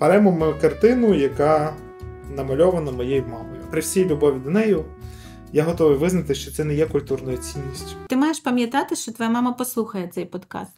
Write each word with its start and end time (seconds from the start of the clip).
Беремо 0.00 0.32
ми 0.32 0.54
картину, 0.54 1.14
яка 1.14 1.74
намальована 2.36 2.92
моєю 2.92 3.24
мамою. 3.26 3.60
При 3.70 3.80
всій 3.80 4.04
любові 4.04 4.38
до 4.44 4.50
неї 4.50 4.76
я 5.52 5.64
готовий 5.64 5.98
визнати, 5.98 6.34
що 6.34 6.50
це 6.50 6.64
не 6.64 6.74
є 6.74 6.86
культурною 6.86 7.36
цінністю. 7.36 7.96
Ти 8.06 8.16
маєш 8.16 8.40
пам'ятати, 8.40 8.96
що 8.96 9.12
твоя 9.12 9.30
мама 9.30 9.52
послухає 9.52 10.08
цей 10.08 10.24
подкаст. 10.24 10.72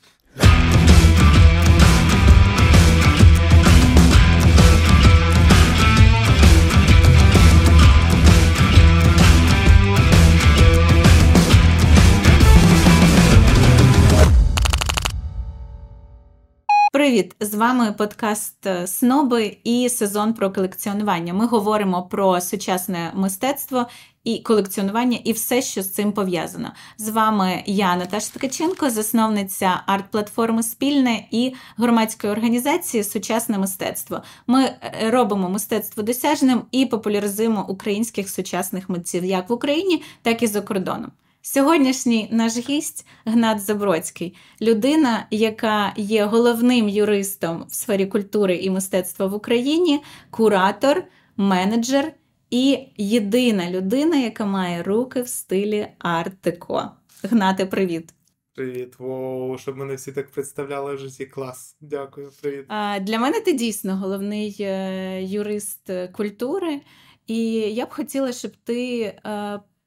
Привіт! 17.02 17.36
З 17.40 17.54
вами 17.54 17.92
подкаст 17.92 18.66
е, 18.66 18.86
Сноби 18.86 19.56
і 19.64 19.88
сезон 19.88 20.34
про 20.34 20.52
колекціонування. 20.52 21.34
Ми 21.34 21.46
говоримо 21.46 22.02
про 22.02 22.40
сучасне 22.40 23.12
мистецтво 23.14 23.86
і 24.24 24.38
колекціонування, 24.38 25.18
і 25.24 25.32
все, 25.32 25.62
що 25.62 25.82
з 25.82 25.92
цим 25.92 26.12
пов'язано. 26.12 26.72
З 26.98 27.08
вами 27.08 27.62
я, 27.66 27.96
Наташа 27.96 28.32
Ткаченко, 28.34 28.90
засновниця 28.90 29.82
арт-платформи 29.86 30.62
Спільне 30.62 31.24
і 31.30 31.54
громадської 31.76 32.32
організації 32.32 33.04
Сучасне 33.04 33.58
мистецтво. 33.58 34.22
Ми 34.46 34.64
е, 34.64 35.10
робимо 35.10 35.48
мистецтво 35.48 36.02
досяжним 36.02 36.62
і 36.72 36.86
популяризуємо 36.86 37.66
українських 37.68 38.30
сучасних 38.30 38.88
митців 38.88 39.24
як 39.24 39.50
в 39.50 39.52
Україні, 39.52 40.02
так 40.22 40.42
і 40.42 40.46
за 40.46 40.60
кордоном. 40.60 41.12
Сьогоднішній 41.44 42.28
наш 42.30 42.56
гість 42.56 43.06
Гнат 43.24 43.60
Забродський, 43.60 44.36
людина, 44.60 45.26
яка 45.30 45.92
є 45.96 46.24
головним 46.24 46.88
юристом 46.88 47.64
в 47.68 47.74
сфері 47.74 48.06
культури 48.06 48.56
і 48.56 48.70
мистецтва 48.70 49.26
в 49.26 49.34
Україні, 49.34 50.00
куратор, 50.30 51.04
менеджер 51.36 52.12
і 52.50 52.78
єдина 52.96 53.70
людина, 53.70 54.16
яка 54.16 54.46
має 54.46 54.82
руки 54.82 55.22
в 55.22 55.28
стилі 55.28 55.86
арт-деко. 55.98 56.90
Гнате, 57.22 57.66
привіт! 57.66 58.14
Привіт, 58.54 58.98
Воу, 58.98 59.58
щоб 59.58 59.76
мене 59.76 59.94
всі 59.94 60.12
так 60.12 60.30
представляли 60.30 60.94
в 60.94 60.98
житті. 60.98 61.26
Клас. 61.26 61.76
Дякую, 61.80 62.30
привіт. 62.42 62.64
А, 62.68 62.98
Для 63.00 63.18
мене 63.18 63.40
ти 63.40 63.52
дійсно 63.52 63.96
головний 63.96 64.56
е, 64.60 65.22
юрист 65.22 65.90
культури, 66.12 66.80
і 67.26 67.44
я 67.54 67.86
б 67.86 67.90
хотіла, 67.90 68.32
щоб 68.32 68.52
ти. 68.64 69.14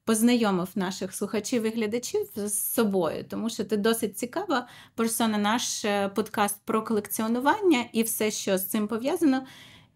Познайомив 0.06 0.68
наших 0.74 1.14
слухачів 1.14 1.62
і 1.62 1.70
глядачів 1.70 2.26
з 2.36 2.52
собою, 2.52 3.24
тому 3.28 3.50
що 3.50 3.64
ти 3.64 3.76
досить 3.76 4.18
цікава 4.18 4.68
персона, 4.94 5.38
наш 5.38 5.84
е, 5.84 6.08
подкаст 6.08 6.56
про 6.64 6.82
колекціонування 6.82 7.84
і 7.92 8.02
все, 8.02 8.30
що 8.30 8.58
з 8.58 8.66
цим 8.66 8.88
пов'язано. 8.88 9.46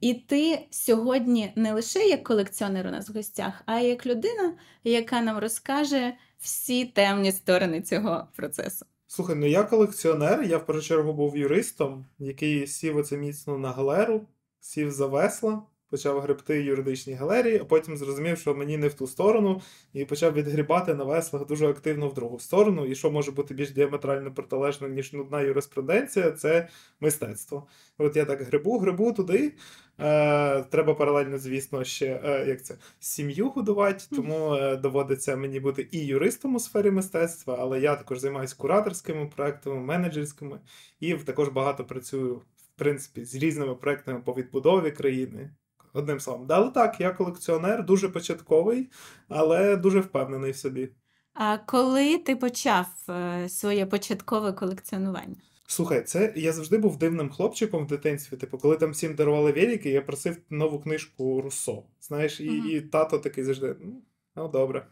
І 0.00 0.14
ти 0.14 0.66
сьогодні 0.70 1.52
не 1.56 1.72
лише 1.72 1.98
як 1.98 2.24
колекціонер 2.24 2.86
у 2.86 2.90
нас 2.90 3.10
в 3.10 3.12
гостях, 3.12 3.62
а 3.66 3.80
як 3.80 4.06
людина, 4.06 4.54
яка 4.84 5.20
нам 5.20 5.38
розкаже 5.38 6.14
всі 6.38 6.84
темні 6.84 7.32
сторони 7.32 7.82
цього 7.82 8.28
процесу. 8.36 8.86
Слухай, 9.06 9.36
ну 9.36 9.46
я 9.46 9.62
колекціонер, 9.62 10.42
я 10.42 10.58
в 10.58 10.66
першу 10.66 10.82
чергу 10.82 11.12
був 11.12 11.36
юристом, 11.36 12.06
який 12.18 12.66
сів 12.66 12.96
оце 12.96 13.16
міцно 13.16 13.58
на 13.58 13.72
галеру, 13.72 14.26
сів 14.60 14.90
за 14.90 15.06
весла, 15.06 15.62
почав 15.90 16.20
гребти 16.20 16.62
юридичній 16.62 17.14
галерії, 17.14 17.58
а 17.58 17.64
потім 17.64 17.96
зрозумів, 17.96 18.38
що 18.38 18.54
мені 18.54 18.76
не 18.76 18.88
в 18.88 18.94
ту 18.94 19.06
сторону, 19.06 19.60
і 19.92 20.04
почав 20.04 20.32
відгрібати 20.32 20.94
на 20.94 21.04
веслах 21.04 21.46
дуже 21.46 21.68
активно 21.68 22.08
в 22.08 22.14
другу 22.14 22.38
сторону. 22.38 22.86
І 22.86 22.94
що 22.94 23.10
може 23.10 23.32
бути 23.32 23.54
більш 23.54 23.70
діаметрально 23.70 24.34
протилежним, 24.34 24.94
ніж 24.94 25.12
нудна 25.12 25.40
юриспруденція, 25.40 26.30
це 26.30 26.68
мистецтво. 27.00 27.66
От 27.98 28.16
я 28.16 28.24
так 28.24 28.42
грибу, 28.42 28.78
грибу 28.78 29.12
туди. 29.12 29.52
Е, 30.00 30.62
Треба 30.62 30.94
паралельно, 30.94 31.38
звісно, 31.38 31.84
ще 31.84 32.20
е, 32.24 32.44
як 32.48 32.62
це 32.62 32.76
сім'ю 33.00 33.48
годувати, 33.48 34.04
тому 34.10 34.54
е, 34.54 34.76
доводиться 34.76 35.36
мені 35.36 35.60
бути 35.60 35.88
і 35.90 35.98
юристом 35.98 36.54
у 36.54 36.60
сфері 36.60 36.90
мистецтва, 36.90 37.56
але 37.60 37.80
я 37.80 37.96
також 37.96 38.18
займаюся 38.18 38.56
кураторськими 38.58 39.26
проектами, 39.36 39.80
менеджерськими 39.80 40.60
і 41.00 41.14
також 41.14 41.48
багато 41.48 41.84
працюю 41.84 42.34
в 42.34 42.78
принципі 42.78 43.24
з 43.24 43.34
різними 43.34 43.74
проектами 43.74 44.20
по 44.20 44.32
відбудові 44.32 44.90
країни. 44.90 45.50
Одним 45.92 46.20
словом, 46.20 46.46
але 46.50 46.70
так, 46.70 47.00
я 47.00 47.10
колекціонер, 47.10 47.84
дуже 47.84 48.08
початковий, 48.08 48.90
але 49.28 49.76
дуже 49.76 50.00
впевнений 50.00 50.50
в 50.50 50.56
собі. 50.56 50.88
А 51.34 51.58
коли 51.58 52.18
ти 52.18 52.36
почав 52.36 52.86
е, 53.08 53.48
своє 53.48 53.86
початкове 53.86 54.52
колекціонування? 54.52 55.36
Слухай, 55.66 56.02
це 56.02 56.32
я 56.36 56.52
завжди 56.52 56.78
був 56.78 56.98
дивним 56.98 57.30
хлопчиком 57.30 57.84
в 57.84 57.86
дитинстві. 57.86 58.36
Типу, 58.36 58.58
коли 58.58 58.76
там 58.76 58.90
всім 58.90 59.14
дарували 59.14 59.52
велики, 59.52 59.90
я 59.90 60.02
просив 60.02 60.36
нову 60.50 60.80
книжку 60.80 61.42
Руссо. 61.42 61.82
Знаєш, 62.00 62.40
і, 62.40 62.50
mm-hmm. 62.50 62.66
і 62.66 62.80
тато 62.80 63.18
такий 63.18 63.44
завжди, 63.44 63.76
ну, 63.80 64.02
ну 64.36 64.48
добре. 64.48 64.86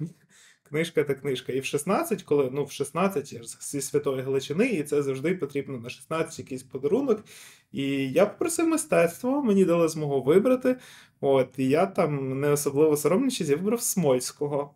Книжка 0.68 1.04
та 1.04 1.14
книжка. 1.14 1.52
І 1.52 1.60
в 1.60 1.64
16, 1.64 2.22
коли 2.22 2.50
ну 2.52 2.64
в 2.64 2.72
16 2.72 3.32
я 3.32 3.40
зі 3.60 3.80
Святої 3.80 4.22
Галичини, 4.22 4.66
і 4.66 4.82
це 4.82 5.02
завжди 5.02 5.34
потрібно 5.34 5.78
на 5.78 5.90
16 5.90 6.38
якийсь 6.38 6.62
подарунок. 6.62 7.24
І 7.72 8.12
я 8.12 8.26
попросив 8.26 8.68
мистецтво, 8.68 9.42
мені 9.42 9.64
дали 9.64 9.88
змогу 9.88 10.22
вибрати. 10.22 10.76
От, 11.20 11.48
І 11.56 11.68
я 11.68 11.86
там 11.86 12.40
не 12.40 12.50
особливо 12.50 12.96
соромничись, 12.96 13.48
я 13.48 13.56
вибрав 13.56 13.82
Смольського. 13.82 14.74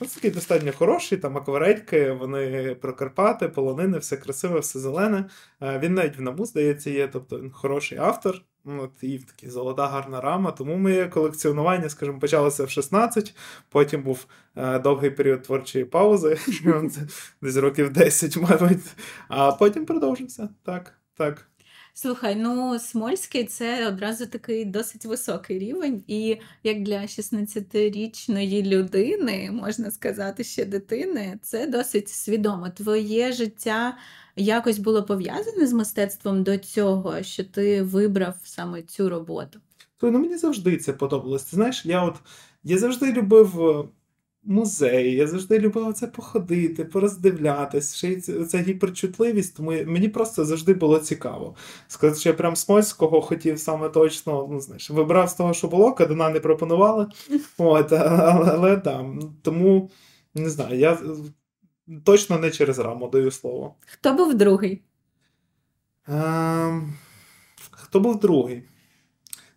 Ось 0.00 0.14
такий 0.14 0.30
достатньо 0.30 0.72
хороший, 0.72 1.18
там 1.18 1.36
акварельки, 1.36 2.12
вони 2.12 2.74
про 2.80 2.94
Карпати, 2.94 3.48
полонини, 3.48 3.98
все 3.98 4.16
красиве, 4.16 4.60
все 4.60 4.78
зелене. 4.78 5.24
Е, 5.62 5.78
він 5.78 5.94
навіть 5.94 6.18
в 6.18 6.20
наму, 6.20 6.46
здається, 6.46 6.90
є, 6.90 7.08
тобто 7.08 7.40
він 7.40 7.50
хороший 7.50 7.98
автор. 7.98 8.42
От, 8.68 8.90
І 9.02 9.18
така 9.18 9.52
золота 9.52 9.86
гарна 9.86 10.20
рама. 10.20 10.52
Тому 10.52 10.76
моє 10.76 11.08
колекціонування, 11.08 11.88
скажімо, 11.88 12.18
почалося 12.18 12.64
в 12.64 12.70
16, 12.70 13.34
потім 13.68 14.02
був 14.02 14.26
е, 14.56 14.78
довгий 14.78 15.10
період 15.10 15.42
творчої 15.42 15.84
паузи, 15.84 16.38
десь 17.42 17.56
років 17.56 17.92
10, 17.92 18.36
мабуть, 18.36 18.78
а 19.28 19.52
потім 19.52 19.86
продовжився. 19.86 20.48
Так, 20.64 20.92
так. 21.14 21.47
Слухай, 22.00 22.36
ну 22.36 22.78
Смольський 22.78 23.44
це 23.44 23.88
одразу 23.88 24.26
такий 24.26 24.64
досить 24.64 25.04
високий 25.04 25.58
рівень, 25.58 26.04
і 26.06 26.36
як 26.62 26.82
для 26.82 27.00
16-річної 27.00 28.62
людини, 28.62 29.50
можна 29.52 29.90
сказати, 29.90 30.44
ще 30.44 30.64
дитини, 30.64 31.38
це 31.42 31.66
досить 31.66 32.08
свідомо. 32.08 32.68
Твоє 32.68 33.32
життя 33.32 33.96
якось 34.36 34.78
було 34.78 35.02
пов'язане 35.02 35.66
з 35.66 35.72
мистецтвом 35.72 36.42
до 36.42 36.58
цього, 36.58 37.22
що 37.22 37.44
ти 37.44 37.82
вибрав 37.82 38.34
саме 38.44 38.82
цю 38.82 39.08
роботу? 39.08 39.60
Ну 40.02 40.18
мені 40.18 40.36
завжди 40.36 40.76
це 40.76 40.92
подобалось. 40.92 41.44
Ти 41.44 41.56
знаєш, 41.56 41.86
я 41.86 42.04
от 42.04 42.16
я 42.64 42.78
завжди 42.78 43.12
любив 43.12 43.60
е, 43.60 43.84
музеї. 44.48 45.16
Я 45.16 45.26
завжди 45.26 45.58
любила 45.58 45.92
це 45.92 46.06
походити, 46.06 46.84
пороздивлятись. 46.84 47.94
Ще 47.94 48.08
й 48.08 48.20
ця 48.20 48.58
гіперчутливість, 48.58 49.56
тому 49.56 49.70
мені 49.70 50.08
просто 50.08 50.44
завжди 50.44 50.74
було 50.74 50.98
цікаво. 50.98 51.56
Сказати, 51.88 52.20
що 52.20 52.28
я 52.28 52.34
прям 52.34 52.56
Смольського 52.56 53.20
хотів 53.20 53.58
саме 53.58 53.88
точно, 53.88 54.48
ну 54.50 54.60
знаєш, 54.60 54.90
вибрав 54.90 55.30
з 55.30 55.34
того, 55.34 55.54
що 55.54 55.68
було, 55.68 55.92
кадена 55.92 56.30
не 56.30 56.40
пропонували. 56.40 57.06
От, 57.58 57.92
Але, 57.92 58.52
але 58.52 58.76
там, 58.76 59.34
тому 59.42 59.90
не 60.34 60.50
знаю, 60.50 60.78
я 60.78 60.98
точно 62.04 62.38
не 62.38 62.50
через 62.50 62.78
раму 62.78 63.08
даю 63.08 63.30
слово. 63.30 63.74
Хто 63.86 64.14
був 64.14 64.34
другий? 64.34 64.82
Ем, 66.08 66.94
Хто 67.70 68.00
був 68.00 68.20
другий? 68.20 68.62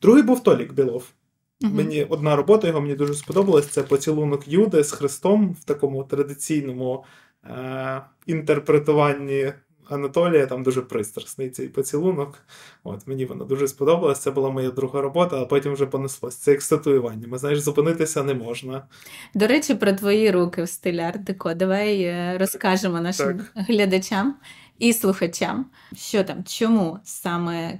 Другий 0.02 0.24
був 0.24 0.44
Толік 0.44 0.74
Білов. 0.74 1.10
Uh-huh. 1.62 1.74
Мені 1.74 2.04
одна 2.04 2.36
робота 2.36 2.68
його 2.68 2.82
мені 2.82 2.96
дуже 2.96 3.14
сподобалась. 3.14 3.68
Це 3.68 3.84
поцілунок 3.84 4.48
Юди 4.48 4.84
з 4.84 4.92
Христом 4.92 5.58
в 5.62 5.64
такому 5.64 6.04
традиційному 6.04 7.04
е- 7.46 8.02
інтерпретуванні 8.26 9.54
Анатолія. 9.90 10.46
Там 10.46 10.64
дуже 10.64 10.82
пристрасний 10.82 11.50
цей 11.50 11.68
поцілунок. 11.68 12.38
От 12.84 13.08
Мені 13.08 13.26
воно 13.26 13.46
дуже 13.46 13.68
сподобалось. 13.68 14.20
Це 14.20 14.32
була 14.32 14.50
моя 14.50 14.72
друга 14.72 15.02
робота, 15.02 15.42
а 15.42 15.46
потім 15.46 15.74
вже 15.74 15.86
понеслось. 15.86 16.36
Це 16.36 16.52
як 16.52 16.62
статуювання. 16.62 17.28
Ми 17.28 17.38
знаєш, 17.38 17.60
зупинитися 17.60 18.24
не 18.24 18.34
можна. 18.34 18.88
До 19.34 19.48
речі, 19.48 19.76
про 19.76 19.94
твої 19.94 20.32
руки 20.32 20.64
в 20.64 20.70
стилі 20.70 21.00
арт-деко. 21.00 21.56
Давай 21.56 22.02
е, 22.02 22.38
розкажемо 22.40 23.02
нашим 23.02 23.38
так. 23.38 23.52
глядачам 23.56 24.36
і 24.80 24.94
слухачам, 24.94 25.66
що 25.96 26.24
там, 26.24 26.44
чому 26.44 27.00
саме. 27.04 27.80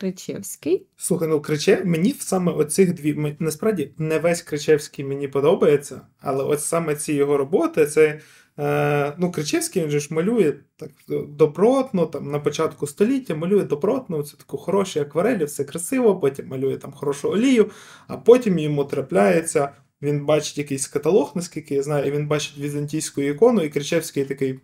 Кричевський. 0.00 0.86
Слухай, 0.96 1.28
ну 1.28 1.40
Кричев, 1.40 1.86
мені 1.86 2.14
саме 2.18 2.52
оцих 2.52 2.94
дві. 2.94 3.36
Насправді 3.38 3.92
не 3.98 4.18
весь 4.18 4.42
Кричевський 4.42 5.04
мені 5.04 5.28
подобається, 5.28 6.00
але 6.20 6.44
от 6.44 6.60
саме 6.60 6.94
ці 6.96 7.12
його 7.12 7.36
роботи, 7.36 7.86
це. 7.86 8.20
Е, 8.58 9.14
ну, 9.18 9.32
Кричевський 9.32 9.82
він 9.82 9.90
же 9.90 10.00
ж 10.00 10.14
малює 10.14 10.54
так 10.76 10.90
добротно, 11.28 12.06
там 12.06 12.30
на 12.30 12.38
початку 12.38 12.86
століття 12.86 13.34
малює 13.34 13.64
добротно, 13.64 14.22
це 14.22 14.36
таку 14.36 14.56
хороші 14.56 15.00
акварелі, 15.00 15.44
все 15.44 15.64
красиво, 15.64 16.20
потім 16.20 16.48
малює 16.48 16.76
там 16.76 16.92
хорошу 16.92 17.30
олію, 17.30 17.70
а 18.06 18.16
потім 18.16 18.58
йому 18.58 18.84
трапляється. 18.84 19.72
Він 20.02 20.24
бачить 20.26 20.58
якийсь 20.58 20.86
каталог, 20.86 21.32
наскільки 21.34 21.74
я 21.74 21.82
знаю, 21.82 22.06
і 22.06 22.10
він 22.10 22.26
бачить 22.26 22.58
візантійську 22.58 23.20
ікону, 23.20 23.62
і 23.62 23.68
Кричевський 23.68 24.24
такий: 24.24 24.60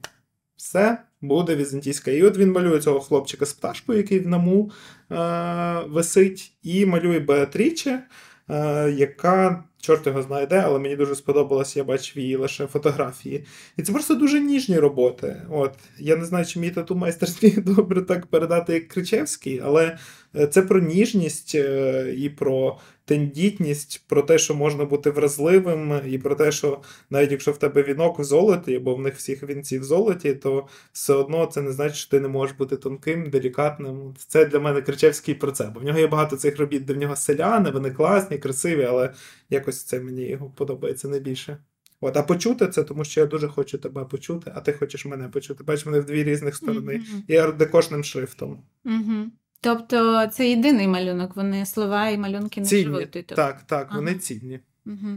все, 0.56 0.98
буде 1.28 1.56
візантійська. 1.56 2.10
І 2.10 2.22
от 2.22 2.38
він 2.38 2.52
малює 2.52 2.80
цього 2.80 3.00
хлопчика 3.00 3.46
з 3.46 3.52
пташкою, 3.52 3.98
який 3.98 4.18
в 4.18 4.28
наму 4.28 4.70
е- 5.12 5.80
висить, 5.88 6.52
і 6.62 6.86
малює 6.86 7.20
Беатріче, 7.20 8.02
е- 8.50 8.90
яка 8.96 9.64
чорт 9.86 10.06
його 10.06 10.22
знає 10.22 10.46
де, 10.46 10.58
але 10.58 10.78
мені 10.78 10.96
дуже 10.96 11.14
сподобалось, 11.14 11.76
я 11.76 11.84
бачив 11.84 12.18
її 12.22 12.36
лише 12.36 12.66
фотографії. 12.66 13.44
І 13.76 13.82
це 13.82 13.92
просто 13.92 14.14
дуже 14.14 14.40
ніжні 14.40 14.78
роботи. 14.78 15.42
От 15.50 15.72
Я 15.98 16.16
не 16.16 16.24
знаю, 16.24 16.44
чи 16.46 16.60
мій 16.60 16.70
тату 16.70 16.94
майстер 16.94 17.28
зміг 17.28 17.64
добре 17.64 18.02
так 18.02 18.26
передати, 18.26 18.74
як 18.74 18.88
Кричевський, 18.88 19.60
але 19.64 19.98
е, 20.36 20.46
це 20.46 20.62
про 20.62 20.80
ніжність 20.80 21.54
е, 21.54 22.14
і 22.16 22.28
про 22.28 22.78
тендітність, 23.06 24.04
про 24.08 24.22
те, 24.22 24.38
що 24.38 24.54
можна 24.54 24.84
бути 24.84 25.10
вразливим, 25.10 26.00
і 26.06 26.18
про 26.18 26.34
те, 26.34 26.52
що 26.52 26.82
навіть 27.10 27.30
якщо 27.30 27.52
в 27.52 27.58
тебе 27.58 27.82
вінок 27.82 28.18
в 28.18 28.24
золоті, 28.24 28.78
бо 28.78 28.94
в 28.94 29.00
них 29.00 29.14
всіх 29.14 29.42
вінці 29.42 29.78
в 29.78 29.84
золоті, 29.84 30.34
то 30.34 30.68
все 30.92 31.14
одно 31.14 31.46
це 31.46 31.62
не 31.62 31.72
значить, 31.72 31.96
що 31.96 32.10
ти 32.10 32.20
не 32.20 32.28
можеш 32.28 32.56
бути 32.56 32.76
тонким, 32.76 33.30
делікатним. 33.30 34.14
Це 34.18 34.44
для 34.44 34.58
мене 34.58 34.82
Кричевський 34.82 35.34
про 35.34 35.52
це. 35.52 35.70
Бо 35.74 35.80
в 35.80 35.84
нього 35.84 35.98
є 35.98 36.06
багато 36.06 36.36
цих 36.36 36.58
робіт, 36.58 36.84
де 36.84 36.92
в 36.92 36.96
нього 36.96 37.16
селяни, 37.16 37.70
вони 37.70 37.90
класні, 37.90 38.38
красиві, 38.38 38.84
але 38.84 39.12
якось 39.50 39.82
це 39.82 40.00
мені 40.00 40.28
його 40.28 40.50
подобається 40.50 41.08
найбільше. 41.08 41.58
От, 42.00 42.16
а 42.16 42.22
почути 42.22 42.68
це, 42.68 42.84
тому 42.84 43.04
що 43.04 43.20
я 43.20 43.26
дуже 43.26 43.48
хочу 43.48 43.78
тебе 43.78 44.04
почути, 44.04 44.52
а 44.54 44.60
ти 44.60 44.72
хочеш 44.72 45.06
мене 45.06 45.28
почути. 45.28 45.64
Бачиш, 45.64 45.86
вони 45.86 46.00
в 46.00 46.04
дві 46.04 46.24
різних 46.24 46.56
сторони. 46.56 46.92
Mm-hmm. 46.92 47.22
Я 47.28 47.52
декошним 47.52 48.04
шрифтом. 48.04 48.62
Mm-hmm. 48.84 49.24
Тобто 49.60 50.26
це 50.26 50.48
єдиний 50.48 50.88
малюнок, 50.88 51.36
вони 51.36 51.66
слова 51.66 52.08
і 52.08 52.18
малюнки 52.18 52.60
не 52.60 52.66
цінні. 52.66 52.84
живуть. 52.84 53.10
Тобто. 53.10 53.34
Так, 53.34 53.62
так, 53.62 53.86
ага. 53.90 53.98
вони 53.98 54.14
цінні. 54.14 54.60
Угу. 54.86 55.16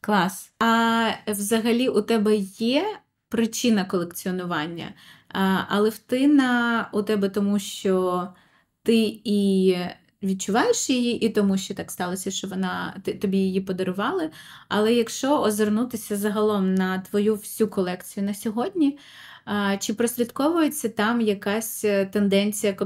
Клас. 0.00 0.52
А 0.58 1.10
взагалі 1.26 1.88
у 1.88 2.02
тебе 2.02 2.36
є 2.58 2.98
причина 3.28 3.84
колекціонування, 3.84 4.94
а, 5.28 5.58
але 5.68 5.88
втина 5.88 6.88
у 6.92 7.02
тебе 7.02 7.28
тому, 7.28 7.58
що 7.58 8.28
ти 8.82 9.20
і 9.24 9.76
відчуваєш 10.22 10.90
її, 10.90 11.26
і 11.26 11.28
тому, 11.28 11.58
що 11.58 11.74
так 11.74 11.90
сталося, 11.90 12.30
що 12.30 12.48
вона 12.48 13.02
тобі 13.20 13.38
її 13.38 13.60
подарували. 13.60 14.30
Але 14.68 14.94
якщо 14.94 15.40
озирнутися 15.40 16.16
загалом 16.16 16.74
на 16.74 16.98
твою 16.98 17.34
всю 17.34 17.68
колекцію 17.68 18.26
на 18.26 18.34
сьогодні, 18.34 18.98
чи 19.78 19.94
прослідковується 19.94 20.88
там 20.88 21.20
якась 21.20 21.84
е, 21.84 22.06
тенденція, 22.06 22.76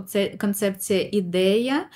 концепція, 0.40 1.08
ідея, 1.12 1.86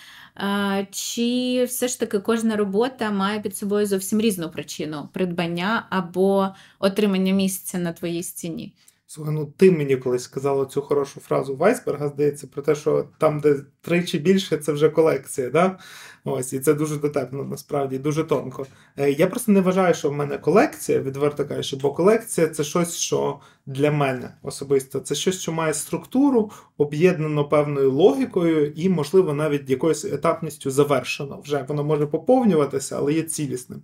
чи 0.90 1.64
все 1.68 1.88
ж 1.88 2.00
таки 2.00 2.18
кожна 2.18 2.56
робота 2.56 3.10
має 3.10 3.40
під 3.40 3.56
собою 3.56 3.86
зовсім 3.86 4.20
різну 4.20 4.50
причину 4.50 5.08
придбання 5.12 5.86
або 5.90 6.48
отримання 6.78 7.32
місця 7.32 7.78
на 7.78 7.92
твоїй 7.92 8.22
стіні? 8.22 8.74
Слухай, 9.06 9.34
ну 9.34 9.52
ти 9.56 9.70
мені 9.70 9.96
колись 9.96 10.22
сказала 10.22 10.66
цю 10.66 10.82
хорошу 10.82 11.20
фразу 11.20 11.56
Вайсберга, 11.56 12.08
здається, 12.08 12.46
про 12.46 12.62
те, 12.62 12.74
що 12.74 13.08
там, 13.18 13.40
де 13.40 13.64
тричі 13.84 14.18
більше, 14.18 14.56
це 14.56 14.72
вже 14.72 14.88
колекція. 14.88 15.50
Да? 15.50 15.78
Ось, 16.26 16.52
І 16.52 16.60
це 16.60 16.74
дуже 16.74 16.96
дотепно, 16.96 17.44
насправді, 17.44 17.98
дуже 17.98 18.24
тонко. 18.24 18.66
Е, 18.96 19.10
я 19.10 19.26
просто 19.26 19.52
не 19.52 19.60
вважаю, 19.60 19.94
що 19.94 20.10
в 20.10 20.12
мене 20.12 20.38
колекція, 20.38 21.00
відверто 21.00 21.44
кажучи, 21.44 21.76
бо 21.76 21.92
колекція 21.92 22.46
це 22.46 22.64
щось, 22.64 22.96
що 22.96 23.40
для 23.66 23.90
мене 23.90 24.34
особисто 24.42 25.00
це 25.00 25.14
щось, 25.14 25.40
що 25.40 25.52
має 25.52 25.74
структуру, 25.74 26.50
об'єднано 26.78 27.44
певною 27.44 27.92
логікою 27.92 28.72
і, 28.76 28.88
можливо, 28.88 29.34
навіть 29.34 29.70
якоюсь 29.70 30.04
етапністю 30.04 30.70
завершено. 30.70 31.40
Вже 31.44 31.64
воно 31.68 31.84
може 31.84 32.06
поповнюватися, 32.06 32.96
але 32.98 33.12
є 33.12 33.22
цілісним. 33.22 33.82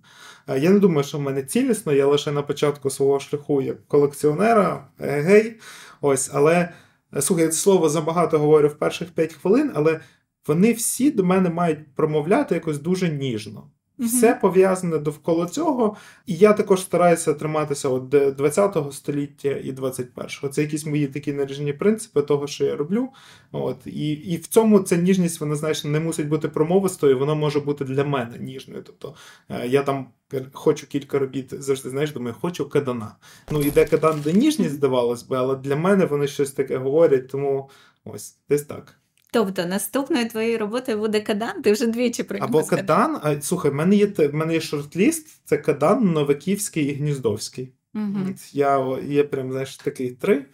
Е, 0.49 0.58
я 0.58 0.70
не 0.70 0.79
думаю, 0.79 1.05
що 1.05 1.19
в 1.19 1.20
мене 1.20 1.43
цілісно, 1.43 1.93
я 1.93 2.06
лише 2.06 2.32
на 2.32 2.43
початку 2.43 2.91
свого 2.91 3.20
шляху 3.20 3.62
як 3.62 3.88
колекціонера, 3.88 4.88
гей. 4.99 5.56
Ось, 6.00 6.31
але 6.32 6.55
е, 6.55 6.73
слухай, 7.20 7.52
слово 7.52 7.88
забагато 7.88 8.38
говорю 8.38 8.68
в 8.68 8.78
перших 8.78 9.10
5 9.10 9.32
хвилин, 9.32 9.72
але 9.74 10.00
вони 10.46 10.72
всі 10.72 11.10
до 11.10 11.24
мене 11.24 11.50
мають 11.50 11.94
промовляти 11.94 12.54
якось 12.54 12.78
дуже 12.78 13.08
ніжно. 13.08 13.70
Все 14.00 14.35
пов'язане 14.35 14.99
довкола 14.99 15.47
цього, 15.47 15.97
і 16.26 16.35
я 16.35 16.52
також 16.52 16.81
стараюся 16.81 17.35
триматися 17.35 17.88
от 17.88 18.14
20-го 18.14 18.93
століття 18.93 19.49
і 19.49 19.73
21-го. 19.73 20.49
Це 20.49 20.62
якісь 20.62 20.87
мої 20.87 21.06
такі 21.06 21.32
наріжні 21.32 21.73
принципи 21.73 22.23
того, 22.23 22.47
що 22.47 22.64
я 22.64 22.76
роблю. 22.76 23.08
От 23.52 23.87
І 23.87 24.11
і 24.11 24.37
в 24.37 24.47
цьому 24.47 24.81
ця 24.81 24.97
ніжність, 24.97 25.41
вона 25.41 25.55
знаєш, 25.55 25.85
не 25.85 26.00
мусить 26.00 26.29
бути 26.29 26.49
промовистою, 26.49 27.19
вона 27.19 27.35
може 27.35 27.61
бути 27.61 27.85
для 27.85 28.05
мене 28.05 28.38
ніжною. 28.38 28.82
Тобто 28.82 29.14
е, 29.49 29.67
я 29.67 29.82
там 29.82 30.06
хочу 30.52 30.87
кілька 30.87 31.19
робіт, 31.19 31.62
завжди 31.62 31.91
знаєш, 31.91 32.12
думаю, 32.12 32.37
хочу 32.41 32.69
кадана. 32.69 33.17
Ну 33.50 33.61
іде 33.61 33.85
кадан, 33.85 34.20
де 34.25 34.32
ніжність 34.32 34.75
здавалось 34.75 35.23
би, 35.23 35.37
але 35.37 35.56
для 35.56 35.76
мене 35.76 36.05
вони 36.06 36.26
щось 36.26 36.52
таке 36.52 36.76
говорять, 36.76 37.29
тому 37.29 37.70
ось 38.05 38.37
десь 38.49 38.62
так. 38.62 39.00
Тобто 39.32 39.66
наступною 39.66 40.28
твоєю 40.28 40.58
роботою 40.58 40.98
буде 40.98 41.20
Кадан, 41.20 41.62
ти 41.62 41.72
вже 41.72 41.86
двічі 41.86 42.22
про 42.22 42.38
Або 42.40 42.64
Кадан, 42.64 43.20
а 43.22 43.40
слухай, 43.40 43.70
в 43.70 43.74
мене 43.74 43.96
є 43.96 44.06
в 44.06 44.34
мене 44.34 44.54
є 44.54 44.60
шорт-ліст, 44.60 45.40
це 45.44 45.56
Кадан, 45.56 46.12
Новиківський 46.12 46.84
і 46.84 46.94
Гніздовський. 46.94 47.72
Угу. 47.94 48.34
Я 48.52 48.98
є 49.08 49.24
прям 49.24 49.52
знаєш, 49.52 49.76
такий 49.76 50.10
три. 50.10 50.46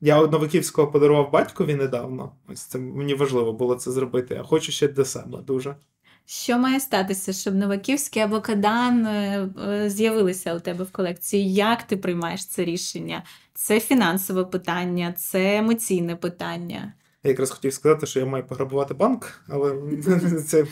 Я 0.00 0.26
Новиківського 0.26 0.90
подарував 0.90 1.30
батькові 1.32 1.74
недавно. 1.74 2.32
Ось 2.48 2.60
це 2.60 2.78
мені 2.78 3.14
важливо 3.14 3.52
було 3.52 3.74
це 3.74 3.90
зробити, 3.90 4.36
а 4.40 4.42
хочу 4.42 4.72
ще 4.72 4.88
для 4.88 5.04
себе 5.04 5.38
дуже. 5.46 5.74
Що 6.26 6.58
має 6.58 6.80
статися, 6.80 7.32
щоб 7.32 7.54
Новаківський 7.54 8.22
або 8.22 8.40
Кадан 8.40 9.06
е, 9.06 9.48
е, 9.68 9.90
з'явилися 9.90 10.54
у 10.54 10.60
тебе 10.60 10.84
в 10.84 10.92
колекції? 10.92 11.54
Як 11.54 11.82
ти 11.82 11.96
приймаєш 11.96 12.46
це 12.46 12.64
рішення? 12.64 13.22
Це 13.54 13.80
фінансове 13.80 14.44
питання, 14.44 15.12
це 15.12 15.56
емоційне 15.56 16.16
питання. 16.16 16.92
Я 17.28 17.32
якраз 17.32 17.50
хотів 17.50 17.72
сказати, 17.72 18.06
що 18.06 18.20
я 18.20 18.26
маю 18.26 18.44
пограбувати 18.44 18.94
банк, 18.94 19.40
але 19.48 19.74
це 20.46 20.66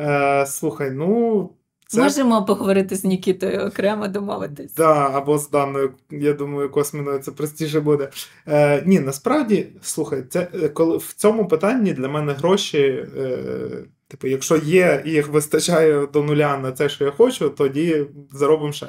е, 0.00 0.46
слухай, 0.46 0.90
ну. 0.90 1.50
Це... 1.86 2.00
Можемо 2.00 2.44
поговорити 2.44 2.96
з 2.96 3.04
Нікітою 3.04 3.60
окремо 3.60 4.08
домовитись. 4.08 4.74
Да, 4.74 5.10
або 5.14 5.38
з 5.38 5.50
даною, 5.50 5.94
я 6.10 6.32
думаю, 6.32 6.70
косміною 6.70 7.18
це 7.18 7.30
простіше 7.30 7.80
буде. 7.80 8.10
Е, 8.48 8.82
Ні, 8.86 9.00
насправді, 9.00 9.66
слухай, 9.82 10.22
це 10.28 10.48
е, 10.54 10.68
коли 10.68 10.96
в 10.96 11.12
цьому 11.16 11.48
питанні 11.48 11.92
для 11.92 12.08
мене 12.08 12.32
гроші, 12.32 13.06
е, 13.18 13.38
типу, 14.08 14.26
якщо 14.26 14.56
є 14.56 15.02
і 15.06 15.10
їх 15.10 15.28
вистачає 15.28 16.06
до 16.06 16.22
нуля 16.22 16.58
на 16.58 16.72
це, 16.72 16.88
що 16.88 17.04
я 17.04 17.10
хочу, 17.10 17.50
тоді 17.50 18.06
заробимо 18.32 18.72
ще. 18.72 18.86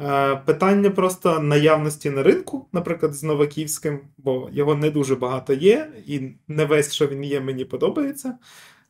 Е, 0.00 0.36
питання 0.36 0.90
просто 0.90 1.40
наявності 1.40 2.10
на 2.10 2.22
ринку, 2.22 2.68
наприклад, 2.72 3.14
з 3.14 3.22
Новаківським, 3.22 4.00
бо 4.18 4.48
його 4.52 4.74
не 4.74 4.90
дуже 4.90 5.16
багато 5.16 5.52
є, 5.52 5.92
і 6.06 6.20
не 6.48 6.64
весь, 6.64 6.92
що 6.92 7.06
він 7.06 7.24
є, 7.24 7.40
мені 7.40 7.64
подобається. 7.64 8.38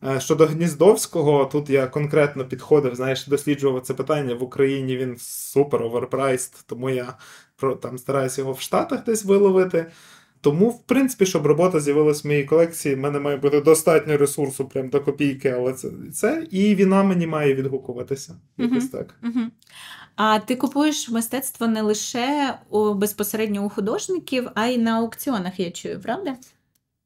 Е, 0.04 0.20
щодо 0.20 0.46
Гніздовського, 0.46 1.44
тут 1.44 1.70
я 1.70 1.86
конкретно 1.86 2.44
підходив, 2.44 2.94
знаєш, 2.94 3.26
досліджував 3.26 3.82
це 3.82 3.94
питання. 3.94 4.34
В 4.34 4.42
Україні 4.42 4.96
він 4.96 5.16
супер 5.18 5.82
overpriced, 5.82 6.66
тому 6.66 6.90
я 6.90 7.14
там 7.82 7.98
стараюся 7.98 8.40
його 8.40 8.52
в 8.52 8.60
Штатах 8.60 9.04
десь 9.04 9.24
виловити. 9.24 9.86
Тому, 10.40 10.70
в 10.70 10.82
принципі, 10.82 11.26
щоб 11.26 11.46
робота 11.46 11.80
з'явилась 11.80 12.24
в 12.24 12.26
моїй 12.26 12.44
колекції, 12.44 12.94
в 12.94 12.98
мене 12.98 13.20
має 13.20 13.36
бути 13.36 13.60
достатньо 13.60 14.16
ресурсу 14.16 14.64
прям 14.64 14.88
до 14.88 15.00
копійки, 15.00 15.48
але 15.48 15.72
це 15.72 15.88
це 16.12 16.46
і 16.50 16.74
вона 16.74 17.02
мені 17.02 17.26
має 17.26 17.54
відгукуватися. 17.54 18.36
Якось 18.58 18.84
uh-huh. 18.84 18.92
так. 18.92 19.14
Uh-huh. 19.22 19.46
А 20.16 20.38
ти 20.38 20.56
купуєш 20.56 21.08
мистецтво 21.08 21.66
не 21.66 21.82
лише 21.82 22.58
у, 22.70 22.94
безпосередньо 22.94 23.64
у 23.64 23.68
художників, 23.68 24.48
а 24.54 24.66
й 24.66 24.78
на 24.78 24.98
аукціонах, 24.98 25.60
я 25.60 25.70
чую, 25.70 26.00
правда? 26.00 26.36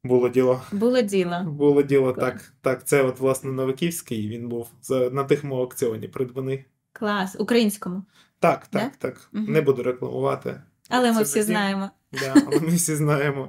Було 0.04 0.28
діло. 0.28 0.62
Було 0.72 1.00
діло. 1.00 1.42
Було 1.44 1.82
діло, 1.82 2.12
так. 2.12 2.34
Так, 2.34 2.52
так. 2.60 2.84
Це 2.84 3.02
от, 3.02 3.20
власне, 3.20 3.52
Новиківський, 3.52 4.28
він 4.28 4.48
був 4.48 4.68
на 5.12 5.24
тихому 5.24 5.56
аукціоні 5.56 6.08
придбаний. 6.08 6.64
Клас, 6.92 7.36
українському. 7.38 8.02
Так, 8.40 8.66
так, 8.66 8.82
да? 8.82 8.90
так. 8.98 9.28
Угу. 9.34 9.44
Не 9.48 9.60
буду 9.60 9.82
рекламувати. 9.82 10.60
Але 10.88 11.12
ми 11.12 11.22
всі 11.22 11.42
знаємо. 11.42 11.90
Да, 12.12 12.34
але 12.46 12.60
ми 12.60 12.68
всі 12.68 12.96
знаємо. 12.96 13.48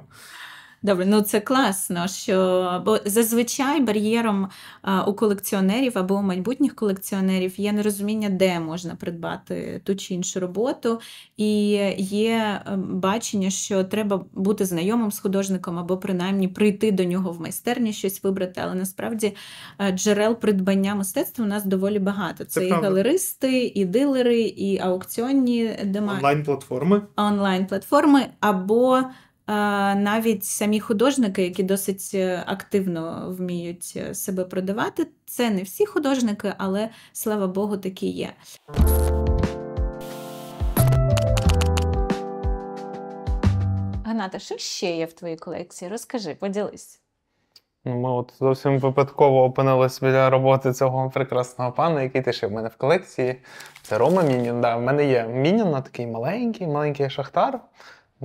Добре, 0.84 1.06
ну 1.06 1.20
це 1.20 1.40
класно, 1.40 2.08
що 2.08 2.82
бо 2.86 2.98
зазвичай 3.04 3.80
бар'єром 3.80 4.48
у 5.06 5.12
колекціонерів 5.12 5.98
або 5.98 6.14
у 6.14 6.22
майбутніх 6.22 6.74
колекціонерів 6.74 7.60
є 7.60 7.72
нерозуміння, 7.72 8.28
де 8.28 8.60
можна 8.60 8.94
придбати 8.94 9.80
ту 9.84 9.96
чи 9.96 10.14
іншу 10.14 10.40
роботу, 10.40 11.00
і 11.36 11.70
є 11.96 12.62
ем, 12.66 13.00
бачення, 13.00 13.50
що 13.50 13.84
треба 13.84 14.24
бути 14.32 14.64
знайомим 14.64 15.12
з 15.12 15.18
художником, 15.18 15.78
або 15.78 15.96
принаймні 15.96 16.48
прийти 16.48 16.92
до 16.92 17.04
нього 17.04 17.32
в 17.32 17.40
майстерні, 17.40 17.92
щось 17.92 18.24
вибрати. 18.24 18.60
Але 18.64 18.74
насправді 18.74 19.36
джерел 19.94 20.34
придбання 20.34 20.94
мистецтва 20.94 21.44
у 21.44 21.48
нас 21.48 21.64
доволі 21.64 21.98
багато. 21.98 22.44
Це, 22.44 22.60
це 22.60 22.66
і 22.66 22.68
правда. 22.68 22.86
галеристи, 22.86 23.72
і 23.74 23.84
дилери, 23.84 24.40
і 24.40 24.78
аукціонні 24.78 25.70
дома 25.84 26.14
онлайн-платформи. 26.16 27.02
Онлайн-платформи 27.16 28.26
або 28.40 29.02
навіть 29.46 30.44
самі 30.44 30.80
художники, 30.80 31.42
які 31.42 31.62
досить 31.62 32.10
е, 32.14 32.44
активно 32.46 33.34
вміють 33.38 33.92
е, 33.96 34.14
себе 34.14 34.44
продавати, 34.44 35.06
це 35.26 35.50
не 35.50 35.62
всі 35.62 35.86
художники, 35.86 36.54
але 36.58 36.88
слава 37.12 37.46
Богу, 37.46 37.76
такі 37.76 38.06
є. 38.06 38.32
Ганата, 44.04 44.38
що 44.38 44.58
ще 44.58 44.96
є 44.96 45.06
в 45.06 45.12
твоїй 45.12 45.36
колекції? 45.36 45.90
Розкажи, 45.90 46.34
поділись. 46.34 47.02
Ну, 47.84 48.00
Ми 48.00 48.10
от 48.10 48.32
зовсім 48.38 48.78
випадково 48.78 49.44
опинилися 49.44 50.06
біля 50.06 50.30
роботи 50.30 50.72
цього 50.72 51.10
прекрасного 51.10 51.72
пана, 51.72 52.02
який 52.02 52.22
теж 52.22 52.42
є 52.42 52.48
в 52.48 52.52
мене 52.52 52.68
в 52.68 52.76
колекції. 52.76 53.36
Це 53.82 53.98
Рома 53.98 54.22
Мінін. 54.22 54.60
Да, 54.60 54.76
в 54.76 54.82
мене 54.82 55.04
є 55.04 55.26
Мінін, 55.26 55.72
такий 55.72 56.06
маленький, 56.06 56.66
маленький 56.66 57.10
шахтар, 57.10 57.60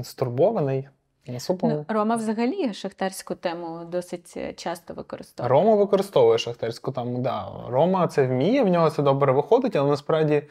стурбований, 0.04 0.88
насуплений. 1.32 1.78
Ну, 1.90 1.96
Рома 1.96 2.16
взагалі 2.16 2.74
шахтарську 2.74 3.36
тему 3.36 3.80
досить 3.92 4.34
е, 4.38 4.54
часто 4.54 4.94
використовує. 4.94 5.50
Рома 5.50 5.76
використовує 5.76 6.38
шахтарську 6.38 6.92
там. 6.92 7.22
Да. 7.22 7.48
Рома 7.70 8.08
це 8.08 8.28
вміє, 8.28 8.64
в 8.64 8.68
нього 8.68 8.90
це 8.90 9.02
добре 9.02 9.32
виходить, 9.32 9.76
але 9.76 9.90
насправді 9.90 10.44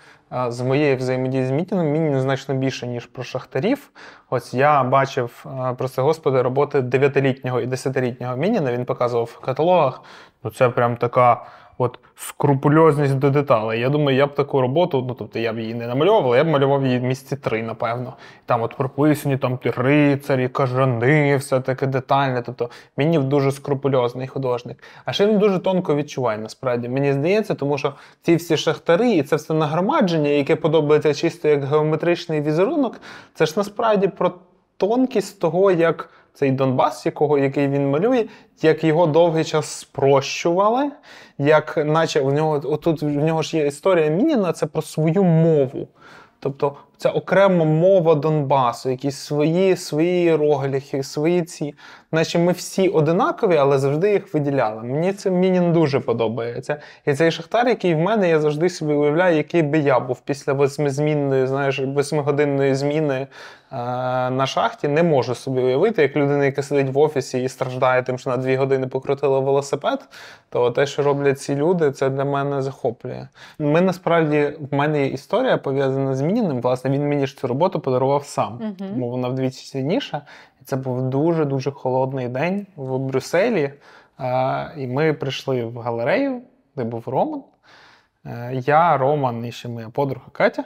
з 0.49 0.61
моєї 0.61 0.97
взаємодії 0.97 1.47
з 1.47 1.51
Мітіном 1.51 1.87
Мінін 1.87 2.21
значно 2.21 2.55
більше, 2.55 2.87
ніж 2.87 3.07
про 3.07 3.25
шахтарів. 3.25 3.91
Ось 4.31 4.55
я 4.55 4.85
бачив, 4.85 5.45
а, 5.59 5.75
прости 5.75 6.03
господи, 6.03 6.43
роботи 6.43 6.81
9-літнього 6.81 7.61
і 7.61 7.67
10-літнього 7.67 8.37
Мініна. 8.37 8.73
Він 8.73 8.85
показував 8.85 9.25
в 9.25 9.41
каталогах. 9.41 10.01
Ну 10.45 10.51
це 10.51 10.69
прям 10.69 10.97
така. 10.97 11.47
От 11.79 11.99
скрупульозність 12.15 13.19
до 13.19 13.31
деталей. 13.31 13.81
Я 13.81 13.89
думаю, 13.89 14.17
я 14.17 14.27
б 14.27 14.35
таку 14.35 14.61
роботу, 14.61 15.05
ну 15.09 15.15
тобто 15.15 15.39
я 15.39 15.53
б 15.53 15.59
її 15.59 15.75
не 15.75 15.87
намальовував, 15.87 16.27
але 16.27 16.39
я 16.39 16.45
б 16.45 16.49
малював 16.49 16.87
її 16.87 16.99
в 16.99 17.03
місці 17.03 17.37
три, 17.37 17.63
напевно. 17.63 18.13
Там 18.47 18.63
от 18.63 18.77
прописані 18.77 19.37
там 19.37 19.59
рицарі, 19.63 20.49
кажани, 20.49 21.37
все 21.37 21.61
таке 21.61 21.87
детальне. 21.87 22.43
Тобто 22.47 22.71
мені 22.97 23.19
дуже 23.19 23.53
скрупульозний 23.53 24.29
художник. 24.29 24.83
А 25.05 25.13
ще 25.13 25.27
він 25.27 25.39
дуже 25.39 25.59
тонко 25.59 25.97
відчуває, 25.97 26.39
насправді. 26.39 26.89
Мені 26.89 27.13
здається, 27.13 27.55
тому 27.55 27.79
що 27.79 27.93
ці 28.23 28.37
всі 28.37 28.57
шахтари 28.57 29.11
і 29.11 29.23
це 29.23 29.37
все 29.37 29.55
нагромадження, 29.55 30.31
яке 30.31 30.57
подобається 30.57 31.15
чисто 31.15 31.49
як 31.49 31.65
геометричний 31.65 32.41
візерунок, 32.41 33.01
це 33.35 33.47
ж 33.47 33.55
насправді 33.57 34.09
про 34.09 34.33
тонкість 34.77 35.41
того, 35.41 35.71
як 35.71 36.11
цей 36.37 36.51
Донбас, 36.51 37.07
якого, 37.07 37.39
який 37.39 37.69
він 37.69 37.91
малює, 37.91 38.25
як 38.63 38.85
його 38.85 39.07
довгий 39.07 39.45
час 39.45 39.67
спрощували, 39.67 40.91
як 41.39 41.77
наче 41.77 42.21
в 42.21 42.33
нього 42.33 42.61
отут 42.65 43.03
в 43.03 43.07
нього 43.07 43.43
ж 43.43 43.57
є 43.57 43.67
історія 43.67 44.09
Мініна, 44.09 44.53
це 44.53 44.67
про 44.67 44.83
свою 44.83 45.25
мову. 45.25 45.89
Тобто 46.41 46.77
це 46.99 47.09
окрема 47.09 47.65
мова 47.65 48.15
Донбасу, 48.15 48.91
якісь 48.91 49.17
свої 49.17 49.77
свої 49.77 50.25
іерогліфи, 50.25 51.03
свої 51.03 51.43
ці. 51.43 51.75
Наче 52.13 52.39
ми 52.39 52.53
всі 52.53 52.89
одинакові, 52.89 53.57
але 53.57 53.79
завжди 53.79 54.13
їх 54.13 54.35
виділяли. 54.35 54.83
Мені 54.83 55.13
це 55.13 55.31
Мінін 55.31 55.73
дуже 55.73 56.01
подобається. 56.01 56.81
І 57.07 57.15
цей 57.15 57.31
шахтар, 57.31 57.69
який 57.69 57.95
в 57.95 57.99
мене, 57.99 58.29
я 58.29 58.41
завжди 58.41 58.69
собі 58.69 58.93
уявляю, 58.93 59.37
який 59.37 59.63
би 59.63 59.79
я 59.79 60.01
був 60.01 60.21
після 60.21 60.53
восьмизмінної, 60.53 61.47
знаєш, 61.47 61.79
восьмигодинної 61.79 62.75
зміни 62.75 63.15
е- 63.15 63.27
на 64.31 64.47
шахті. 64.47 64.89
Не 64.89 65.03
можу 65.03 65.35
собі 65.35 65.61
уявити, 65.61 66.03
як 66.03 66.17
людина, 66.17 66.45
яка 66.45 66.63
сидить 66.63 66.95
в 66.95 66.99
офісі 66.99 67.43
і 67.43 67.49
страждає 67.49 68.03
тим, 68.03 68.19
що 68.19 68.31
на 68.31 68.37
дві 68.37 68.57
години 68.57 68.87
покрутила 68.87 69.41
велосипед, 69.41 70.09
то 70.51 70.71
те, 70.71 70.87
що 70.87 71.03
роблять 71.03 71.41
ці 71.41 71.55
люди, 71.55 71.91
це 71.91 72.11
для 72.11 72.25
мене 72.25 72.63
захоплює. 72.63 73.29
Ми 73.59 73.81
насправді 73.81 74.53
в 74.71 74.75
мене 74.75 75.01
є 75.01 75.07
історія 75.07 75.57
пов'язана 75.57 76.15
з 76.15 76.23
Мініним. 76.23 76.61
Власне, 76.61 76.86
він 76.89 77.09
мені 77.09 77.27
ж 77.27 77.39
цю 77.39 77.47
роботу 77.47 77.81
подарував 77.81 78.25
сам, 78.25 78.59
угу. 78.63 78.75
тому 78.79 79.11
вона 79.11 79.29
вдвічі 79.29 79.67
сильніша. 79.67 80.23
І 80.61 80.65
це 80.65 80.77
був 80.77 81.03
дуже-дуже 81.03 81.71
холодний 81.71 82.29
день 82.29 82.67
в 82.77 82.99
Брюсселі. 82.99 83.73
А, 84.19 84.69
і 84.77 84.87
ми 84.87 85.13
прийшли 85.13 85.65
в 85.65 85.79
галерею, 85.79 86.43
де 86.77 86.85
був 86.85 87.03
Роман. 87.07 87.43
Е, 88.27 88.63
я, 88.67 88.97
Роман 88.97 89.45
і 89.45 89.53
ще 89.53 89.69
моя 89.69 89.89
подруга 89.89 90.27
Катя. 90.33 90.65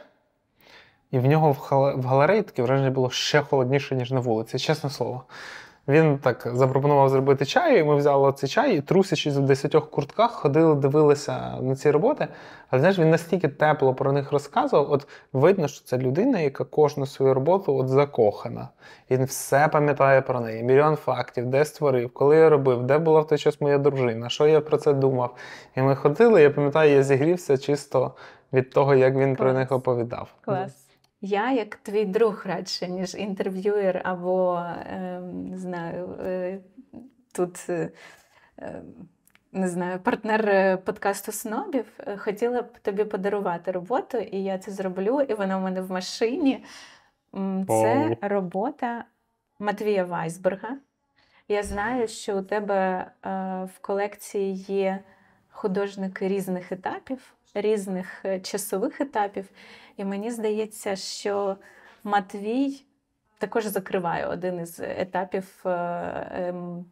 І 1.10 1.18
в 1.18 1.26
нього 1.26 1.56
в 1.96 2.06
галереї 2.06 2.42
таке 2.42 2.62
враження 2.62 2.90
було 2.90 3.10
ще 3.10 3.40
холодніше, 3.40 3.94
ніж 3.94 4.10
на 4.10 4.20
вулиці, 4.20 4.58
чесне 4.58 4.90
слово. 4.90 5.24
Він 5.88 6.18
так 6.18 6.48
запропонував 6.54 7.08
зробити 7.08 7.44
чай, 7.44 7.80
і 7.80 7.84
ми 7.84 7.96
взяли 7.96 8.32
цей 8.32 8.48
чай 8.48 8.76
і 8.76 8.80
трусячись 8.80 9.36
в 9.36 9.40
десятьох 9.40 9.90
куртках, 9.90 10.30
ходили, 10.30 10.74
дивилися 10.74 11.58
на 11.60 11.76
ці 11.76 11.90
роботи. 11.90 12.28
Але 12.70 12.80
знаєш, 12.80 12.98
він 12.98 13.10
настільки 13.10 13.48
тепло 13.48 13.94
про 13.94 14.12
них 14.12 14.32
розказував. 14.32 14.92
От 14.92 15.08
видно, 15.32 15.68
що 15.68 15.84
це 15.84 15.98
людина, 15.98 16.40
яка 16.40 16.64
кожну 16.64 17.06
свою 17.06 17.34
роботу 17.34 17.76
от 17.76 17.88
закохана. 17.88 18.68
І 19.08 19.16
Він 19.16 19.24
все 19.24 19.68
пам'ятає 19.68 20.20
про 20.20 20.40
неї. 20.40 20.62
Мільйон 20.62 20.96
фактів, 20.96 21.46
де 21.46 21.64
створив, 21.64 22.10
коли 22.12 22.36
я 22.36 22.48
робив, 22.48 22.82
де 22.82 22.98
була 22.98 23.20
в 23.20 23.26
той 23.26 23.38
час 23.38 23.60
моя 23.60 23.78
дружина, 23.78 24.28
що 24.28 24.46
я 24.46 24.60
про 24.60 24.76
це 24.76 24.92
думав. 24.92 25.34
І 25.76 25.82
ми 25.82 25.96
ходили, 25.96 26.42
я 26.42 26.50
пам'ятаю, 26.50 26.94
я 26.94 27.02
зігрівся 27.02 27.58
чисто 27.58 28.12
від 28.52 28.70
того, 28.70 28.94
як 28.94 29.14
він 29.14 29.36
про 29.36 29.52
них 29.52 29.72
оповідав. 29.72 30.28
Клас. 30.40 30.89
Я, 31.20 31.52
як 31.52 31.76
твій 31.76 32.04
друг 32.04 32.42
радше, 32.46 32.88
ніж 32.88 33.14
інтерв'юєр 33.14 34.00
або 34.04 34.56
е, 34.56 35.20
не 35.32 35.58
знаю, 35.58 36.18
е, 36.20 36.58
тут 37.32 37.66
е, 37.68 37.90
е, 38.58 38.82
не 39.52 39.68
знаю, 39.68 39.98
партнер 39.98 40.48
е, 40.48 40.76
подкасту 40.76 41.32
Снобів, 41.32 41.86
е, 41.98 42.16
хотіла 42.16 42.62
б 42.62 42.78
тобі 42.78 43.04
подарувати 43.04 43.70
роботу, 43.70 44.18
і 44.18 44.42
я 44.42 44.58
це 44.58 44.70
зроблю, 44.70 45.20
і 45.20 45.34
вона 45.34 45.56
в 45.58 45.60
мене 45.60 45.80
в 45.80 45.90
машині. 45.90 46.64
Це 47.68 48.16
робота 48.20 49.04
Матвія 49.58 50.04
Вайсберга. 50.04 50.76
Я 51.48 51.62
знаю, 51.62 52.08
що 52.08 52.38
у 52.38 52.42
тебе 52.42 53.06
е, 53.24 53.30
в 53.64 53.78
колекції 53.80 54.54
є 54.54 54.98
художники 55.50 56.28
різних 56.28 56.72
етапів, 56.72 57.34
різних 57.54 58.24
е, 58.24 58.40
часових 58.40 59.00
етапів. 59.00 59.48
І 59.96 60.04
мені 60.04 60.30
здається, 60.30 60.96
що 60.96 61.56
Матвій 62.04 62.84
також 63.38 63.66
закриває 63.66 64.26
один 64.26 64.60
із 64.60 64.80
етапів 64.80 65.62
е, 65.66 65.70
ем, 66.32 66.84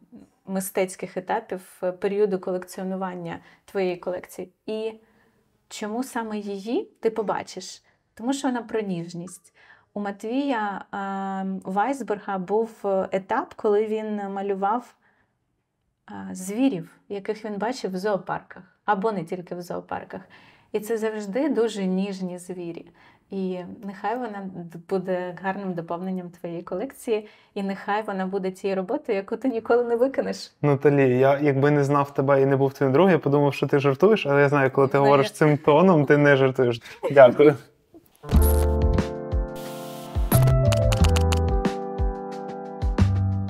мистецьких 0.45 1.17
етапів 1.17 1.79
е, 1.83 1.91
періоду 1.91 2.39
колекціонування 2.39 3.39
твоєї 3.65 3.97
колекції. 3.97 4.51
І 4.65 4.93
чому 5.67 6.03
саме 6.03 6.37
її 6.37 6.91
ти 6.99 7.09
побачиш? 7.09 7.83
Тому 8.13 8.33
що 8.33 8.47
вона 8.47 8.61
про 8.61 8.81
ніжність. 8.81 9.55
У 9.93 9.99
Матвія 9.99 10.85
е, 10.93 11.59
Вайсберга 11.63 12.37
був 12.37 12.71
етап, 13.11 13.53
коли 13.53 13.85
він 13.87 14.15
малював 14.15 14.95
звірів, 16.31 16.99
яких 17.09 17.45
він 17.45 17.57
бачив 17.57 17.91
в 17.91 17.97
зоопарках, 17.97 18.63
або 18.85 19.11
не 19.11 19.23
тільки 19.23 19.55
в 19.55 19.61
зоопарках. 19.61 20.21
І 20.71 20.79
це 20.79 20.97
завжди 20.97 21.49
дуже 21.49 21.85
ніжні 21.85 22.37
звірі. 22.37 22.85
І 23.29 23.59
нехай 23.83 24.17
вона 24.17 24.49
буде 24.89 25.37
гарним 25.43 25.73
доповненням 25.73 26.29
твоєї 26.29 26.61
колекції, 26.61 27.27
і 27.53 27.63
нехай 27.63 28.03
вона 28.07 28.25
буде 28.25 28.51
тією 28.51 28.75
роботою, 28.75 29.15
яку 29.17 29.37
ти 29.37 29.47
ніколи 29.49 29.83
не 29.83 29.95
викинеш. 29.95 30.51
Наталі, 30.61 31.19
я 31.19 31.39
якби 31.39 31.71
не 31.71 31.83
знав 31.83 32.13
тебе 32.13 32.41
і 32.41 32.45
не 32.45 32.55
був 32.57 32.73
твоїм 32.73 32.93
другом, 32.93 33.11
я 33.11 33.19
подумав, 33.19 33.53
що 33.53 33.67
ти 33.67 33.79
жартуєш, 33.79 34.25
але 34.25 34.41
я 34.41 34.49
знаю, 34.49 34.71
коли 34.71 34.87
ти 34.87 34.97
Не. 34.97 35.03
говориш 35.03 35.31
цим 35.31 35.57
тоном, 35.57 36.05
ти 36.05 36.17
не 36.17 36.35
жартуєш. 36.35 36.81
Дякую. 37.11 37.55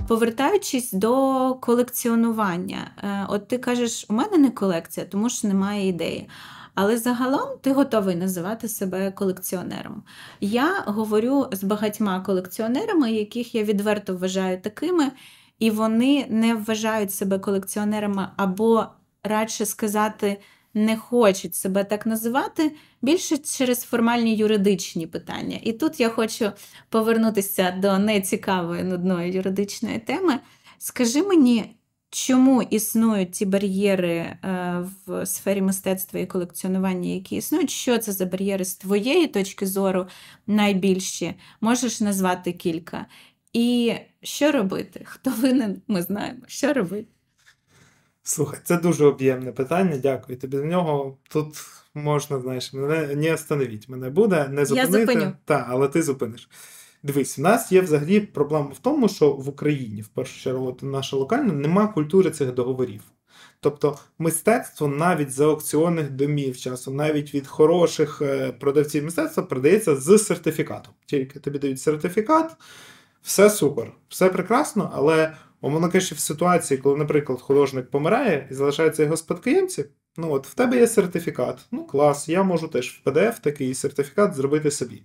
Повертаючись 0.07 0.93
до 0.93 1.55
колекціонування, 1.61 2.91
е, 3.03 3.25
от 3.29 3.47
ти 3.47 3.57
кажеш, 3.57 4.05
у 4.09 4.13
мене 4.13 4.37
не 4.37 4.49
колекція, 4.49 5.05
тому 5.05 5.29
що 5.29 5.47
немає 5.47 5.87
ідеї. 5.87 6.29
Але 6.75 6.97
загалом 6.97 7.49
ти 7.61 7.73
готовий 7.73 8.15
називати 8.15 8.67
себе 8.67 9.11
колекціонером. 9.11 10.03
Я 10.41 10.83
говорю 10.85 11.47
з 11.51 11.63
багатьма 11.63 12.21
колекціонерами, 12.21 13.11
яких 13.11 13.55
я 13.55 13.63
відверто 13.63 14.15
вважаю 14.15 14.61
такими, 14.61 15.11
і 15.59 15.71
вони 15.71 16.25
не 16.29 16.55
вважають 16.55 17.13
себе 17.13 17.39
колекціонерами 17.39 18.27
або 18.37 18.85
радше 19.23 19.65
сказати, 19.65 20.37
не 20.73 20.97
хочуть 20.97 21.55
себе 21.55 21.83
так 21.83 22.05
називати, 22.05 22.71
більше 23.01 23.37
через 23.37 23.81
формальні 23.81 24.35
юридичні 24.35 25.07
питання. 25.07 25.59
І 25.63 25.73
тут 25.73 25.99
я 25.99 26.09
хочу 26.09 26.51
повернутися 26.89 27.71
до 27.71 27.97
нецікавої 27.97 28.83
нудної 28.83 29.31
юридичної 29.31 29.99
теми. 29.99 30.39
Скажи 30.77 31.23
мені, 31.23 31.75
чому 32.09 32.61
існують 32.61 33.35
ці 33.35 33.45
бар'єри 33.45 34.15
е, 34.17 34.37
в 35.05 35.25
сфері 35.25 35.61
мистецтва 35.61 36.19
і 36.19 36.25
колекціонування, 36.25 37.09
які 37.09 37.35
існують? 37.35 37.69
Що 37.69 37.97
це 37.97 38.11
за 38.11 38.25
бар'єри 38.25 38.65
з 38.65 38.75
твоєї 38.75 39.27
точки 39.27 39.67
зору 39.67 40.07
найбільші? 40.47 41.33
Можеш 41.61 42.01
назвати 42.01 42.53
кілька. 42.53 43.05
І 43.53 43.95
що 44.21 44.51
робити? 44.51 45.01
Хто 45.05 45.29
винен, 45.29 45.81
ми 45.87 46.01
знаємо. 46.01 46.39
Що 46.47 46.73
робити? 46.73 47.07
Слухай, 48.23 48.59
це 48.63 48.77
дуже 48.77 49.05
об'ємне 49.05 49.51
питання. 49.51 49.97
Дякую 49.97 50.37
тобі 50.37 50.57
за 50.57 50.65
нього. 50.65 51.17
Тут 51.29 51.55
можна, 51.93 52.39
знаєш, 52.39 52.73
мене 52.73 53.15
не 53.15 53.33
остановіть. 53.33 53.89
Мене 53.89 54.09
буде 54.09 54.47
не 54.47 54.65
зупинити. 54.65 54.99
Я 54.99 55.05
зупиню. 55.05 55.33
Так, 55.45 55.65
але 55.69 55.87
ти 55.87 56.03
зупиниш. 56.03 56.49
Дивись, 57.03 57.37
в 57.37 57.41
нас 57.41 57.71
є 57.71 57.81
взагалі 57.81 58.19
проблема 58.19 58.65
в 58.65 58.79
тому, 58.79 59.09
що 59.09 59.31
в 59.31 59.49
Україні, 59.49 60.01
в 60.01 60.07
першу 60.07 60.41
чергу, 60.41 60.77
наша 60.81 61.17
локальна, 61.17 61.53
нема 61.53 61.87
культури 61.87 62.31
цих 62.31 62.53
договорів. 62.53 63.01
Тобто 63.59 63.99
мистецтво 64.19 64.87
навіть 64.87 65.31
з 65.31 65.39
аукціонних 65.39 66.09
домів 66.09 66.57
часом, 66.57 66.95
навіть 66.95 67.33
від 67.33 67.47
хороших 67.47 68.21
е, 68.21 68.51
продавців 68.51 69.03
мистецтва 69.03 69.43
продається 69.43 69.95
з 69.95 70.17
сертифікатом. 70.17 70.93
Тільки 71.05 71.39
тобі 71.39 71.59
дають 71.59 71.81
сертифікат, 71.81 72.55
Все 73.21 73.49
супер, 73.49 73.91
все 74.09 74.29
прекрасно, 74.29 74.91
але 74.93 75.33
умовно 75.61 75.91
кажучи, 75.91 76.15
в 76.15 76.19
ситуації, 76.19 76.77
коли, 76.77 76.97
наприклад, 76.97 77.41
художник 77.41 77.89
помирає 77.89 78.47
і 78.51 78.53
залишаються 78.53 79.03
його 79.03 79.17
спадкоємці, 79.17 79.85
ну 80.17 80.31
от 80.31 80.47
в 80.47 80.53
тебе 80.53 80.77
є 80.77 80.87
сертифікат. 80.87 81.65
Ну, 81.71 81.85
клас, 81.85 82.29
я 82.29 82.43
можу 82.43 82.67
теж 82.67 83.01
в 83.05 83.09
PDF 83.09 83.41
такий 83.41 83.73
сертифікат 83.73 84.35
зробити 84.35 84.71
собі. 84.71 85.03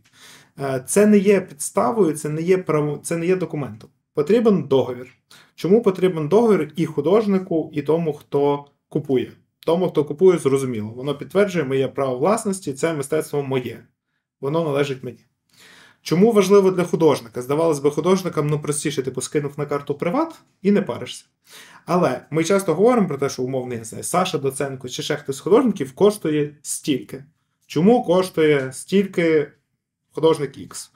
Е, 0.60 0.84
це 0.86 1.06
не 1.06 1.18
є 1.18 1.40
підставою, 1.40 2.12
це 2.12 2.28
не 2.28 2.42
є 2.42 2.58
право, 2.58 2.96
це 3.02 3.16
не 3.16 3.26
є 3.26 3.36
документом. 3.36 3.90
Потрібен 4.14 4.62
договір. 4.62 5.14
Чому 5.54 5.82
потрібен 5.82 6.28
договір 6.28 6.72
і 6.76 6.86
художнику, 6.86 7.70
і 7.72 7.82
тому, 7.82 8.12
хто 8.12 8.64
купує? 8.88 9.32
Тому, 9.66 9.88
хто 9.88 10.04
купує, 10.04 10.38
зрозуміло. 10.38 10.92
Воно 10.96 11.14
підтверджує 11.14 11.64
моє 11.64 11.88
право 11.88 12.18
власності, 12.18 12.72
це 12.72 12.94
мистецтво 12.94 13.42
моє. 13.42 13.84
Воно 14.40 14.64
належить 14.64 15.04
мені. 15.04 15.18
Чому 16.02 16.32
важливо 16.32 16.70
для 16.70 16.84
художника? 16.84 17.42
Здавалось 17.42 17.78
би, 17.78 17.90
художникам 17.90 18.46
ну 18.46 18.60
простіше, 18.60 19.02
типу, 19.02 19.20
скинув 19.20 19.52
на 19.56 19.66
карту 19.66 19.94
приват 19.94 20.34
і 20.62 20.70
не 20.70 20.82
паришся. 20.82 21.24
Але 21.86 22.26
ми 22.30 22.44
часто 22.44 22.74
говоримо 22.74 23.08
про 23.08 23.18
те, 23.18 23.28
що 23.28 23.42
умовний 23.42 23.78
не 23.78 23.84
знаю, 23.84 24.04
Саша 24.04 24.38
Доценко 24.38 24.88
чи 24.88 25.02
ще 25.02 25.16
хтось 25.16 25.36
з 25.36 25.40
художників 25.40 25.92
коштує 25.92 26.56
стільки. 26.62 27.24
Чому 27.66 28.04
коштує 28.04 28.72
стільки 28.72 29.52
художник 30.14 30.58
X? 30.58 30.90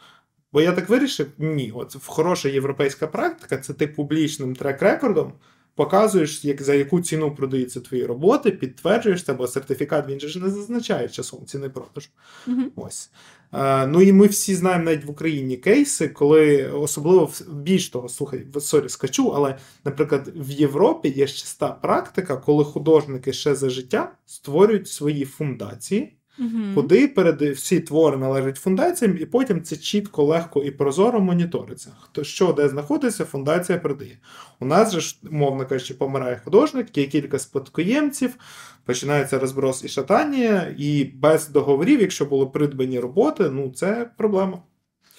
Бо 0.53 0.61
я 0.61 0.73
так 0.73 0.89
вирішив? 0.89 1.27
Ні. 1.39 1.73
От 1.75 1.97
хороша 2.07 2.49
європейська 2.49 3.07
практика 3.07 3.59
це 3.59 3.75
ти 3.75 3.87
публічним 3.87 4.55
трек-рекордом 4.55 5.33
показуєш, 5.79 6.45
як, 6.45 6.63
за 6.63 6.75
яку 6.75 7.01
ціну 7.01 7.35
продаються 7.35 7.81
твої 7.81 8.07
роботи, 8.07 8.51
підтверджуєш 8.51 9.23
це, 9.23 9.33
бо 9.33 9.47
сертифікат 9.47 10.09
він 10.09 10.21
же 10.21 10.29
ж 10.29 10.39
не 10.39 10.51
зазначає 10.51 11.09
часом 11.09 11.47
ціни 11.47 11.69
продажу. 11.69 12.09
Угу. 12.47 12.63
Ось. 12.77 13.11
Е, 13.53 13.87
ну 13.87 14.03
і 14.03 14.13
ми 14.13 14.27
всі 14.27 14.55
знаємо 14.55 14.85
навіть 14.85 15.05
в 15.05 15.11
Україні 15.11 15.57
кейси, 15.57 16.09
коли 16.09 16.69
особливо 16.69 17.31
більш 17.53 17.89
того, 17.89 18.09
слухай, 18.09 18.47
sorry, 18.61 18.89
скачу, 18.89 19.33
але, 19.35 19.59
наприклад, 19.85 20.33
в 20.37 20.51
Європі 20.51 21.09
є 21.09 21.27
часта 21.27 21.69
практика, 21.69 22.37
коли 22.37 22.65
художники 22.65 23.33
ще 23.33 23.55
за 23.55 23.71
життя 23.71 24.13
створюють 24.27 24.89
свої 24.89 25.25
фундації. 25.25 26.18
Угу. 26.39 26.75
Куди 26.75 27.09
перед 27.09 27.43
всі 27.43 27.81
твори 27.81 28.17
належать 28.17 28.57
фундаціям, 28.57 29.19
і 29.21 29.27
потім 29.27 29.63
це 29.63 29.77
чітко, 29.77 30.25
легко 30.25 30.63
і 30.63 30.71
прозоро 30.71 31.21
моніториться. 31.21 31.93
Хто 32.01 32.25
що 32.25 32.53
де 32.53 32.69
знаходиться, 32.69 33.25
фундація 33.25 33.79
передає. 33.79 34.19
У 34.61 34.67
нас 34.67 34.93
же 34.93 35.01
ж, 35.01 35.19
умовно 35.31 35.67
кажучи, 35.67 35.95
помирає 35.95 36.41
художник, 36.45 36.99
є 36.99 37.07
кілька 37.07 37.39
спадкоємців, 37.39 38.37
починається 38.85 39.39
розброс 39.39 39.85
і 39.85 39.89
шатання, 39.89 40.75
і 40.79 41.05
без 41.05 41.49
договорів, 41.49 42.01
якщо 42.01 42.25
були 42.25 42.47
придбані 42.47 43.01
роботи, 43.01 43.51
ну 43.51 43.71
це 43.71 44.11
проблема. 44.17 44.63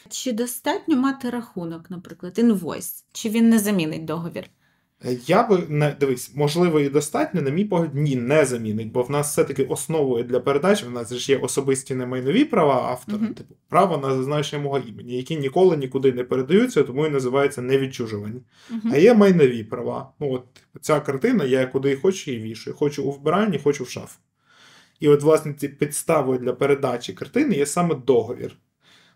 Чи 0.09 0.31
достатньо 0.33 0.95
мати 0.95 1.29
рахунок, 1.29 1.89
наприклад, 1.89 2.39
інвойс? 2.39 3.05
Чи 3.11 3.29
він 3.29 3.49
не 3.49 3.59
замінить 3.59 4.05
договір? 4.05 4.49
Я 5.27 5.47
би 5.47 5.63
не 5.69 5.95
дивись, 5.99 6.31
можливо, 6.35 6.79
і 6.79 6.89
достатньо, 6.89 7.41
на 7.41 7.49
мій 7.49 7.65
погляд, 7.65 7.95
ні, 7.95 8.15
не 8.15 8.45
замінить, 8.45 8.91
бо 8.91 9.01
в 9.01 9.11
нас 9.11 9.31
все-таки 9.31 9.63
основою 9.63 10.23
для 10.23 10.39
передачі 10.39 10.85
в 10.85 10.91
нас 10.91 11.13
ж 11.13 11.31
є 11.31 11.37
особисті 11.37 11.95
немайнові 11.95 12.45
права 12.45 12.73
автора, 12.75 13.17
Мгм. 13.17 13.33
типу 13.33 13.55
право 13.69 13.97
на 13.97 14.15
зазначення 14.15 14.61
мого 14.61 14.79
імені, 14.79 15.17
які 15.17 15.37
ніколи 15.37 15.77
нікуди 15.77 16.11
не 16.11 16.23
передаються, 16.23 16.83
тому 16.83 17.07
і 17.07 17.09
називаються 17.09 17.61
невідчужувані. 17.61 18.41
Угу. 18.71 18.81
А 18.93 18.97
є 18.97 19.13
майнові 19.13 19.63
права. 19.63 20.11
Ну, 20.19 20.33
от 20.33 20.53
типу, 20.53 20.79
ця 20.81 20.99
картина, 20.99 21.43
я 21.43 21.65
куди 21.65 21.95
хочу 21.95 22.31
її 22.31 22.43
вішаю. 22.43 22.75
Хочу 22.77 23.03
у 23.03 23.11
вбиранні, 23.11 23.59
хочу 23.63 23.83
в 23.83 23.89
шафу. 23.89 24.19
І 24.99 25.07
от, 25.07 25.23
власне, 25.23 25.53
ці 25.53 25.67
підставою 25.67 26.39
для 26.39 26.53
передачі 26.53 27.13
картини 27.13 27.55
є 27.55 27.65
саме 27.65 27.95
договір. 27.95 28.55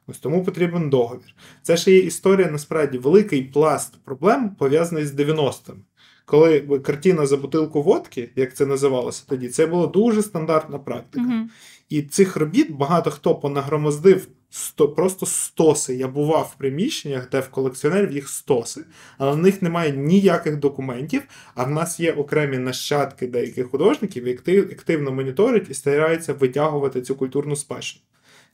Ось 0.08 0.20
тому 0.20 0.44
потрібен 0.44 0.90
договір. 0.90 1.36
Це 1.62 1.78
ще 1.78 1.92
є 1.92 2.00
історія, 2.00 2.52
насправді, 2.52 2.98
великий 2.98 3.44
пласт 3.44 4.04
проблем 4.04 4.56
пов'язаний 4.60 5.06
з 5.06 5.14
90-ми. 5.14 5.80
Коли 6.26 6.60
картина 6.62 7.26
за 7.26 7.38
бутилку 7.38 7.82
водки, 7.82 8.30
як 8.36 8.56
це 8.56 8.66
називалося 8.66 9.24
тоді, 9.28 9.48
це 9.48 9.66
була 9.66 9.88
дуже 9.88 10.24
стандартна 10.24 10.80
практика. 10.80 11.26
Угу. 11.26 11.50
І 11.90 12.02
цих 12.02 12.36
робіт 12.36 12.72
багато 12.72 13.12
хто 13.12 13.36
понагромоздив 13.36 14.28
сто, 14.50 14.90
просто 14.90 15.26
стоси. 15.26 15.96
Я 15.96 16.08
бував 16.08 16.52
в 16.56 16.58
приміщеннях, 16.58 17.30
де 17.30 17.40
в 17.40 17.50
колекціонерів 17.50 18.12
їх 18.12 18.30
стоси, 18.30 18.86
але 19.18 19.32
в 19.32 19.38
них 19.38 19.62
немає 19.62 19.92
ніяких 19.92 20.58
документів. 20.58 21.22
А 21.56 21.64
в 21.64 21.72
нас 21.72 22.00
є 22.00 22.12
окремі 22.12 22.58
нащадки 22.58 23.28
деяких 23.28 23.70
художників, 23.70 24.28
які 24.28 24.60
активно 24.60 25.12
моніторять 25.12 25.70
і 25.70 25.74
стараються 25.74 26.34
витягувати 26.34 27.02
цю 27.02 27.16
культурну 27.16 27.56
спадщину. 27.56 28.04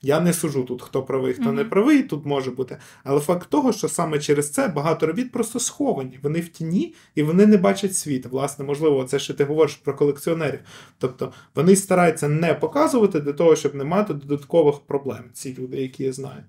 Я 0.02 0.20
не 0.20 0.32
сужу 0.32 0.64
тут, 0.64 0.82
хто 0.82 1.02
правий, 1.02 1.34
хто 1.34 1.52
не 1.52 1.64
правий, 1.64 2.02
тут 2.02 2.26
може 2.26 2.50
бути. 2.50 2.78
Але 3.04 3.20
факт 3.20 3.50
того, 3.50 3.72
що 3.72 3.88
саме 3.88 4.18
через 4.18 4.50
це 4.50 4.68
багато 4.68 5.06
робіт 5.06 5.32
просто 5.32 5.60
сховані. 5.60 6.18
Вони 6.22 6.40
в 6.40 6.48
тіні 6.48 6.94
і 7.14 7.22
вони 7.22 7.46
не 7.46 7.56
бачать 7.56 7.96
світ. 7.96 8.26
Власне, 8.26 8.64
можливо, 8.64 9.04
це 9.04 9.18
що 9.18 9.34
ти 9.34 9.44
говориш 9.44 9.74
про 9.74 9.96
колекціонерів. 9.96 10.60
Тобто 10.98 11.32
вони 11.54 11.76
стараються 11.76 12.28
не 12.28 12.54
показувати 12.54 13.20
для 13.20 13.32
того, 13.32 13.56
щоб 13.56 13.74
не 13.74 13.84
мати 13.84 14.14
додаткових 14.14 14.78
проблем, 14.78 15.24
ці 15.32 15.56
люди, 15.58 15.80
які 15.80 16.04
я 16.04 16.12
знаю. 16.12 16.42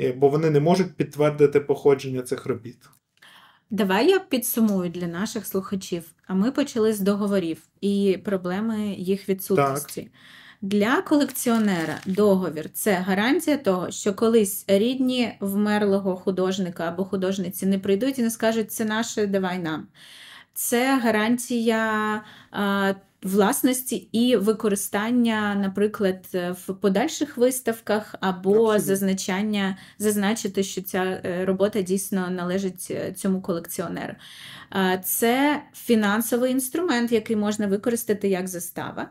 Е, 0.00 0.12
Бо 0.12 0.28
вони 0.28 0.50
не 0.50 0.60
можуть 0.60 0.94
підтвердити 0.94 1.60
походження 1.60 2.22
цих 2.22 2.46
робіт. 2.46 2.78
Давай 3.70 4.08
я 4.08 4.18
підсумую 4.18 4.90
для 4.90 5.06
наших 5.06 5.46
слухачів. 5.46 6.04
А 6.26 6.34
ми 6.34 6.50
почали 6.50 6.92
з 6.92 7.00
договорів 7.00 7.58
і 7.80 8.18
проблеми 8.24 8.94
їх 8.98 9.28
відсутності. 9.28 10.10
Для 10.66 11.02
колекціонера 11.02 12.00
договір 12.06 12.70
це 12.72 12.92
гарантія 12.92 13.56
того, 13.56 13.90
що 13.90 14.14
колись 14.14 14.64
рідні 14.68 15.32
вмерлого 15.40 16.16
художника 16.16 16.88
або 16.88 17.04
художниці 17.04 17.66
не 17.66 17.78
прийдуть 17.78 18.18
і 18.18 18.22
не 18.22 18.30
скажуть, 18.30 18.72
це 18.72 18.84
наше, 18.84 19.26
давай 19.26 19.58
нам. 19.58 19.86
Це 20.54 20.98
гарантія 20.98 22.22
власності 23.26 23.96
і 23.96 24.36
використання, 24.36 25.54
наприклад, 25.54 26.26
в 26.32 26.74
подальших 26.80 27.36
виставках, 27.36 28.14
або 28.20 28.50
Абсолютно. 28.50 28.78
зазначання, 28.78 29.78
зазначити, 29.98 30.62
що 30.62 30.82
ця 30.82 31.02
е, 31.04 31.44
робота 31.44 31.82
дійсно 31.82 32.30
належить 32.30 32.88
е, 32.90 33.12
цьому 33.12 33.42
колекціонеру. 33.42 34.14
Це 35.04 35.62
фінансовий 35.74 36.52
інструмент, 36.52 37.12
який 37.12 37.36
можна 37.36 37.66
використати 37.66 38.28
як 38.28 38.48
застава. 38.48 39.08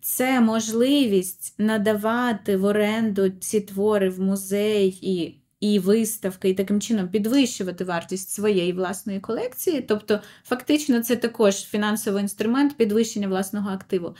Це 0.00 0.40
можливість 0.40 1.54
надавати 1.58 2.56
в 2.56 2.64
оренду 2.64 3.28
ці 3.30 3.60
твори 3.60 4.08
в 4.10 4.20
музей 4.20 4.98
і, 5.02 5.40
і 5.60 5.78
виставки, 5.78 6.48
і 6.48 6.54
таким 6.54 6.80
чином 6.80 7.08
підвищувати 7.08 7.84
вартість 7.84 8.30
своєї 8.30 8.72
власної 8.72 9.20
колекції. 9.20 9.80
Тобто, 9.80 10.20
фактично, 10.44 11.02
це 11.02 11.16
також 11.16 11.54
фінансовий 11.54 12.22
інструмент 12.22 12.76
підвищення 12.76 13.28
власного 13.28 13.70
активу. 13.70 14.14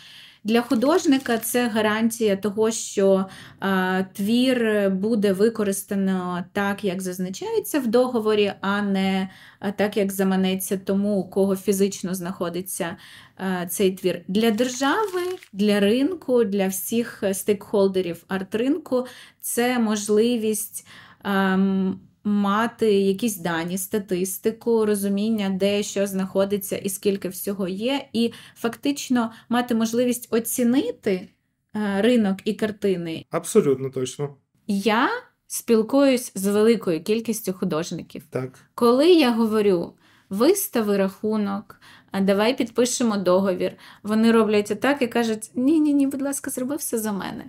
Для 0.45 0.61
художника 0.61 1.39
це 1.39 1.69
гарантія 1.69 2.37
того, 2.37 2.71
що 2.71 3.27
а, 3.61 4.03
твір 4.13 4.91
буде 4.91 5.33
використано 5.33 6.45
так, 6.53 6.85
як 6.85 7.03
зазначається 7.03 7.81
в 7.81 7.87
договорі, 7.87 8.53
а 8.61 8.83
не 8.83 9.31
так, 9.77 9.97
як 9.97 10.13
заманеться 10.13 10.81
тому, 10.85 11.17
у 11.17 11.31
кого 11.31 11.57
фізично 11.57 12.15
знаходиться 12.15 12.97
а, 13.37 13.67
цей 13.67 13.91
твір. 13.91 14.21
Для 14.29 14.51
держави, 14.51 15.23
для 15.53 15.81
ринку, 15.81 16.45
для 16.45 16.69
всіх 16.69 17.23
стейкхолдерів 17.33 18.25
арт-ринку 18.29 19.07
це 19.41 19.79
можливість. 19.79 20.87
Ем, 21.27 22.01
Мати 22.29 22.93
якісь 22.93 23.37
дані, 23.37 23.79
статистику, 23.79 24.87
розуміння, 24.87 25.49
де 25.51 25.83
що 25.83 26.07
знаходиться 26.07 26.77
і 26.77 26.89
скільки 26.89 27.29
всього 27.29 27.69
є, 27.69 28.09
і 28.13 28.33
фактично 28.57 29.33
мати 29.49 29.75
можливість 29.75 30.29
оцінити 30.31 31.29
е, 31.77 32.03
ринок 32.03 32.37
і 32.45 32.55
картини. 32.55 33.25
Абсолютно 33.31 33.91
точно. 33.91 34.37
Я 34.67 35.09
спілкуюсь 35.47 36.33
з 36.35 36.47
великою 36.47 37.03
кількістю 37.03 37.53
художників. 37.53 38.23
Так. 38.31 38.59
Коли 38.75 39.13
я 39.13 39.33
говорю 39.33 39.93
вистави 40.31 40.97
рахунок, 40.97 41.81
а 42.11 42.21
давай 42.21 42.57
підпишемо 42.57 43.17
договір, 43.17 43.73
вони 44.03 44.33
роблять 44.33 44.81
так 44.81 45.03
і 45.03 45.07
кажуть: 45.07 45.51
ні, 45.55 45.81
ні, 45.81 45.95
ні, 45.95 46.07
будь 46.07 46.23
ласка, 46.23 46.51
зроби 46.51 46.77
все 46.77 46.99
за 46.99 47.13
мене. 47.13 47.45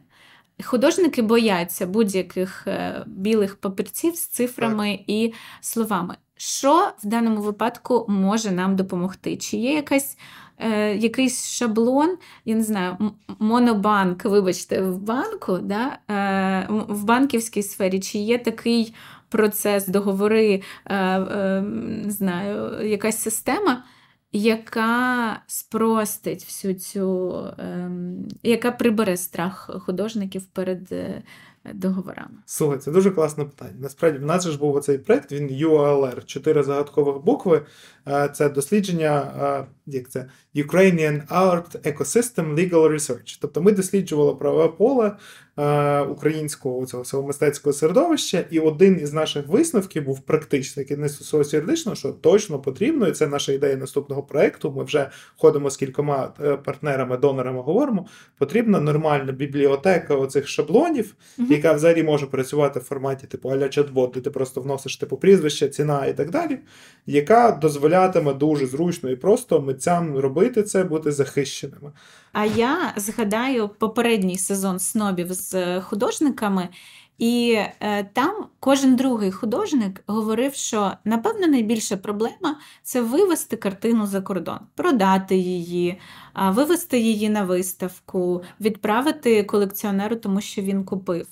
Художники 0.63 1.21
бояться 1.21 1.85
будь-яких 1.85 2.67
е, 2.67 3.03
білих 3.07 3.55
папірців 3.55 4.15
з 4.15 4.27
цифрами 4.27 4.99
і 5.07 5.33
словами. 5.61 6.15
Що 6.37 6.91
в 7.03 7.07
даному 7.07 7.41
випадку 7.41 8.05
може 8.09 8.51
нам 8.51 8.75
допомогти? 8.75 9.37
Чи 9.37 9.57
є 9.57 9.73
якась, 9.73 10.17
е, 10.57 10.95
якийсь 10.95 11.47
шаблон, 11.47 12.17
я 12.45 12.55
не 12.55 12.63
знаю, 12.63 12.97
монобанк, 13.39 14.25
вибачте, 14.25 14.81
в 14.81 14.97
банку, 14.97 15.57
да? 15.57 15.97
е, 16.09 16.67
в 16.69 17.03
банківській 17.03 17.63
сфері, 17.63 17.99
чи 17.99 18.17
є 18.17 18.37
такий 18.37 18.93
процес, 19.29 19.87
договори, 19.87 20.61
е, 20.85 20.95
е, 20.95 21.61
не 22.05 22.11
знаю, 22.11 22.87
якась 22.87 23.17
система, 23.21 23.83
яка 24.31 25.41
спростить 25.47 26.43
всю 26.43 26.73
цю 26.73 27.31
ем, 27.57 28.27
яка 28.43 28.71
прибере 28.71 29.17
страх 29.17 29.69
художників 29.85 30.45
перед 30.45 30.91
е, 30.91 31.23
договорами? 31.73 32.37
Слухай, 32.45 32.77
це 32.77 32.91
дуже 32.91 33.11
класне 33.11 33.45
питання. 33.45 33.75
Насправді, 33.79 34.19
в 34.19 34.25
нас 34.25 34.43
же 34.43 34.51
ж 34.51 34.59
був 34.59 34.75
оцей 34.75 34.97
проект, 34.97 35.31
він 35.31 35.49
ULR, 35.49 36.25
чотири 36.25 36.63
загадкових 36.63 37.23
букви. 37.23 37.61
Е, 38.07 38.29
це 38.33 38.49
дослідження, 38.49 39.31
е, 39.41 39.65
як 39.85 40.09
це 40.09 40.25
Ukrainian 40.55 41.27
Art 41.27 41.93
Ecosystem 41.93 42.55
Legal 42.55 42.91
Research. 42.93 43.37
Тобто 43.41 43.61
ми 43.61 43.71
досліджували 43.71 44.35
правове 44.35 44.67
поле 44.67 45.11
е, 45.57 46.01
українського 46.01 46.85
цього 46.85 47.03
всього 47.03 47.27
мистецького 47.27 47.73
середовища, 47.73 48.45
і 48.49 48.59
один 48.59 48.99
із 49.01 49.13
наших 49.13 49.47
висновків 49.47 50.03
був 50.03 50.19
практичний, 50.19 50.83
який 50.83 50.97
не 50.97 51.09
стосувався 51.09 51.57
юридичного, 51.57 51.95
що 51.95 52.11
точно 52.11 52.59
потрібно, 52.59 53.07
і 53.07 53.11
це 53.11 53.27
наша 53.27 53.51
ідея 53.51 53.77
наступного 53.77 54.23
проекту. 54.23 54.71
Ми 54.71 54.83
вже 54.83 55.09
ходимо 55.37 55.69
з 55.69 55.77
кількома 55.77 56.27
партнерами, 56.65 57.17
донорами, 57.17 57.61
говоримо. 57.61 58.05
Потрібна 58.37 58.79
нормальна 58.79 59.31
бібліотека 59.31 60.15
оцих 60.15 60.47
шаблонів, 60.47 61.15
mm-hmm. 61.39 61.47
Яка 61.57 61.73
взагалі 61.73 62.03
може 62.03 62.25
працювати 62.25 62.79
в 62.79 62.83
форматі 62.83 63.27
типу 63.27 63.49
аля 63.49 63.63
чат-бот, 63.63 64.13
де 64.13 64.21
ти 64.21 64.29
просто 64.29 64.61
вносиш 64.61 64.97
типу 64.97 65.17
прізвище, 65.17 65.69
ціна 65.69 66.05
і 66.05 66.13
так 66.17 66.29
далі, 66.29 66.59
яка 67.05 67.51
дозволятиме 67.51 68.33
дуже 68.33 68.67
зручно 68.67 69.09
і 69.09 69.15
просто 69.15 69.61
митцям 69.61 70.17
робити 70.17 70.63
це, 70.63 70.83
бути 70.83 71.11
захищеними. 71.11 71.91
А 72.33 72.45
я 72.45 72.93
згадаю 72.95 73.69
попередній 73.69 74.37
сезон 74.37 74.79
снобів 74.79 75.33
з 75.33 75.81
художниками. 75.81 76.69
І 77.17 77.57
е, 77.79 78.03
там 78.03 78.45
кожен 78.59 78.95
другий 78.95 79.31
художник 79.31 80.03
говорив, 80.07 80.53
що 80.53 80.91
напевно 81.05 81.47
найбільша 81.47 81.97
проблема 81.97 82.59
це 82.83 83.01
вивести 83.01 83.57
картину 83.57 84.07
за 84.07 84.21
кордон, 84.21 84.59
продати 84.75 85.35
її, 85.35 85.99
вивести 86.35 86.99
її 86.99 87.29
на 87.29 87.43
виставку, 87.43 88.43
відправити 88.61 89.43
колекціонеру, 89.43 90.15
тому 90.15 90.41
що 90.41 90.61
він 90.61 90.83
купив. 90.83 91.27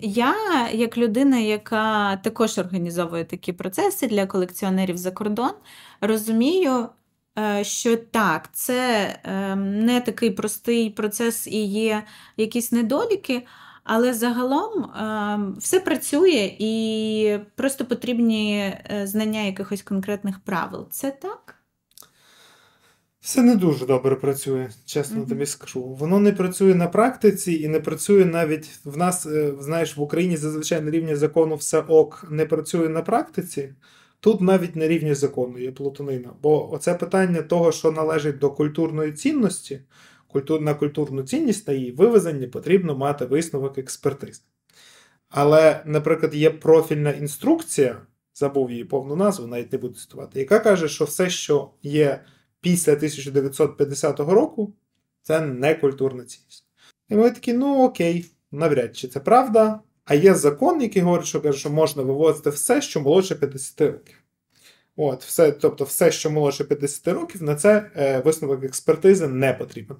Я, 0.00 0.34
як 0.72 0.98
людина, 0.98 1.38
яка 1.38 2.16
також 2.16 2.58
організовує 2.58 3.24
такі 3.24 3.52
процеси 3.52 4.06
для 4.06 4.26
колекціонерів 4.26 4.96
за 4.96 5.10
кордон, 5.10 5.52
розумію, 6.00 6.88
е, 7.38 7.64
що 7.64 7.96
так, 7.96 8.48
це 8.52 9.08
ем, 9.24 9.80
не 9.80 10.00
такий 10.00 10.30
простий 10.30 10.90
процес 10.90 11.46
і 11.46 11.64
є 11.64 12.02
якісь 12.36 12.72
недоліки. 12.72 13.46
Але 13.84 14.14
загалом 14.14 14.84
ем, 14.84 15.56
все 15.58 15.80
працює 15.80 16.56
і 16.58 17.38
просто 17.54 17.84
потрібні 17.84 18.58
е, 18.60 19.06
знання 19.06 19.40
якихось 19.40 19.82
конкретних 19.82 20.40
правил. 20.40 20.88
Це 20.90 21.10
так? 21.10 21.63
Все 23.24 23.42
не 23.42 23.56
дуже 23.56 23.86
добре 23.86 24.16
працює, 24.16 24.70
чесно 24.84 25.20
mm-hmm. 25.20 25.28
тобі 25.28 25.46
скажу. 25.46 25.82
Воно 25.82 26.20
не 26.20 26.32
працює 26.32 26.74
на 26.74 26.86
практиці 26.86 27.52
і 27.52 27.68
не 27.68 27.80
працює 27.80 28.24
навіть 28.24 28.70
в 28.84 28.96
нас, 28.96 29.26
е, 29.26 29.52
знаєш, 29.60 29.96
в 29.96 30.00
Україні 30.00 30.36
зазвичай 30.36 30.80
на 30.80 30.90
рівні 30.90 31.14
закону 31.14 31.54
все 31.56 31.80
ок 31.80 32.26
не 32.30 32.46
працює 32.46 32.88
на 32.88 33.02
практиці. 33.02 33.74
Тут 34.20 34.40
навіть 34.40 34.76
на 34.76 34.88
рівні 34.88 35.14
закону 35.14 35.58
є 35.58 35.72
плутанина. 35.72 36.30
Бо 36.42 36.72
оце 36.72 36.94
питання 36.94 37.42
того, 37.42 37.72
що 37.72 37.92
належить 37.92 38.38
до 38.38 38.50
культурної 38.50 39.12
цінності, 39.12 39.80
культур, 40.26 40.60
на 40.60 40.74
культурну 40.74 41.22
цінність 41.22 41.66
та 41.66 41.72
її 41.72 41.92
вивезення 41.92 42.48
потрібно 42.48 42.96
мати 42.96 43.24
висновок 43.24 43.78
експертиз. 43.78 44.44
Але, 45.28 45.82
наприклад, 45.86 46.34
є 46.34 46.50
профільна 46.50 47.10
інструкція, 47.10 48.00
забув 48.34 48.70
її 48.70 48.84
повну 48.84 49.16
назву, 49.16 49.46
навіть 49.46 49.72
не 49.72 49.78
буду 49.78 49.94
цитувати, 49.94 50.40
яка 50.40 50.58
каже, 50.58 50.88
що 50.88 51.04
все, 51.04 51.30
що 51.30 51.70
є 51.82 52.20
після 52.64 52.92
1950 52.92 54.20
року, 54.20 54.72
це 55.22 55.40
не 55.40 55.74
культурна 55.74 56.24
цінність. 56.24 56.66
І 57.08 57.14
ми 57.14 57.30
такі, 57.30 57.52
ну 57.52 57.84
окей, 57.84 58.26
навряд 58.52 58.96
чи 58.96 59.08
це 59.08 59.20
правда. 59.20 59.80
А 60.04 60.14
є 60.14 60.34
закон, 60.34 60.82
який 60.82 61.02
говорить, 61.02 61.26
що 61.26 61.40
каже, 61.40 61.58
що 61.58 61.70
можна 61.70 62.02
вивозити 62.02 62.50
все, 62.50 62.82
що 62.82 63.00
молодше 63.00 63.34
50 63.34 63.80
років. 63.80 64.16
От, 64.96 65.24
все, 65.24 65.52
Тобто, 65.52 65.84
все, 65.84 66.12
що 66.12 66.30
молодше 66.30 66.64
50 66.64 67.08
років, 67.08 67.42
на 67.42 67.54
це 67.54 67.90
е, 67.96 68.20
висновок 68.20 68.64
експертизи 68.64 69.28
не 69.28 69.52
потрібен. 69.52 69.96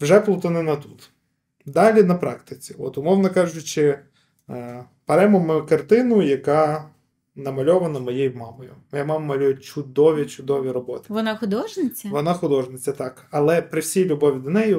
Вже 0.00 0.20
плутанина 0.20 0.76
тут. 0.76 1.10
Далі 1.66 2.02
на 2.02 2.14
практиці. 2.14 2.74
От, 2.78 2.98
умовно 2.98 3.30
кажучи, 3.30 3.98
е, 4.50 4.84
беремо 5.08 5.40
ми 5.40 5.62
картину, 5.62 6.22
яка 6.22 6.90
намальована 7.36 8.00
моєю 8.00 8.36
мамою. 8.36 8.74
Моя 8.92 9.04
мама 9.04 9.26
малює 9.26 9.54
чудові, 9.54 10.26
чудові 10.26 10.70
роботи. 10.70 11.04
Вона 11.08 11.36
художниця? 11.36 12.08
Вона 12.08 12.34
художниця, 12.34 12.92
так. 12.92 13.26
Але 13.30 13.62
при 13.62 13.80
всій 13.80 14.04
любові 14.04 14.38
до 14.38 14.50
неї 14.50 14.76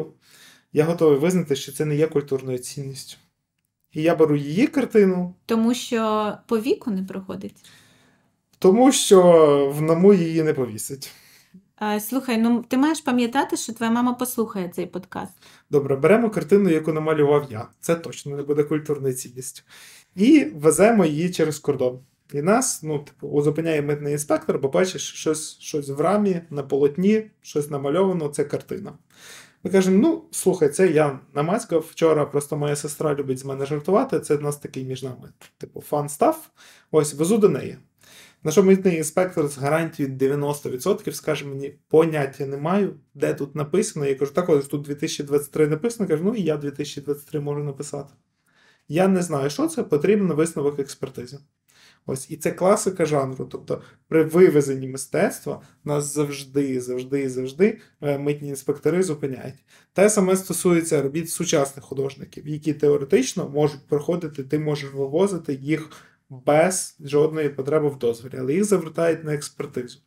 я 0.74 0.84
готовий 0.84 1.20
визнати, 1.20 1.56
що 1.56 1.72
це 1.72 1.86
не 1.86 1.96
є 1.96 2.08
культурною 2.08 2.58
цінністю. 2.58 3.18
І 3.92 4.02
я 4.02 4.16
беру 4.16 4.36
її 4.36 4.68
картину. 4.68 5.36
Тому 5.46 5.74
що 5.74 6.34
по 6.48 6.60
віку 6.60 6.92
не 6.92 7.04
проходить? 7.04 7.56
Тому 8.60 8.92
що 8.92 9.22
в 9.76 9.82
наму 9.82 10.14
її 10.14 10.44
не 10.44 10.54
повісить. 10.54 11.12
А, 11.76 12.00
Слухай, 12.00 12.38
ну 12.38 12.66
ти 12.68 12.78
маєш 12.78 13.02
пам'ятати, 13.02 13.58
що 13.58 13.74
твоя 13.74 13.92
мама 13.92 14.14
послухає 14.14 14.70
цей 14.70 14.86
подкаст. 14.86 15.34
Добре, 15.70 15.96
беремо 15.96 16.30
картину, 16.30 16.70
яку 16.70 16.94
намалював 16.94 17.48
я. 17.52 17.68
Це 17.80 17.96
точно 17.96 18.36
не 18.36 18.44
буде 18.44 18.64
культурною 18.64 19.14
цінністю. 19.14 19.62
І 20.16 20.46
веземо 20.56 21.06
її 21.06 21.32
через 21.32 21.60
кордон. 21.60 22.00
І 22.34 22.42
нас, 22.42 22.84
ну, 22.84 23.00
типу, 23.00 23.42
зупиняє 23.42 23.82
митний 23.82 24.14
інспектор, 24.14 24.60
бо 24.60 24.68
бачиш, 24.68 25.14
щось 25.14 25.60
щось 25.60 25.90
в 25.90 26.02
рамі, 26.02 26.42
на 26.50 26.64
полотні, 26.64 27.32
щось 27.42 27.70
намальовано, 27.70 28.28
це 28.28 28.44
картина. 28.44 28.94
Ми 29.64 29.72
кажемо: 29.72 29.98
ну, 29.98 30.24
слухай, 30.32 30.70
це 30.70 30.88
я 30.88 31.20
намацькав 31.34 31.86
вчора, 31.92 32.26
просто 32.26 32.58
моя 32.58 32.76
сестра 32.76 33.16
любить 33.16 33.40
з 33.40 33.46
мене 33.46 33.66
жартувати. 33.66 34.20
Це 34.20 34.36
в 34.36 34.42
нас 34.42 34.58
такий 34.58 34.84
між 34.84 35.04
нами, 35.04 35.30
типу, 35.58 35.82
фан 35.82 36.10
став. 36.10 36.50
Ось, 36.92 37.14
везу 37.14 37.38
до 37.38 37.50
неї. 37.50 37.78
На 38.44 38.52
що 38.52 38.64
митний 38.64 38.98
інспектор 38.98 39.48
з 39.48 39.58
гарантією 39.58 40.16
90% 40.16 41.12
скаже 41.12 41.46
мені, 41.46 41.74
поняття 41.88 42.46
не 42.46 42.58
маю, 42.58 42.96
де 43.14 43.34
тут 43.34 43.56
написано. 43.56 44.06
Я 44.06 44.16
кажу, 44.16 44.32
так 44.34 44.50
ось 44.50 44.68
тут 44.68 44.82
2023 44.82 45.68
написано, 45.68 46.10
кажу, 46.10 46.24
ну 46.24 46.36
і 46.36 46.42
я 46.42 46.58
2023 46.58 47.40
можу 47.40 47.64
написати. 47.64 48.14
Я 48.88 49.08
не 49.08 49.22
знаю, 49.22 49.50
що 49.50 49.68
це, 49.68 49.84
потрібен 49.84 50.34
висновок 50.34 50.80
експертизи. 50.80 51.40
Ось 52.10 52.32
і 52.32 52.38
це 52.38 52.52
класика 52.52 53.06
жанру. 53.06 53.46
Тобто 53.46 53.82
при 54.08 54.24
вивезенні 54.24 54.88
мистецтва 54.88 55.62
нас 55.84 56.14
завжди, 56.14 56.82
завжди, 56.82 57.30
завжди 57.30 57.78
е, 58.02 58.18
митні 58.18 58.50
інспектори 58.50 59.04
зупиняють. 59.04 59.64
Те 59.94 60.10
саме 60.10 60.36
стосується 60.36 61.02
робіт 61.02 61.30
сучасних 61.30 61.86
художників, 61.86 62.48
які 62.48 62.74
теоретично 62.74 63.50
можуть 63.50 63.88
проходити, 63.88 64.44
ти 64.44 64.60
можеш 64.60 64.94
вивозити 64.94 65.54
їх 65.54 65.90
без 66.30 66.96
жодної 67.00 67.50
потреби 67.50 67.90
в 67.90 67.98
дозволі, 67.98 68.34
але 68.40 68.54
їх 68.54 68.64
завертають 68.64 69.24
на 69.24 69.34
експертизу. 69.34 70.00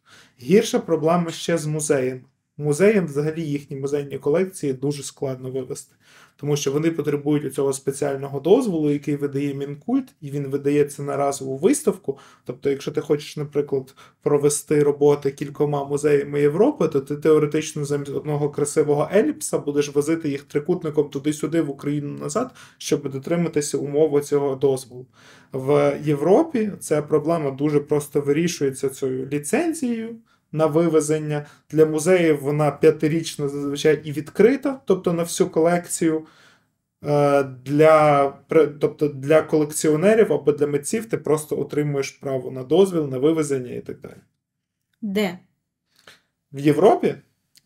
Гірша 0.42 0.78
проблема 0.78 1.30
ще 1.30 1.58
з 1.58 1.66
музеєм. 1.66 2.24
Музеям, 2.56 3.06
взагалі, 3.06 3.42
їхні 3.42 3.76
музейні 3.76 4.18
колекції 4.18 4.72
дуже 4.72 5.02
складно 5.02 5.50
вивести 5.50 5.94
тому 6.40 6.56
що 6.56 6.72
вони 6.72 6.90
потребують 6.90 7.54
цього 7.54 7.72
спеціального 7.72 8.40
дозволу, 8.40 8.90
який 8.90 9.16
видає 9.16 9.54
мінкульт, 9.54 10.14
і 10.20 10.30
він 10.30 10.46
видається 10.46 11.02
на 11.02 11.16
разову 11.16 11.56
виставку. 11.56 12.18
Тобто, 12.44 12.70
якщо 12.70 12.90
ти 12.90 13.00
хочеш, 13.00 13.36
наприклад, 13.36 13.94
провести 14.22 14.82
роботи 14.82 15.30
кількома 15.30 15.84
музеями 15.84 16.40
Європи, 16.40 16.88
то 16.88 17.00
ти 17.00 17.16
теоретично 17.16 17.84
замість 17.84 18.12
одного 18.12 18.50
красивого 18.50 19.08
еліпса 19.14 19.58
будеш 19.58 19.94
возити 19.94 20.28
їх 20.28 20.42
трикутником 20.42 21.08
туди-сюди 21.08 21.62
в 21.62 21.70
Україну 21.70 22.18
назад, 22.18 22.50
щоб 22.78 23.10
дотриматися 23.10 23.78
умови 23.78 24.20
цього 24.20 24.56
дозволу. 24.56 25.06
В 25.52 25.98
Європі 26.04 26.72
ця 26.80 27.02
проблема 27.02 27.50
дуже 27.50 27.80
просто 27.80 28.20
вирішується 28.20 28.88
цією 28.88 29.28
ліцензією 29.32 30.16
на 30.52 30.66
вивезення. 30.66 31.46
Для 31.70 31.86
музеїв 31.86 32.40
вона 32.40 32.70
п'ятирічна 32.70 33.48
зазвичай 33.48 34.00
і 34.04 34.12
відкрита, 34.12 34.80
тобто 34.84 35.12
на 35.12 35.22
всю 35.22 35.50
колекцію. 35.50 36.26
Е, 37.04 37.42
для 37.42 38.28
тобто 38.80 39.08
для 39.08 39.42
колекціонерів 39.42 40.32
або 40.32 40.52
для 40.52 40.66
митців 40.66 41.08
ти 41.08 41.16
просто 41.16 41.60
отримуєш 41.60 42.10
право 42.10 42.50
на 42.50 42.64
дозвіл, 42.64 43.06
на 43.06 43.18
вивезення 43.18 43.72
і 43.72 43.80
так 43.80 44.00
далі. 44.00 44.20
Де? 45.02 45.38
В 46.52 46.58
Європі? 46.58 47.14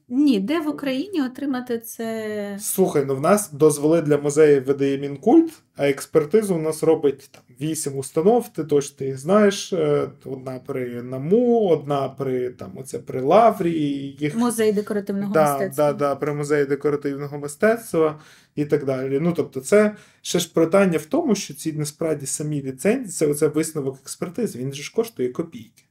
Ні, 0.08 0.40
де 0.40 0.60
в 0.60 0.68
Україні 0.68 1.22
отримати 1.22 1.78
це. 1.78 2.56
Слухай, 2.60 3.04
ну 3.04 3.16
в 3.16 3.20
нас 3.20 3.52
дозволи 3.52 4.02
для 4.02 4.18
музеїв 4.18 4.64
видає 4.64 4.98
Мінкульт, 4.98 5.52
а 5.76 5.88
експертизу 5.88 6.54
у 6.54 6.58
нас 6.58 6.82
робить 6.82 7.30
там 7.32 7.42
вісім 7.60 7.98
установ, 7.98 8.52
ти 8.52 8.64
точно 8.64 9.06
їх 9.06 9.18
знаєш. 9.18 9.72
Е, 9.72 10.08
одна 10.24 10.60
при 10.66 11.02
НАМУ, 11.02 11.68
одна 11.68 12.08
при 12.08 12.50
там, 12.50 12.72
оце 12.76 12.98
при 12.98 13.20
Лаврі. 13.20 13.72
Їх... 14.18 14.36
Музей 14.36 14.72
декоративного 14.72 15.32
да, 15.32 15.52
мистецтва. 15.52 15.92
Да, 15.92 15.98
да, 15.98 16.14
при 16.14 16.32
музеї 16.32 16.64
декоративного 16.64 17.38
мистецтва 17.38 18.20
і 18.56 18.64
так 18.64 18.84
далі. 18.84 19.20
Ну, 19.20 19.32
тобто, 19.32 19.60
це 19.60 19.96
ще 20.22 20.38
ж 20.38 20.52
питання 20.52 20.98
в 20.98 21.06
тому, 21.06 21.34
що 21.34 21.54
ці 21.54 21.72
насправді 21.72 22.26
самі 22.26 22.62
ліцензії, 22.62 23.08
це 23.08 23.26
оце 23.26 23.48
висновок 23.48 23.98
експертизи, 24.02 24.58
він 24.58 24.72
же 24.72 24.82
ж 24.82 24.92
коштує 24.94 25.28
копійки. 25.28 25.84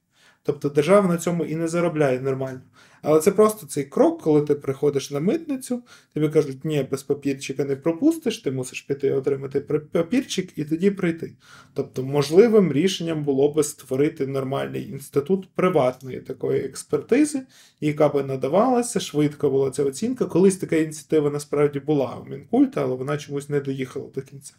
Тобто 0.44 0.70
держава 0.70 1.08
на 1.08 1.18
цьому 1.18 1.46
і 1.46 1.56
не 1.56 1.68
заробляє 1.68 2.22
нормально. 2.22 2.62
Але 3.04 3.20
це 3.20 3.32
просто 3.32 3.68
цей 3.68 3.84
крок, 3.84 4.22
коли 4.22 4.42
ти 4.42 4.56
приходиш 4.56 5.12
на 5.12 5.20
митницю, 5.20 5.84
тобі 6.14 6.30
кажуть, 6.30 6.66
ні, 6.66 6.88
без 6.92 7.04
папірчика 7.04 7.66
не 7.66 7.76
пропустиш, 7.76 8.38
ти 8.38 8.52
мусиш 8.52 8.82
піти 8.82 9.12
отримати 9.12 9.60
папірчик 9.92 10.50
і 10.56 10.66
тоді 10.66 10.92
прийти. 10.92 11.34
Тобто, 11.74 12.04
можливим 12.04 12.74
рішенням 12.74 13.24
було 13.24 13.54
би 13.54 13.64
створити 13.64 14.28
нормальний 14.28 14.90
інститут 14.90 15.50
приватної 15.56 16.20
такої 16.20 16.62
експертизи, 16.62 17.42
яка 17.82 18.10
би 18.10 18.24
надавалася, 18.24 19.00
швидко 19.00 19.50
була 19.50 19.72
ця 19.72 19.84
оцінка. 19.84 20.26
Колись 20.26 20.58
така 20.58 20.76
ініціатива 20.76 21.30
насправді 21.30 21.80
була 21.80 22.18
у 22.26 22.30
Мінкульта, 22.30 22.82
але 22.82 22.96
вона 22.96 23.18
чомусь 23.18 23.50
не 23.50 23.60
доїхала 23.60 24.06
до 24.16 24.22
кінця. 24.22 24.54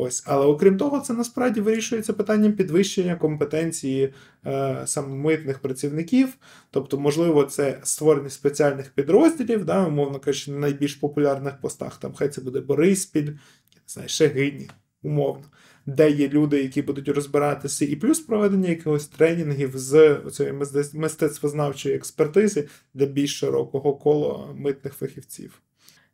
Ось, 0.00 0.22
але 0.26 0.46
окрім 0.46 0.76
того, 0.76 1.00
це 1.00 1.12
насправді 1.12 1.60
вирішується 1.60 2.12
питанням 2.12 2.52
підвищення 2.52 3.16
компетенції 3.16 4.12
е, 4.46 4.82
саме 4.86 5.08
митних 5.08 5.58
працівників. 5.58 6.28
Тобто, 6.70 6.98
можливо, 6.98 7.44
це 7.44 7.80
створення 7.82 8.30
спеціальних 8.30 8.90
підрозділів, 8.90 9.64
да, 9.64 9.86
умовно 9.86 10.18
кажучи, 10.18 10.50
на 10.50 10.58
найбільш 10.58 10.94
популярних 10.94 11.60
постах. 11.60 11.96
Там 11.96 12.14
хай 12.14 12.28
це 12.28 12.40
буде 12.40 12.60
Бориспіль, 12.60 13.24
я 13.24 13.30
не 13.30 13.86
знаю, 13.86 14.08
Шегині, 14.08 14.70
умовно. 15.02 15.44
Де 15.86 16.10
є 16.10 16.28
люди, 16.28 16.62
які 16.62 16.82
будуть 16.82 17.08
розбиратися, 17.08 17.84
і 17.84 17.96
плюс 17.96 18.20
проведення 18.20 18.68
якихось 18.68 19.06
тренінгів 19.06 19.72
з 19.74 20.20
цієї 20.32 20.54
мистецтвознавчої 20.94 21.94
експертизи 21.94 22.68
для 22.94 23.06
більш 23.06 23.38
широкого 23.38 23.94
кола 23.94 24.54
митних 24.54 24.94
фахівців. 24.94 25.62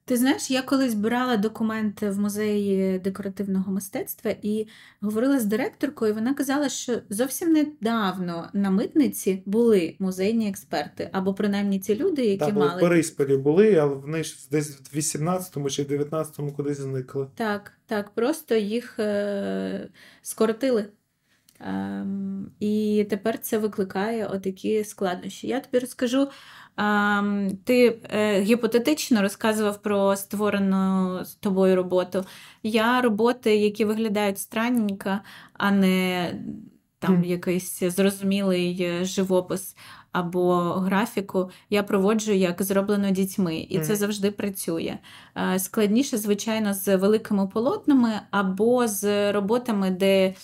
Ти 0.06 0.16
знаєш, 0.16 0.50
я 0.50 0.62
колись 0.62 0.94
брала 0.94 1.36
документи 1.36 2.10
в 2.10 2.18
музеї 2.18 2.98
декоративного 2.98 3.72
мистецтва 3.72 4.34
і 4.42 4.66
говорила 5.00 5.40
з 5.40 5.44
директоркою, 5.44 6.12
і 6.12 6.14
вона 6.14 6.34
казала, 6.34 6.68
що 6.68 6.98
зовсім 7.10 7.52
недавно 7.52 8.48
на 8.52 8.70
митниці 8.70 9.42
були 9.46 9.96
музейні 9.98 10.48
експерти, 10.48 11.08
або 11.12 11.34
принаймні 11.34 11.78
ті 11.78 11.96
люди, 11.96 12.24
які 12.24 12.44
так, 12.44 12.54
мали. 12.54 12.76
в 12.76 12.80
Бориспілі 12.80 13.36
були, 13.36 13.74
але 13.74 13.94
вони 13.94 14.24
ж 14.24 14.48
десь 14.50 14.70
в 14.70 14.96
18-му 14.96 15.70
чи 15.70 15.84
19-му 15.84 16.52
кудись 16.52 16.80
зникли. 16.80 17.26
Так, 17.34 17.72
так, 17.86 18.10
просто 18.10 18.54
їх 18.54 18.98
е- 18.98 19.88
скоротили. 20.22 20.86
Ем, 21.60 22.50
І 22.60 23.06
тепер 23.10 23.38
це 23.38 23.58
викликає 23.58 24.26
отакі 24.26 24.84
складнощі. 24.84 25.46
Я 25.46 25.60
тобі 25.60 25.78
розкажу. 25.78 26.28
Ти 27.64 28.00
е, 28.10 28.40
гіпотетично 28.40 29.22
розказував 29.22 29.82
про 29.82 30.16
створену 30.16 31.24
з 31.24 31.34
тобою 31.34 31.76
роботу. 31.76 32.24
Я 32.62 33.00
роботи, 33.00 33.56
які 33.56 33.84
виглядають 33.84 34.38
странненько, 34.38 35.18
а 35.52 35.70
не 35.70 36.34
там 36.98 37.16
mm. 37.16 37.26
якийсь 37.26 37.80
зрозумілий 37.80 38.82
е, 38.82 39.04
живопис 39.04 39.76
або 40.12 40.54
графіку, 40.56 41.50
я 41.70 41.82
проводжу 41.82 42.32
як 42.32 42.62
зроблено 42.62 43.10
дітьми, 43.10 43.56
і 43.56 43.78
mm. 43.78 43.82
це 43.82 43.96
завжди 43.96 44.30
працює. 44.30 44.98
Е, 45.36 45.58
складніше, 45.58 46.18
звичайно, 46.18 46.74
з 46.74 46.96
великими 46.96 47.46
полотнами 47.46 48.20
або 48.30 48.88
з 48.88 49.32
роботами, 49.32 49.90
де 49.90 50.34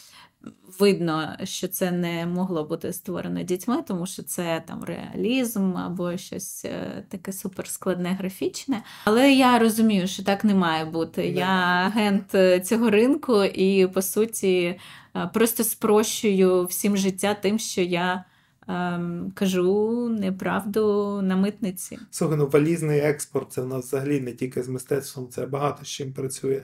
видно, 0.78 1.36
що 1.44 1.68
це 1.68 1.90
не 1.90 2.26
могло 2.26 2.64
бути 2.64 2.92
створено 2.92 3.42
дітьми, 3.42 3.82
тому 3.88 4.06
що 4.06 4.22
це 4.22 4.62
там 4.66 4.84
реалізм 4.84 5.76
або 5.76 6.16
щось 6.16 6.64
е, 6.64 7.04
таке 7.08 7.32
суперскладне 7.32 8.08
графічне. 8.08 8.82
Але 9.04 9.32
я 9.32 9.58
розумію, 9.58 10.06
що 10.06 10.22
так 10.22 10.44
не 10.44 10.54
має 10.54 10.84
бути. 10.84 11.22
Yeah. 11.22 11.34
Я 11.34 11.46
агент 11.86 12.34
е, 12.34 12.60
цього 12.60 12.90
ринку 12.90 13.44
і 13.44 13.86
по 13.86 14.02
суті 14.02 14.78
е, 15.16 15.30
просто 15.34 15.64
спрощую 15.64 16.64
всім 16.64 16.96
життя 16.96 17.34
тим, 17.34 17.58
що 17.58 17.80
я. 17.82 18.24
Ем, 18.68 19.32
кажу 19.34 20.08
неправду 20.08 21.20
на 21.22 21.36
митниці. 21.36 21.98
Слухай, 22.10 22.38
ну 22.38 22.46
валізний 22.46 23.00
експорт 23.00 23.52
це 23.52 23.62
в 23.62 23.66
нас 23.66 23.86
взагалі 23.86 24.20
не 24.20 24.32
тільки 24.32 24.62
з 24.62 24.68
мистецтвом, 24.68 25.28
це 25.28 25.46
багато 25.46 25.84
з 25.84 25.88
чим 25.88 26.12
працює 26.12 26.62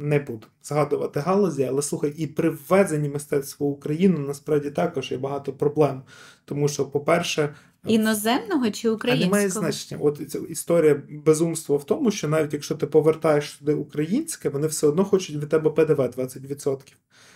не 0.00 0.18
буду 0.18 0.46
згадувати 0.62 1.20
галузі, 1.20 1.64
але 1.64 1.82
слухай, 1.82 2.14
і 2.16 2.26
при 2.26 2.50
ввезенні 2.50 3.08
мистецтва 3.08 3.66
в 3.66 3.70
Україну 3.70 4.18
насправді 4.18 4.70
також 4.70 5.12
є 5.12 5.18
багато 5.18 5.52
проблем. 5.52 6.02
Тому 6.44 6.68
що, 6.68 6.86
по-перше, 6.86 7.54
іноземного 7.86 8.70
чи 8.70 8.88
українського? 8.88 9.34
А 9.34 9.36
немає 9.36 9.48
значення. 9.48 10.00
От 10.04 10.30
ця 10.30 10.38
історія 10.38 11.02
безумства 11.10 11.76
в 11.76 11.84
тому, 11.84 12.10
що 12.10 12.28
навіть 12.28 12.52
якщо 12.52 12.74
ти 12.74 12.86
повертаєш 12.86 13.56
сюди 13.58 13.74
українське, 13.74 14.48
вони 14.48 14.66
все 14.66 14.86
одно 14.86 15.04
хочуть 15.04 15.36
від 15.36 15.48
тебе 15.48 15.70
ПДВ 15.70 16.00
20%. 16.00 16.78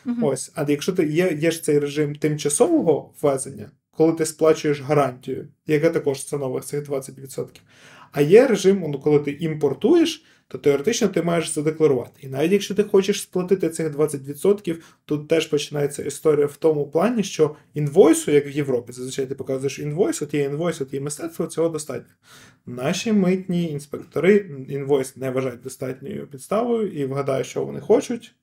Угу. 0.07 0.16
Ось, 0.22 0.53
а 0.55 0.64
якщо 0.68 0.92
ти 0.92 1.07
є, 1.07 1.38
є 1.40 1.50
ж 1.50 1.62
цей 1.62 1.79
режим 1.79 2.14
тимчасового 2.14 3.11
ввезення, 3.22 3.70
коли 3.96 4.12
ти 4.12 4.27
сплачуєш 4.27 4.81
гарантію, 4.81 5.48
яка 5.66 5.90
також 5.90 6.20
становить 6.20 6.64
цих 6.64 6.88
20%. 6.88 7.46
А 8.12 8.20
є 8.20 8.46
режим, 8.46 8.85
ну, 8.88 9.00
коли 9.00 9.18
ти 9.18 9.31
імпортуєш 9.31 10.24
то 10.48 10.59
теоретично 10.59 11.09
ти 11.09 11.22
маєш 11.22 11.48
задекларувати. 11.48 12.20
І 12.20 12.28
навіть 12.28 12.52
якщо 12.52 12.74
ти 12.74 12.83
хочеш 12.83 13.20
сплатити 13.22 13.70
цих 13.70 13.96
20%, 13.96 14.76
тут 15.04 15.28
теж 15.28 15.46
починається 15.46 16.02
історія 16.02 16.46
в 16.46 16.57
тому 16.57 16.87
плані, 16.87 17.22
що 17.22 17.57
інвойсу, 17.74 18.30
як 18.30 18.46
в 18.46 18.50
Європі, 18.57 18.92
зазвичай 18.92 19.26
ти 19.26 19.35
показуєш 19.35 19.78
інвойс, 19.78 20.22
от 20.22 20.35
є 20.35 20.42
інвойс, 20.42 20.80
от 20.80 20.94
є 20.94 21.00
мистецтво, 21.00 21.46
цього 21.46 21.68
достатньо. 21.68 22.14
Наші 22.66 23.12
митні 23.12 23.70
інспектори 23.70 24.37
інвойс 24.68 25.16
не 25.16 25.30
вважають 25.30 25.62
достатньою 25.62 26.26
підставою 26.26 26.92
і 26.92 27.04
вгадають, 27.04 27.46
що 27.46 27.64
вони 27.64 27.80
хочуть. 27.80 28.35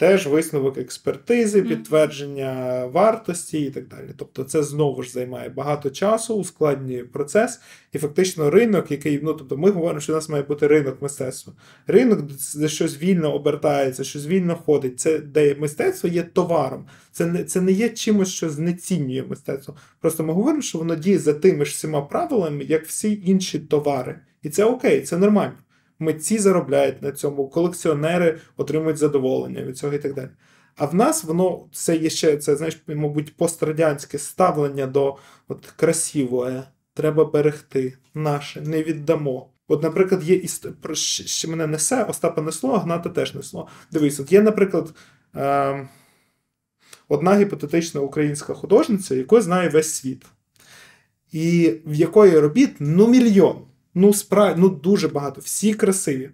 Теж 0.00 0.26
висновок 0.26 0.78
експертизи, 0.78 1.62
підтвердження 1.62 2.86
вартості 2.86 3.60
і 3.60 3.70
так 3.70 3.88
далі. 3.88 4.10
Тобто 4.16 4.44
це 4.44 4.62
знову 4.62 5.02
ж 5.02 5.10
займає 5.10 5.48
багато 5.48 5.90
часу, 5.90 6.34
ускладнює 6.34 7.04
процес, 7.04 7.60
і 7.92 7.98
фактично 7.98 8.50
ринок, 8.50 8.90
який, 8.90 9.20
ну 9.22 9.34
тобто 9.34 9.56
ми 9.56 9.70
говоримо, 9.70 10.00
що 10.00 10.12
у 10.12 10.16
нас 10.16 10.28
має 10.28 10.42
бути 10.42 10.66
ринок 10.66 11.02
мистецтва. 11.02 11.52
Ринок, 11.86 12.20
де 12.56 12.68
щось 12.68 13.02
вільно 13.02 13.34
обертається, 13.34 14.04
щось 14.04 14.26
вільно 14.26 14.56
ходить, 14.56 15.00
це 15.00 15.18
де 15.18 15.54
мистецтво 15.54 16.08
є 16.08 16.22
товаром. 16.22 16.86
Це 17.12 17.26
не 17.26 17.44
це 17.44 17.60
не 17.60 17.72
є 17.72 17.88
чимось, 17.88 18.28
що 18.28 18.50
знецінює 18.50 19.24
мистецтво. 19.28 19.76
Просто 20.00 20.24
ми 20.24 20.32
говоримо, 20.32 20.62
що 20.62 20.78
воно 20.78 20.96
діє 20.96 21.18
за 21.18 21.34
тими 21.34 21.64
ж 21.64 21.72
всіма 21.72 22.02
правилами, 22.02 22.64
як 22.64 22.86
всі 22.86 23.22
інші 23.24 23.58
товари. 23.58 24.20
І 24.42 24.48
це 24.48 24.64
окей, 24.64 25.00
це 25.00 25.16
нормально 25.16 25.54
митці 26.00 26.38
заробляють 26.38 27.02
на 27.02 27.12
цьому, 27.12 27.48
колекціонери 27.48 28.38
отримують 28.56 28.98
задоволення 28.98 29.62
від 29.62 29.78
цього 29.78 29.92
і 29.92 29.98
так 29.98 30.14
далі. 30.14 30.28
А 30.76 30.86
в 30.86 30.94
нас 30.94 31.24
воно 31.24 31.68
це 31.72 31.96
є 31.96 32.10
ще, 32.10 32.36
це, 32.36 32.56
знаєш, 32.56 32.82
мабуть, 32.86 33.36
пострадянське 33.36 34.18
ставлення 34.18 34.86
до 34.86 35.16
от, 35.48 35.66
красивого, 35.66 36.62
треба 36.94 37.24
берегти, 37.24 37.96
наше, 38.14 38.60
не 38.60 38.82
віддамо. 38.82 39.50
От, 39.68 39.82
наприклад, 39.82 40.22
є 40.22 40.36
іст... 40.36 40.66
що 41.26 41.50
мене 41.50 41.66
несе, 41.66 42.04
Остапа 42.04 42.42
несло, 42.42 42.72
а 42.74 42.78
Гната 42.78 43.08
теж 43.08 43.34
несло. 43.34 43.68
Дивись, 43.92 44.20
от 44.20 44.32
є, 44.32 44.42
наприклад, 44.42 44.94
е... 45.36 45.88
одна 47.08 47.36
гіпотетична 47.36 48.00
українська 48.00 48.54
художниця, 48.54 49.14
яку 49.14 49.40
знає 49.40 49.68
весь 49.68 49.94
світ, 49.94 50.26
і 51.32 51.74
в 51.86 51.94
якої 51.94 52.38
робіт 52.38 52.76
ну 52.78 53.06
мільйон. 53.06 53.69
Ну, 53.94 54.14
справ... 54.14 54.58
ну 54.58 54.68
дуже 54.68 55.08
багато, 55.08 55.40
всі 55.40 55.74
красиві. 55.74 56.30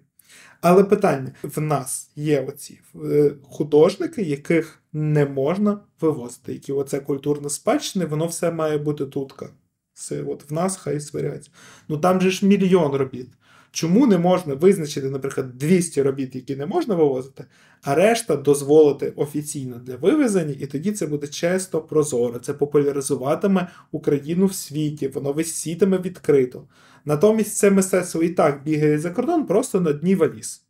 Але 0.61 0.83
питання: 0.83 1.31
в 1.43 1.61
нас 1.61 2.11
є 2.15 2.41
оці 2.41 2.79
е, 2.95 3.31
художники, 3.43 4.21
яких 4.21 4.79
не 4.93 5.25
можна 5.25 5.79
вивозити, 6.01 6.53
які 6.53 6.71
оце 6.71 6.99
культурне 6.99 7.49
спадщини, 7.49 8.05
воно 8.05 8.27
все 8.27 8.51
має 8.51 8.77
бути 8.77 9.05
тутка. 9.05 9.49
Все, 9.93 10.23
от 10.23 10.49
в 10.49 10.53
нас 10.53 10.77
хай 10.77 10.99
зберігається. 10.99 11.51
Ну 11.87 11.97
там 11.97 12.21
же 12.21 12.31
ж 12.31 12.45
мільйон 12.45 12.91
робіт. 12.91 13.27
Чому 13.71 14.07
не 14.07 14.17
можна 14.17 14.53
визначити, 14.53 15.09
наприклад, 15.09 15.57
200 15.57 16.01
робіт, 16.01 16.35
які 16.35 16.55
не 16.55 16.65
можна 16.65 16.95
вивозити, 16.95 17.45
а 17.81 17.95
решта 17.95 18.35
дозволити 18.35 19.13
офіційно 19.15 19.77
для 19.77 19.95
вивезення, 19.95 20.55
і 20.59 20.65
тоді 20.65 20.91
це 20.91 21.07
буде 21.07 21.27
често 21.27 21.81
прозоро. 21.81 22.39
Це 22.39 22.53
популяризуватиме 22.53 23.67
Україну 23.91 24.45
в 24.45 24.53
світі, 24.53 25.07
воно 25.07 25.33
висітиме 25.33 25.97
відкрито. 25.97 26.67
Натомість 27.07 27.57
це 27.57 27.71
мистецтво 27.71 28.23
і 28.23 28.29
так 28.29 28.63
бігає 28.63 28.99
за 28.99 29.11
кордон 29.11 29.45
просто 29.45 29.81
на 29.81 29.93
дні 29.93 30.15
валіз. 30.15 30.65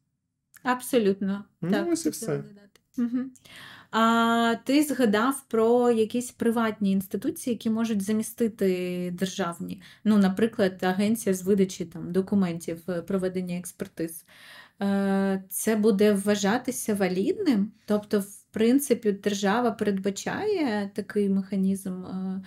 Абсолютно. 0.63 1.43
Ну, 1.61 1.71
так, 1.71 1.87
ось 1.91 2.05
і 2.05 2.09
все. 2.09 2.43
Угу. 2.97 3.19
А 3.91 4.55
ти 4.63 4.83
згадав 4.83 5.43
про 5.47 5.91
якісь 5.91 6.31
приватні 6.31 6.91
інституції, 6.91 7.53
які 7.53 7.69
можуть 7.69 8.01
замістити 8.01 9.11
державні. 9.19 9.81
Ну, 10.03 10.17
наприклад, 10.17 10.83
агенція 10.83 11.35
з 11.35 11.43
видачі 11.43 11.85
там, 11.85 12.11
документів, 12.11 12.79
е, 12.89 13.01
проведення 13.01 13.57
експертиз. 13.57 14.25
Е, 14.81 15.43
це 15.49 15.75
буде 15.75 16.13
вважатися 16.13 16.95
валідним? 16.95 17.71
Тобто, 17.85 18.19
в 18.19 18.43
принципі, 18.51 19.11
держава 19.11 19.71
передбачає 19.71 20.91
такий 20.95 21.29
механізм 21.29 22.05
е, 22.05 22.41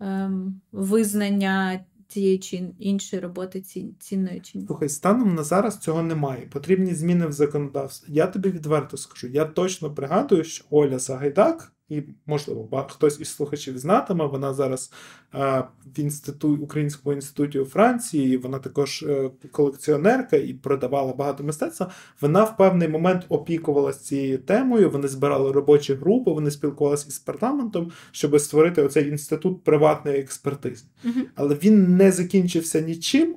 ем, 0.00 0.60
визнання 0.72 1.80
тієї 2.08 2.38
чи 2.38 2.62
іншої 2.78 3.22
роботи 3.22 3.60
цінної 4.00 4.40
чи 4.40 4.58
ні. 4.58 4.66
Слухай, 4.66 4.88
станом 4.88 5.34
на 5.34 5.44
зараз 5.44 5.78
цього 5.78 6.02
немає. 6.02 6.48
Потрібні 6.52 6.94
зміни 6.94 7.26
в 7.26 7.32
законодавстві. 7.32 8.12
Я 8.12 8.26
тобі 8.26 8.50
відверто 8.50 8.96
скажу. 8.96 9.26
Я 9.26 9.44
точно 9.44 9.94
пригадую, 9.94 10.44
що 10.44 10.64
Оля 10.70 10.98
Сагайдак, 10.98 11.72
і, 11.88 12.02
можливо, 12.26 12.86
хтось 12.90 13.20
із 13.20 13.28
слухачів 13.28 13.78
знатиме. 13.78 14.26
Вона 14.26 14.54
зараз 14.54 14.92
а, 15.32 15.60
в 15.96 15.98
інститу... 15.98 16.58
Українському 16.62 17.14
інституті 17.14 17.58
у 17.58 17.64
Франції. 17.64 18.36
Вона 18.36 18.58
також 18.58 19.02
е, 19.02 19.30
колекціонерка 19.50 20.36
і 20.36 20.54
продавала 20.54 21.12
багато 21.12 21.44
мистецтва. 21.44 21.90
Вона 22.20 22.44
в 22.44 22.56
певний 22.56 22.88
момент 22.88 23.26
опікувалася 23.28 24.04
цією 24.04 24.38
темою. 24.38 24.90
Вони 24.90 25.08
збирали 25.08 25.52
робочі 25.52 25.94
групи, 25.94 26.30
вони 26.30 26.50
спілкувалися 26.50 27.08
із 27.08 27.18
парламентом, 27.18 27.92
щоб 28.10 28.40
створити 28.40 28.82
оцей 28.82 29.08
інститут 29.08 29.64
приватної 29.64 30.18
експертизи. 30.18 30.84
Угу. 31.04 31.20
Але 31.34 31.54
він 31.54 31.96
не 31.96 32.12
закінчився 32.12 32.80
нічим. 32.80 33.36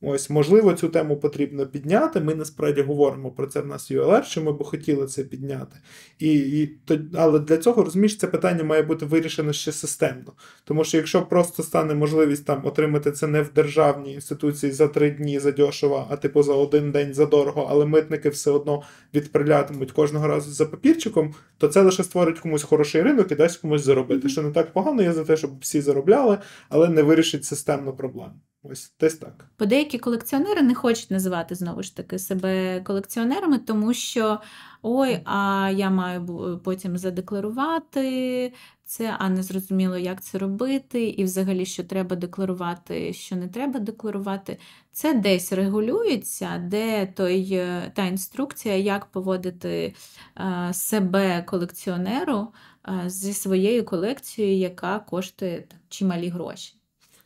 Ось, 0.00 0.30
можливо, 0.30 0.72
цю 0.72 0.88
тему 0.88 1.16
потрібно 1.16 1.66
підняти. 1.66 2.20
Ми 2.20 2.34
насправді 2.34 2.82
говоримо 2.82 3.30
про 3.30 3.46
це 3.46 3.60
в 3.60 3.66
нас 3.66 3.90
ULR, 3.90 4.24
що 4.24 4.42
ми 4.42 4.52
б 4.52 4.64
хотіли 4.64 5.06
це 5.06 5.24
підняти. 5.24 5.76
І, 6.18 6.32
і, 6.34 6.66
то, 6.66 6.98
Але 7.14 7.38
для 7.38 7.56
цього, 7.56 7.84
розумієш, 7.84 8.16
це 8.16 8.26
питання 8.26 8.64
має 8.64 8.82
бути 8.82 9.06
вирішено 9.06 9.52
ще 9.52 9.72
системно. 9.72 10.32
Тому 10.64 10.84
що 10.84 10.96
якщо 10.96 11.22
просто 11.22 11.62
стане 11.62 11.94
можливість 11.94 12.44
там 12.44 12.66
отримати 12.66 13.12
це 13.12 13.26
не 13.26 13.42
в 13.42 13.52
державній 13.52 14.12
інституції 14.14 14.72
за 14.72 14.88
три 14.88 15.10
дні 15.10 15.38
за 15.38 15.52
дешево, 15.52 16.06
а 16.10 16.16
типу 16.16 16.42
за 16.42 16.54
один 16.54 16.92
день 16.92 17.14
за 17.14 17.26
дорого, 17.26 17.66
але 17.70 17.86
митники 17.86 18.28
все 18.28 18.50
одно 18.50 18.82
відприлятимуть 19.14 19.92
кожного 19.92 20.26
разу 20.26 20.50
за 20.50 20.66
папірчиком, 20.66 21.34
то 21.58 21.68
це 21.68 21.82
лише 21.82 22.04
створить 22.04 22.38
комусь 22.38 22.62
хороший 22.62 23.02
ринок 23.02 23.32
і 23.32 23.34
дасть 23.34 23.60
комусь 23.60 23.84
заробити. 23.84 24.28
Що 24.28 24.42
не 24.42 24.50
так 24.50 24.72
погано, 24.72 25.02
я 25.02 25.12
за 25.12 25.24
те, 25.24 25.36
щоб 25.36 25.50
всі 25.60 25.80
заробляли, 25.80 26.38
але 26.68 26.88
не 26.88 27.02
вирішить 27.02 27.44
системну 27.44 27.96
проблему. 27.96 28.40
Ось 28.62 28.92
десь 29.00 29.14
так. 29.14 29.50
Бо 29.58 29.66
деякі 29.66 29.98
колекціонери 29.98 30.62
не 30.62 30.74
хочуть 30.74 31.10
називати 31.10 31.54
знову 31.54 31.82
ж 31.82 31.96
таки 31.96 32.18
себе 32.18 32.80
колекціонерами, 32.80 33.58
тому 33.58 33.94
що 33.94 34.40
ой, 34.82 35.20
а 35.24 35.70
я 35.74 35.90
маю 35.90 36.60
потім 36.64 36.98
задекларувати 36.98 38.52
це, 38.88 39.16
а 39.18 39.28
не 39.28 39.42
зрозуміло, 39.42 39.98
як 39.98 40.22
це 40.22 40.38
робити, 40.38 41.08
і 41.08 41.24
взагалі, 41.24 41.66
що 41.66 41.84
треба 41.84 42.16
декларувати, 42.16 43.12
що 43.12 43.36
не 43.36 43.48
треба 43.48 43.80
декларувати. 43.80 44.58
Це 44.92 45.14
десь 45.14 45.52
регулюється, 45.52 46.58
де 46.58 47.06
той, 47.06 47.52
е, 47.52 47.92
та 47.94 48.06
інструкція, 48.06 48.76
як 48.76 49.06
поводити 49.06 49.94
е, 50.36 50.74
себе 50.74 51.42
колекціонеру 51.42 52.48
е, 52.88 53.10
зі 53.10 53.32
своєю 53.32 53.84
колекцією, 53.84 54.58
яка 54.58 54.98
коштує 54.98 55.64
чималі 55.88 56.28
гроші. 56.28 56.77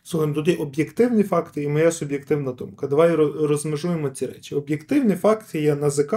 Слухай, 0.02 0.28
ну, 0.28 0.34
тут 0.42 0.60
об'єктивні 0.60 1.22
факти 1.22 1.62
і 1.62 1.68
моя 1.68 1.92
суб'єктивна 1.92 2.52
думка. 2.52 2.86
Давай 2.86 3.14
розмежуємо 3.14 4.10
ці 4.10 4.26
речі. 4.26 4.54
Об'єктивні 4.54 5.14
факти 5.14 5.60
є 5.60 5.74
НАЗК, 5.74 6.14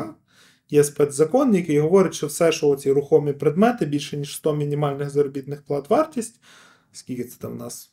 є 0.70 0.84
спецзакон, 0.84 1.56
який 1.56 1.80
говорить, 1.80 2.14
що 2.14 2.28
все, 2.28 2.52
що 2.52 2.76
ці 2.76 2.92
рухомі 2.92 3.34
предмети, 3.34 3.86
більше 3.86 4.18
ніж 4.18 4.36
100 4.36 4.56
мінімальних 4.56 5.10
заробітних 5.10 5.62
плат 5.62 5.90
вартість. 5.90 6.42
Скільки 6.92 7.24
це 7.24 7.40
там 7.40 7.52
в 7.52 7.56
нас? 7.56 7.92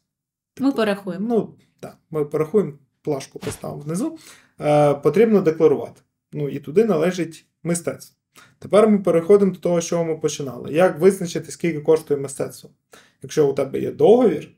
Ми 0.60 0.72
порахуємо. 0.72 1.26
Ну, 1.28 1.54
так, 1.80 1.96
ми 2.10 2.24
порахуємо, 2.24 2.72
плашку 3.02 3.38
поставимо 3.38 3.82
внизу. 3.82 4.18
Е, 4.60 4.94
Потрібно 4.94 5.40
декларувати. 5.40 6.00
Ну 6.32 6.48
і 6.48 6.58
туди 6.58 6.84
належить 6.84 7.46
мистецтво. 7.62 8.16
Тепер 8.58 8.88
ми 8.88 8.98
переходимо 8.98 9.52
до 9.52 9.58
того, 9.58 9.80
з 9.80 9.84
чого 9.84 10.04
ми 10.04 10.16
починали. 10.16 10.72
Як 10.72 10.98
визначити, 10.98 11.52
скільки 11.52 11.80
коштує 11.80 12.20
мистецтво? 12.20 12.70
Якщо 13.22 13.48
у 13.48 13.52
тебе 13.52 13.80
є 13.80 13.92
договір, 13.92 14.48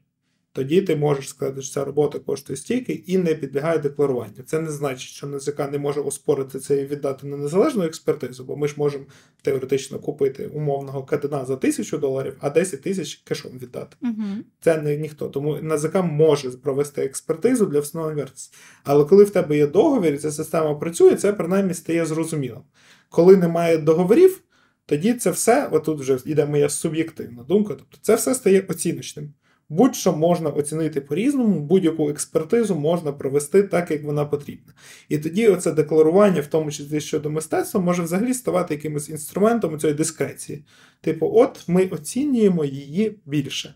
тоді 0.55 0.83
ти 0.83 0.97
можеш 0.97 1.29
сказати, 1.29 1.63
що 1.63 1.75
ця 1.75 1.85
робота 1.85 2.19
коштує 2.19 2.57
стільки 2.57 2.93
і 2.93 3.19
не 3.19 3.35
підлягає 3.35 3.79
декларуванню. 3.79 4.43
Це 4.47 4.61
не 4.61 4.71
значить, 4.71 5.09
що 5.09 5.27
НЗК 5.27 5.59
не 5.73 5.79
може 5.79 6.01
оспорити 6.01 6.59
це 6.59 6.77
і 6.77 6.87
віддати 6.87 7.27
на 7.27 7.37
незалежну 7.37 7.85
експертизу, 7.85 8.45
бо 8.45 8.57
ми 8.57 8.69
ж 8.69 8.75
можемо 8.77 9.05
теоретично 9.43 9.99
купити 9.99 10.47
умовного 10.47 11.03
кадена 11.05 11.45
за 11.45 11.57
тисячу 11.57 11.99
доларів, 11.99 12.37
а 12.41 12.51
10 12.51 12.83
тисяч 12.83 13.15
кешом 13.15 13.59
віддати. 13.59 13.97
Угу. 14.03 14.15
Це 14.61 14.83
не 14.83 14.97
ніхто. 14.97 15.29
Тому 15.29 15.57
НЗК 15.57 15.95
може 15.95 16.51
провести 16.51 17.03
експертизу 17.03 17.67
для 17.67 17.81
встановлення 17.81 18.23
вартості. 18.23 18.57
Але 18.85 19.05
коли 19.05 19.25
в 19.25 19.31
тебе 19.31 19.57
є 19.57 19.67
договір, 19.67 20.15
і 20.15 20.19
ця 20.19 20.31
система 20.31 20.75
працює, 20.75 21.17
це 21.17 21.33
принаймні 21.33 21.75
стає 21.75 22.07
зрозумілим. 22.07 22.63
Коли 23.09 23.37
немає 23.37 23.79
договорів, 23.79 24.41
тоді 24.87 25.15
це 25.15 25.31
все, 25.31 25.69
отут 25.73 26.01
вже 26.01 26.19
йде 26.25 26.47
моя 26.47 26.69
суб'єктивна 26.69 27.43
думка, 27.43 27.75
тобто 27.75 27.99
це 28.01 28.15
все 28.15 28.35
стає 28.35 28.65
оціночним. 28.69 29.35
Будь-що 29.69 30.13
можна 30.13 30.51
оцінити 30.51 31.01
по-різному, 31.01 31.61
будь-яку 31.61 32.11
експертизу 32.11 32.75
можна 32.75 33.13
провести 33.13 33.63
так, 33.63 33.91
як 33.91 34.05
вона 34.05 34.25
потрібна. 34.25 34.73
І 35.09 35.19
тоді 35.19 35.49
оце 35.49 35.73
декларування, 35.73 36.41
в 36.41 36.47
тому 36.47 36.71
числі 36.71 37.01
щодо 37.01 37.31
мистецтва, 37.31 37.81
може 37.81 38.03
взагалі 38.03 38.35
ставати 38.35 38.75
якимось 38.75 39.09
інструментом 39.09 39.79
цієї 39.79 39.97
дискреції. 39.97 40.65
Типу, 41.01 41.31
от 41.35 41.65
ми 41.69 41.87
оцінюємо 41.87 42.65
її 42.65 43.19
більше. 43.27 43.75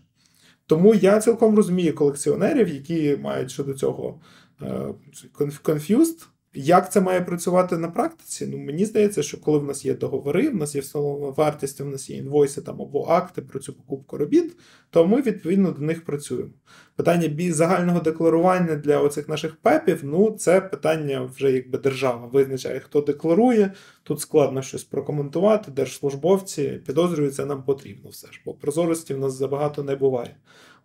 Тому 0.65 0.95
я 0.95 1.19
цілком 1.19 1.55
розумію 1.55 1.95
колекціонерів, 1.95 2.67
які 2.67 3.17
мають 3.21 3.51
щодо 3.51 3.73
цього 3.73 4.21
confused, 5.63 6.27
як 6.61 6.91
це 6.91 7.01
має 7.01 7.21
працювати 7.21 7.77
на 7.77 7.87
практиці? 7.87 8.47
Ну 8.47 8.57
мені 8.57 8.85
здається, 8.85 9.23
що 9.23 9.41
коли 9.41 9.59
в 9.59 9.63
нас 9.63 9.85
є 9.85 9.93
договори, 9.93 10.49
в 10.49 10.55
нас 10.55 10.75
є 10.75 10.81
встановлена 10.81 11.33
вартість, 11.37 11.79
в 11.79 11.85
нас 11.85 12.09
є 12.09 12.17
інвойси 12.17 12.61
там 12.61 12.81
або 12.81 13.05
акти 13.05 13.41
про 13.41 13.59
цю 13.59 13.73
покупку 13.73 14.17
робіт, 14.17 14.57
то 14.89 15.07
ми 15.07 15.21
відповідно 15.21 15.71
до 15.71 15.81
них 15.81 16.05
працюємо. 16.05 16.49
Питання 16.95 17.53
загального 17.53 17.99
декларування 17.99 18.75
для 18.75 18.99
оцих 18.99 19.29
наших 19.29 19.55
пепів, 19.55 19.99
ну 20.03 20.31
це 20.31 20.61
питання 20.61 21.21
вже 21.35 21.51
якби 21.51 21.77
держава 21.77 22.27
визначає, 22.27 22.79
хто 22.79 23.01
декларує. 23.01 23.73
Тут 24.03 24.21
складно 24.21 24.61
щось 24.61 24.83
прокоментувати. 24.83 25.71
Держслужбовці 25.71 26.81
підозрюють, 26.87 27.35
це 27.35 27.45
нам 27.45 27.63
потрібно 27.63 28.09
все 28.09 28.27
ж, 28.31 28.41
бо 28.45 28.53
прозорості 28.53 29.13
в 29.13 29.19
нас 29.19 29.33
забагато 29.33 29.83
не 29.83 29.95
буває. 29.95 30.35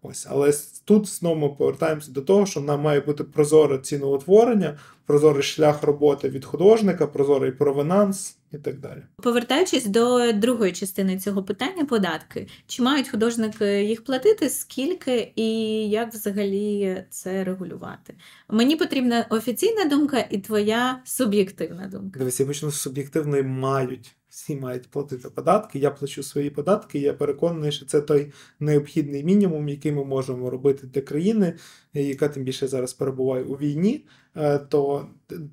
Ось, 0.06 0.26
але 0.30 0.52
тут 0.84 1.08
знову 1.08 1.40
ми 1.40 1.48
повертаємося 1.48 2.12
до 2.12 2.20
того, 2.20 2.46
що 2.46 2.60
нам 2.60 2.80
має 2.80 3.00
бути 3.00 3.24
прозоре 3.24 3.78
ціноутворення, 3.78 4.78
прозорий 5.06 5.42
шлях 5.42 5.82
роботи 5.82 6.28
від 6.28 6.44
художника, 6.44 7.06
прозорий 7.06 7.52
провенанс 7.52 8.38
і 8.52 8.58
так 8.58 8.80
далі. 8.80 9.02
Повертаючись 9.22 9.86
до 9.86 10.32
другої 10.32 10.72
частини 10.72 11.18
цього 11.18 11.42
питання, 11.42 11.84
податки. 11.84 12.48
Чи 12.66 12.82
мають 12.82 13.08
художники 13.08 13.84
їх 13.84 14.04
платити, 14.04 14.50
скільки 14.50 15.32
і 15.36 15.48
як 15.88 16.12
взагалі 16.14 17.04
це 17.10 17.44
регулювати? 17.44 18.14
Мені 18.50 18.76
потрібна 18.76 19.26
офіційна 19.30 19.84
думка 19.84 20.26
і 20.30 20.38
твоя 20.38 21.00
суб'єктивна 21.04 21.86
думка. 21.86 22.18
Дивись, 22.18 22.40
я 22.40 22.46
почну 22.46 22.70
з 22.70 22.80
суб'єктивної 22.80 23.42
мають 23.42 24.16
всі 24.34 24.56
мають 24.56 24.90
платити 24.90 25.30
податки. 25.30 25.78
Я 25.78 25.90
плачу 25.90 26.22
свої 26.22 26.50
податки. 26.50 26.98
Я 26.98 27.14
переконаний, 27.14 27.72
що 27.72 27.86
це 27.86 28.00
той 28.00 28.32
необхідний 28.60 29.24
мінімум, 29.24 29.68
який 29.68 29.92
ми 29.92 30.04
можемо 30.04 30.50
робити 30.50 30.86
для 30.86 31.00
країни, 31.00 31.54
яка 31.92 32.28
тим 32.28 32.44
більше 32.44 32.68
зараз 32.68 32.92
перебуває 32.92 33.44
у 33.44 33.54
війні. 33.54 34.06
Е, 34.36 34.58
то, 34.58 35.08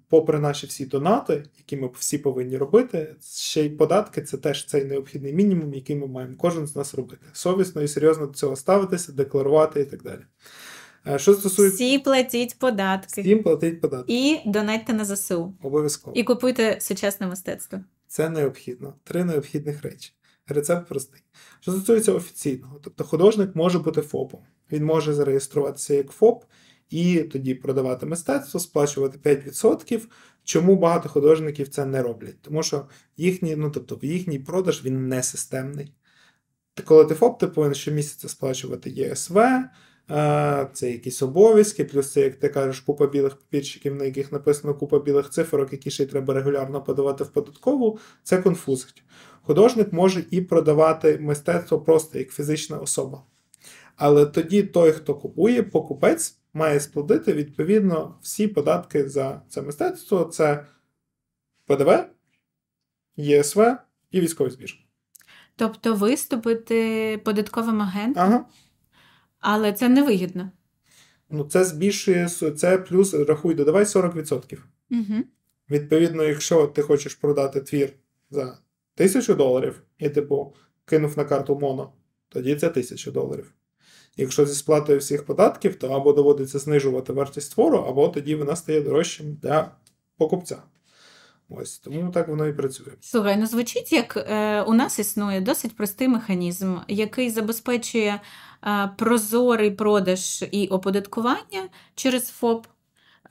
попри 0.09 0.39
наші 0.39 0.67
всі 0.67 0.85
донати, 0.85 1.43
які 1.57 1.77
ми 1.77 1.89
всі 1.99 2.17
повинні 2.17 2.57
робити, 2.57 3.15
ще 3.21 3.65
й 3.65 3.69
податки 3.69 4.21
це 4.21 4.37
теж 4.37 4.65
цей 4.65 4.85
необхідний 4.85 5.33
мінімум, 5.33 5.73
який 5.73 5.95
ми 5.95 6.07
маємо 6.07 6.35
кожен 6.37 6.67
з 6.67 6.75
нас 6.75 6.93
робити. 6.93 7.25
Совісно 7.33 7.81
і 7.81 7.87
серйозно 7.87 8.27
до 8.27 8.33
цього 8.33 8.55
ставитися, 8.55 9.11
декларувати 9.11 9.81
і 9.81 9.85
так 9.85 10.03
далі. 10.03 10.21
Е, 11.07 11.19
що 11.19 11.33
стосується 11.33 11.75
Всі 11.75 11.99
платіть 11.99 12.59
податки. 12.59 13.21
Всім 13.21 13.43
платить 13.43 13.81
податки. 13.81 14.13
І 14.13 14.41
донатьте 14.45 14.93
на 14.93 15.05
ЗСУ. 15.05 15.53
Обов'язково. 15.63 16.17
І 16.17 16.23
купуйте 16.23 16.77
сучасне 16.81 17.27
мистецтво. 17.27 17.79
Це 18.11 18.29
необхідно. 18.29 18.93
Три 19.03 19.23
необхідних 19.23 19.81
речі. 19.83 20.13
Рецепт 20.47 20.87
простий. 20.87 21.21
Що 21.59 21.71
стосується 21.71 22.11
офіційного, 22.11 22.79
тобто 22.83 23.03
художник 23.03 23.55
може 23.55 23.79
бути 23.79 24.01
ФОПом. 24.01 24.41
Він 24.71 24.85
може 24.85 25.13
зареєструватися 25.13 25.93
як 25.93 26.11
ФОП 26.11 26.43
і 26.89 27.19
тоді 27.19 27.55
продавати 27.55 28.05
мистецтво, 28.05 28.59
сплачувати 28.59 29.17
5%. 29.29 30.01
Чому 30.43 30.75
багато 30.75 31.09
художників 31.09 31.69
це 31.69 31.85
не 31.85 32.01
роблять? 32.01 32.41
Тому 32.41 32.63
що 32.63 32.87
їхній, 33.17 33.55
ну 33.55 33.69
тобто 33.69 33.99
їхній 34.01 34.39
продаж 34.39 34.85
він 34.85 35.07
не 35.07 35.23
системний. 35.23 35.93
Коли 36.85 37.05
ти 37.05 37.15
ФОП, 37.15 37.39
ти 37.39 37.47
повинен 37.47 37.75
щомісяця 37.75 38.29
сплачувати 38.29 38.89
ЄСВ. 38.89 39.39
Це 40.73 40.91
якісь 40.91 41.21
обов'язки, 41.21 41.85
плюс 41.85 42.11
це, 42.11 42.21
як 42.21 42.35
ти 42.35 42.49
кажеш, 42.49 42.79
купа 42.79 43.07
білих 43.07 43.35
папірчиків, 43.35 43.95
на 43.95 44.05
яких 44.05 44.31
написано 44.31 44.75
купа 44.75 44.99
білих 44.99 45.29
цифрок, 45.29 45.71
які 45.71 45.91
ще 45.91 46.03
й 46.03 46.05
треба 46.05 46.33
регулярно 46.33 46.83
подавати 46.83 47.23
в 47.23 47.29
податкову, 47.29 47.99
це 48.23 48.37
конфузить. 48.37 49.03
Художник 49.41 49.93
може 49.93 50.25
і 50.31 50.41
продавати 50.41 51.17
мистецтво 51.21 51.81
просто 51.81 52.19
як 52.19 52.29
фізична 52.29 52.77
особа. 52.77 53.23
Але 53.95 54.25
тоді 54.25 54.63
той, 54.63 54.91
хто 54.91 55.15
купує, 55.15 55.63
покупець 55.63 56.37
має 56.53 56.79
сплатити 56.79 57.33
відповідно 57.33 58.15
всі 58.21 58.47
податки 58.47 59.09
за 59.09 59.41
це 59.49 59.61
мистецтво: 59.61 60.23
це 60.23 60.65
ПДВ, 61.65 62.05
ЄСВ 63.15 63.61
і 64.11 64.21
військовий 64.21 64.53
збіж. 64.53 64.85
Тобто 65.55 65.93
виступити 65.93 67.17
податковим 67.25 67.81
агентом? 67.81 68.23
Ага. 68.23 68.45
Але 69.41 69.73
це 69.73 69.89
невигідно. 69.89 70.51
Ну, 71.29 71.43
це 71.43 71.63
збільшує 71.63 72.27
це 72.29 72.77
плюс, 72.77 73.13
рахуй, 73.13 73.53
додавай 73.53 73.83
40%. 73.83 74.57
Угу. 74.91 75.23
Відповідно, 75.69 76.23
якщо 76.23 76.67
ти 76.67 76.81
хочеш 76.81 77.15
продати 77.15 77.61
твір 77.61 77.93
за 78.29 78.57
тисячу 78.95 79.35
доларів, 79.35 79.81
і 79.97 80.09
типу 80.09 80.55
кинув 80.85 81.17
на 81.17 81.25
карту 81.25 81.59
моно, 81.59 81.93
тоді 82.29 82.55
це 82.55 82.69
1000 82.69 83.11
доларів. 83.11 83.53
Якщо 84.17 84.45
зі 84.45 84.55
сплатою 84.55 84.99
всіх 84.99 85.25
податків, 85.25 85.75
то 85.75 85.87
або 85.89 86.13
доводиться 86.13 86.59
знижувати 86.59 87.13
вартість 87.13 87.53
твору, 87.53 87.77
або 87.77 88.09
тоді 88.09 88.35
вона 88.35 88.55
стає 88.55 88.81
дорожчим 88.81 89.35
для 89.35 89.71
покупця. 90.17 90.63
Ось 91.57 91.79
тому 91.79 92.11
так 92.11 92.27
воно 92.27 92.47
і 92.47 92.53
працює. 92.53 92.93
Слухай, 92.99 93.37
ну 93.37 93.45
звучить 93.45 93.93
як 93.93 94.17
е, 94.17 94.61
у 94.61 94.73
нас 94.73 94.99
існує 94.99 95.41
досить 95.41 95.75
простий 95.75 96.07
механізм, 96.07 96.77
який 96.87 97.29
забезпечує 97.29 98.21
е, 98.67 98.89
прозорий 98.97 99.71
продаж 99.71 100.45
і 100.51 100.67
оподаткування 100.67 101.69
через 101.95 102.29
ФОП, 102.29 102.67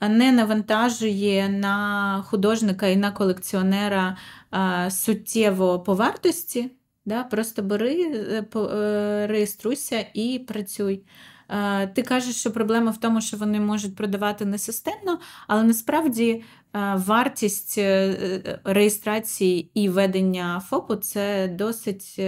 не 0.09 0.31
навантажує 0.31 1.49
на 1.49 2.23
художника 2.27 2.87
і 2.87 2.95
на 2.95 3.11
колекціонера 3.11 4.17
е, 4.53 4.91
суттєво 4.91 5.79
по 5.79 5.93
вартості. 5.93 6.71
Да? 7.05 7.23
Просто 7.23 7.61
бери, 7.61 8.01
е, 8.03 8.59
е, 8.59 9.27
реєструйся 9.27 10.05
і 10.13 10.39
працюй. 10.47 11.03
Е, 11.51 11.87
Ти 11.87 12.01
кажеш, 12.01 12.35
що 12.35 12.51
проблема 12.51 12.91
в 12.91 12.97
тому, 12.97 13.21
що 13.21 13.37
вони 13.37 13.59
можуть 13.59 13.95
продавати 13.95 14.45
несистемно, 14.45 15.19
але 15.47 15.63
насправді 15.63 16.43
е, 16.75 16.95
вартість 16.95 17.77
е, 17.77 18.59
реєстрації 18.63 19.71
і 19.73 19.89
ведення 19.89 20.63
ФОПу 20.69 20.95
це 20.95 21.47
досить 21.47 22.21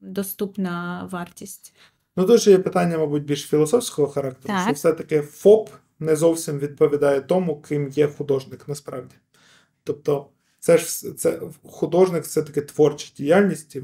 доступна 0.00 1.08
вартість. 1.12 1.74
Ну, 2.16 2.24
тут 2.26 2.46
є 2.46 2.58
питання, 2.58 2.98
мабуть, 2.98 3.24
більш 3.24 3.46
філософського 3.46 4.08
характеру, 4.08 4.54
Так. 4.54 4.64
що 4.64 4.72
все-таки 4.72 5.20
ФОП 5.20 5.70
не 5.98 6.16
зовсім 6.16 6.58
відповідає 6.58 7.20
тому, 7.20 7.60
ким 7.60 7.88
є 7.88 8.08
художник 8.08 8.68
насправді. 8.68 9.14
Тобто, 9.84 10.26
це 10.60 10.78
ж 10.78 11.14
це 11.14 11.40
художник 11.62 12.24
це 12.24 12.42
таки 12.42 12.60
творча 12.60 13.12
діяльність. 13.16 13.76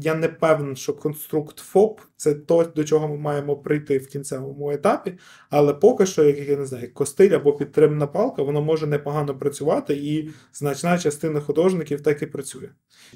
Я 0.00 0.14
не 0.14 0.28
певен, 0.28 0.76
що 0.76 0.92
конструкт 0.92 1.58
ФОП 1.58 2.00
це 2.16 2.34
то, 2.34 2.64
до 2.64 2.84
чого 2.84 3.08
ми 3.08 3.16
маємо 3.16 3.56
прийти 3.56 3.98
в 3.98 4.06
кінцевому 4.06 4.70
етапі, 4.70 5.18
але 5.50 5.74
поки 5.74 6.06
що, 6.06 6.24
як 6.24 6.48
я 6.48 6.56
не 6.56 6.66
знаю, 6.66 6.94
костиль 6.94 7.30
або 7.30 7.52
підтримна 7.52 8.06
палка, 8.06 8.42
воно 8.42 8.62
може 8.62 8.86
непогано 8.86 9.38
працювати, 9.38 9.94
і 9.94 10.30
значна 10.52 10.98
частина 10.98 11.40
художників 11.40 12.00
так 12.00 12.22
і 12.22 12.26
працює. 12.26 12.68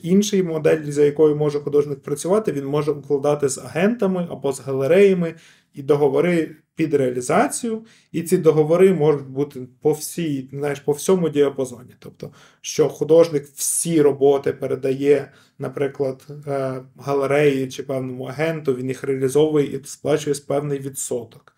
Інший 0.02 0.42
модель, 0.42 0.90
за 0.90 1.02
якою 1.02 1.36
може 1.36 1.60
художник 1.60 2.02
працювати, 2.02 2.52
він 2.52 2.66
може 2.66 2.90
укладати 2.90 3.48
з 3.48 3.58
агентами 3.58 4.28
або 4.30 4.52
з 4.52 4.60
галереями 4.60 5.34
і 5.74 5.82
договори 5.82 6.56
під 6.78 6.94
реалізацію, 6.94 7.84
і 8.12 8.22
ці 8.22 8.38
договори 8.38 8.94
можуть 8.94 9.28
бути 9.28 9.60
по 9.80 9.92
всій, 9.92 10.48
знаєш, 10.52 10.80
по 10.80 10.92
всьому 10.92 11.28
діапазоні. 11.28 11.94
Тобто, 11.98 12.30
що 12.60 12.88
художник 12.88 13.44
всі 13.54 14.02
роботи 14.02 14.52
передає, 14.52 15.32
наприклад, 15.58 16.26
е, 16.46 16.80
галереї 16.96 17.68
чи 17.68 17.82
певному 17.82 18.24
агенту, 18.24 18.74
він 18.74 18.88
їх 18.88 19.04
реалізовує 19.04 19.66
і 19.66 19.84
сплачує 19.84 20.34
з 20.34 20.40
певний 20.40 20.78
відсоток. 20.78 21.56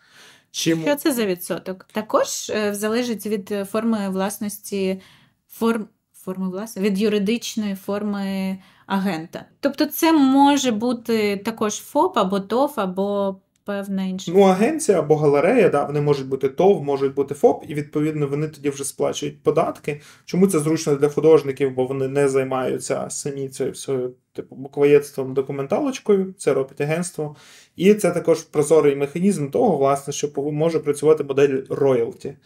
Чим 0.50 0.82
Що 0.82 0.96
це 0.96 1.12
за 1.12 1.26
відсоток? 1.26 1.86
Також 1.92 2.50
е, 2.50 2.74
залежить 2.74 3.26
від 3.26 3.54
форми 3.70 4.08
власності 4.08 5.00
форм, 5.48 5.86
форми 6.14 6.50
власності, 6.50 6.90
від 6.90 6.98
юридичної 6.98 7.74
форми 7.74 8.58
агента. 8.86 9.44
Тобто 9.60 9.86
це 9.86 10.12
може 10.12 10.70
бути 10.70 11.36
також 11.36 11.74
ФОП 11.74 12.18
або 12.18 12.40
ТОВ, 12.40 12.72
або 12.76 13.36
певна 13.64 14.04
інша. 14.04 14.32
Ну, 14.32 14.40
агенція 14.42 14.98
або 14.98 15.16
галерея, 15.16 15.68
да, 15.68 15.84
вони 15.84 16.00
можуть 16.00 16.28
бути 16.28 16.48
ТОВ, 16.48 16.82
можуть 16.82 17.14
бути 17.14 17.34
ФОП, 17.34 17.64
і 17.68 17.74
відповідно 17.74 18.26
вони 18.26 18.48
тоді 18.48 18.70
вже 18.70 18.84
сплачують 18.84 19.42
податки. 19.42 20.00
Чому 20.24 20.46
це 20.46 20.58
зручно 20.58 20.94
для 20.94 21.08
художників, 21.08 21.74
бо 21.74 21.86
вони 21.86 22.08
не 22.08 22.28
займаються 22.28 23.10
самі 23.10 23.48
цією 23.48 23.72
всею, 23.72 24.14
типу, 24.32 24.56
буквоєдством, 24.56 25.34
документалочкою, 25.34 26.34
це 26.38 26.54
робить 26.54 26.80
агентство. 26.80 27.36
І 27.76 27.94
це 27.94 28.10
також 28.10 28.42
прозорий 28.42 28.96
механізм 28.96 29.50
того, 29.50 29.76
власне, 29.76 30.12
що 30.12 30.28
може 30.36 30.78
працювати 30.78 31.24
модель 31.24 31.62
роялті. 31.68 32.36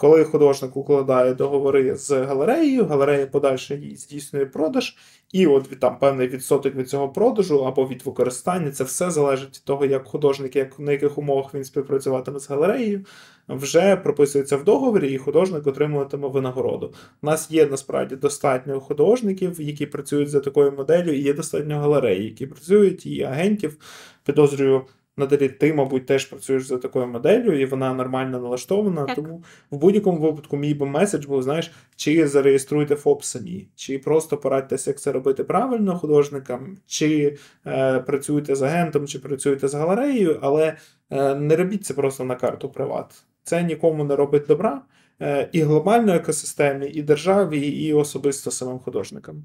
Коли 0.00 0.24
художник 0.24 0.76
укладає 0.76 1.34
договори 1.34 1.96
з 1.96 2.10
галереєю, 2.10 2.86
галерея 2.86 3.26
подальше 3.26 3.82
здійснює 3.96 4.46
продаж, 4.46 4.96
і 5.32 5.46
от 5.46 5.80
там 5.80 5.98
певний 5.98 6.28
відсоток 6.28 6.74
від 6.74 6.88
цього 6.88 7.08
продажу 7.08 7.64
або 7.64 7.88
від 7.88 8.06
використання, 8.06 8.70
це 8.70 8.84
все 8.84 9.10
залежить 9.10 9.56
від 9.56 9.64
того, 9.64 9.86
як 9.86 10.06
художник, 10.06 10.56
як 10.56 10.78
на 10.78 10.92
яких 10.92 11.18
умовах 11.18 11.54
він 11.54 11.64
співпрацюватиме 11.64 12.40
з 12.40 12.50
галереєю, 12.50 13.04
вже 13.48 13.96
прописується 13.96 14.56
в 14.56 14.64
договорі, 14.64 15.12
і 15.12 15.18
художник 15.18 15.66
отримуватиме 15.66 16.28
винагороду. 16.28 16.94
У 17.22 17.26
нас 17.26 17.50
є 17.50 17.66
насправді 17.66 18.16
достатньо 18.16 18.80
художників, 18.80 19.60
які 19.60 19.86
працюють 19.86 20.30
за 20.30 20.40
такою 20.40 20.72
моделлю, 20.72 21.12
і 21.12 21.22
є 21.22 21.34
достатньо 21.34 21.78
галерей, 21.78 22.24
які 22.24 22.46
працюють, 22.46 23.06
і 23.06 23.22
агентів. 23.22 23.76
Підозрюю. 24.24 24.82
Надалі 25.20 25.48
ти, 25.48 25.74
мабуть, 25.74 26.06
теж 26.06 26.24
працюєш 26.24 26.66
за 26.66 26.78
такою 26.78 27.06
моделлю, 27.06 27.52
і 27.52 27.64
вона 27.64 27.94
нормально 27.94 28.40
налаштована. 28.40 29.04
Так. 29.04 29.16
Тому 29.16 29.44
в 29.70 29.76
будь-якому 29.76 30.18
випадку 30.18 30.56
мій 30.56 30.74
би 30.74 30.86
меседж 30.86 31.26
був, 31.26 31.42
знаєш, 31.42 31.72
чи 31.96 32.28
зареєструйте 32.28 32.96
ФОП 32.96 33.24
самі, 33.24 33.68
чи 33.74 33.98
просто 33.98 34.36
порадьтеся, 34.36 34.90
як 34.90 35.00
це 35.00 35.12
робити 35.12 35.44
правильно 35.44 35.98
художникам, 35.98 36.76
чи 36.86 37.36
е, 37.66 38.00
працюєте 38.00 38.54
з 38.54 38.62
агентом, 38.62 39.06
чи 39.06 39.18
працюєте 39.18 39.68
з 39.68 39.74
галереєю, 39.74 40.38
але 40.42 40.76
е, 41.10 41.34
не 41.34 41.56
робіть 41.56 41.84
це 41.84 41.94
просто 41.94 42.24
на 42.24 42.34
карту 42.34 42.68
приват. 42.68 43.22
Це 43.42 43.62
нікому 43.62 44.04
не 44.04 44.16
робить 44.16 44.46
добра 44.48 44.82
е, 45.22 45.48
і 45.52 45.62
глобальної 45.62 46.18
екосистемі, 46.18 46.86
і 46.86 47.02
державі, 47.02 47.68
і 47.68 47.92
особисто 47.92 48.50
самим 48.50 48.78
художникам. 48.78 49.44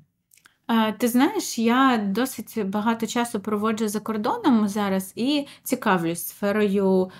Ти 0.97 1.07
знаєш, 1.07 1.59
я 1.59 1.97
досить 1.97 2.65
багато 2.65 3.07
часу 3.07 3.39
проводжу 3.39 3.87
за 3.87 3.99
кордоном 3.99 4.67
зараз 4.67 5.13
і 5.15 5.47
цікавлюсь 5.63 6.27
сферою, 6.27 7.11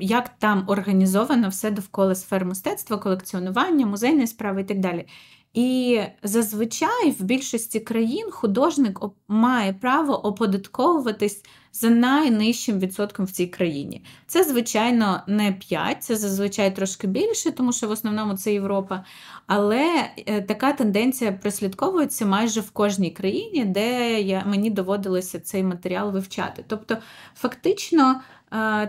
як 0.00 0.28
там 0.38 0.64
організовано 0.66 1.48
все 1.48 1.70
довкола 1.70 2.14
сфер 2.14 2.44
мистецтва, 2.44 2.98
колекціонування, 2.98 3.86
музейної 3.86 4.26
справи 4.26 4.60
і 4.60 4.64
так 4.64 4.78
далі. 4.78 5.06
І 5.54 6.00
зазвичай 6.22 7.10
в 7.10 7.22
більшості 7.22 7.80
країн 7.80 8.30
художник 8.30 9.00
має 9.28 9.72
право 9.72 10.26
оподатковуватись 10.26 11.42
за 11.72 11.90
найнижчим 11.90 12.78
відсотком 12.78 13.26
в 13.26 13.30
цій 13.30 13.46
країні. 13.46 14.04
Це, 14.26 14.44
звичайно, 14.44 15.22
не 15.26 15.52
5, 15.52 16.02
це 16.02 16.16
зазвичай 16.16 16.76
трошки 16.76 17.06
більше, 17.06 17.50
тому 17.50 17.72
що 17.72 17.88
в 17.88 17.90
основному 17.90 18.36
це 18.36 18.52
Європа. 18.52 19.04
Але 19.46 20.10
е, 20.26 20.42
така 20.42 20.72
тенденція 20.72 21.32
прослідковується 21.32 22.26
майже 22.26 22.60
в 22.60 22.70
кожній 22.70 23.10
країні, 23.10 23.64
де 23.64 24.20
я, 24.20 24.44
мені 24.46 24.70
доводилося 24.70 25.40
цей 25.40 25.62
матеріал 25.62 26.12
вивчати. 26.12 26.64
Тобто, 26.66 26.96
фактично, 27.34 28.20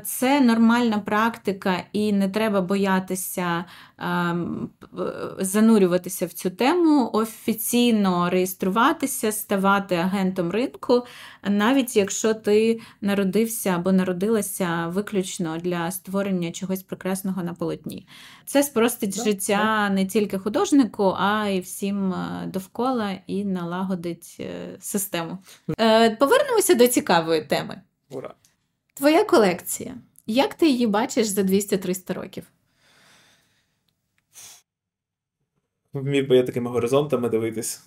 це 0.03 0.41
нормальна 0.41 0.99
практика, 0.99 1.83
і 1.93 2.13
не 2.13 2.29
треба 2.29 2.61
боятися 2.61 3.65
занурюватися 5.39 6.25
в 6.25 6.33
цю 6.33 6.49
тему, 6.49 7.09
офіційно 7.13 8.29
реєструватися, 8.29 9.31
ставати 9.31 9.95
агентом 9.95 10.51
ринку, 10.51 11.05
навіть 11.43 11.95
якщо 11.95 12.33
ти 12.33 12.79
народився 13.01 13.69
або 13.69 13.91
народилася 13.91 14.87
виключно 14.87 15.57
для 15.57 15.91
створення 15.91 16.51
чогось 16.51 16.83
прекрасного 16.83 17.43
на 17.43 17.53
полотні. 17.53 18.07
Це 18.45 18.63
спростить 18.63 19.15
Так, 19.15 19.23
життя 19.25 19.89
не 19.89 20.05
тільки 20.05 20.37
художнику, 20.37 21.15
а 21.19 21.47
й 21.47 21.59
всім 21.59 22.13
е, 22.13 22.49
довкола 22.53 23.15
і 23.27 23.45
налагодить 23.45 24.37
е, 24.39 24.77
систему. 24.79 25.37
Е, 25.79 26.09
Повернемося 26.09 26.75
до 26.75 26.87
цікавої 26.87 27.41
теми. 27.41 27.81
Ура! 28.09 28.33
Твоя 28.99 29.23
колекція. 29.23 29.95
Як 30.27 30.53
ти 30.53 30.67
її 30.69 30.87
бачиш 30.87 31.27
за 31.27 31.41
200-300 31.41 32.13
років? 32.13 32.43
Вмів 35.93 36.27
би 36.27 36.37
я 36.37 36.43
такими 36.43 36.69
горизонтами 36.69 37.29
дивитись. 37.29 37.81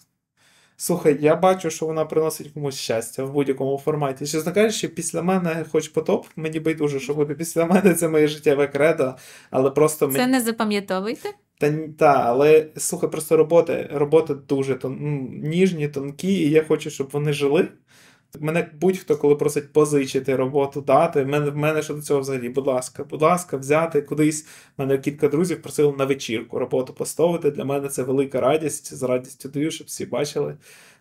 Слухай, 0.77 1.19
я 1.21 1.37
бачу, 1.37 1.71
що 1.71 1.87
вона 1.87 2.05
приносить 2.05 2.51
комусь 2.53 2.75
щастя 2.75 3.25
в 3.25 3.33
будь-якому 3.33 3.79
форматі. 3.79 4.27
Чесно 4.27 4.53
кажучи, 4.53 4.89
після 4.89 5.23
мене, 5.23 5.65
хоч 5.73 5.89
потоп, 5.89 6.27
мені 6.37 6.61
байдуже, 6.61 7.01
що 7.01 7.15
буде 7.15 7.35
після 7.35 7.67
мене, 7.67 7.95
це 7.95 8.09
моє 8.09 8.29
життєве 8.29 8.67
кредо, 8.69 9.15
але 9.51 9.71
просто 9.71 10.07
Це 10.13 10.19
мені. 10.19 10.33
не 10.33 10.41
запам'ятовуйте. 10.41 11.29
Та, 11.59 11.89
та, 11.99 12.13
але 12.27 12.67
слухай, 12.77 13.11
просто 13.11 13.37
роботи, 13.37 13.91
роботи 13.93 14.35
дуже 14.35 14.75
тон, 14.75 14.99
ну, 15.01 15.29
ніжні, 15.49 15.89
тонкі, 15.89 16.33
і 16.35 16.51
я 16.51 16.65
хочу, 16.65 16.91
щоб 16.91 17.09
вони 17.13 17.33
жили. 17.33 17.69
Мене 18.41 18.71
будь-хто, 18.81 19.17
коли 19.17 19.35
просить 19.35 19.73
позичити 19.73 20.37
роботу, 20.37 20.81
дати. 20.81 21.23
В 21.23 21.29
мене, 21.29 21.51
в 21.51 21.57
мене 21.57 21.83
що 21.83 21.95
до 21.95 22.03
цього 22.03 22.21
взагалі, 22.21 22.49
будь 22.49 22.67
ласка, 22.67 23.05
будь 23.05 23.23
ласка, 23.23 23.57
взяти 23.57 24.03
кудись. 24.03 24.47
Мене 24.79 24.99
кілька 24.99 25.29
друзів 25.29 25.63
просили 25.63 25.95
на 25.99 26.05
вечірку 26.05 26.59
роботу 26.59 26.93
поставити. 26.93 27.51
Для 27.51 27.65
мене 27.65 27.89
це 27.89 28.03
велика 28.03 28.41
радість. 28.41 28.95
З 28.95 29.03
радістю 29.03 29.49
даю, 29.49 29.71
щоб 29.71 29.87
всі 29.87 30.07
бачили. 30.07 30.57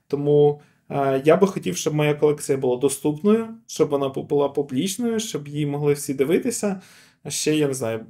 Тому 0.08 0.62
е, 0.90 1.22
я 1.26 1.38
би 1.38 1.48
хотів, 1.48 1.78
щоб 1.78 1.94
моя 1.94 2.14
колекція 2.14 2.58
була 2.58 2.78
доступною, 2.78 3.48
щоб 3.68 3.90
вона 3.90 4.10
була 4.10 4.50
публічною, 4.50 5.20
щоб 5.20 5.48
її 5.48 5.66
могли 5.66 5.94
всі 5.94 6.14
дивитися. 6.14 6.82
А 7.24 7.30
ще 7.30 7.56
я 7.56 7.68
не 7.68 7.74
знаю, 7.74 8.06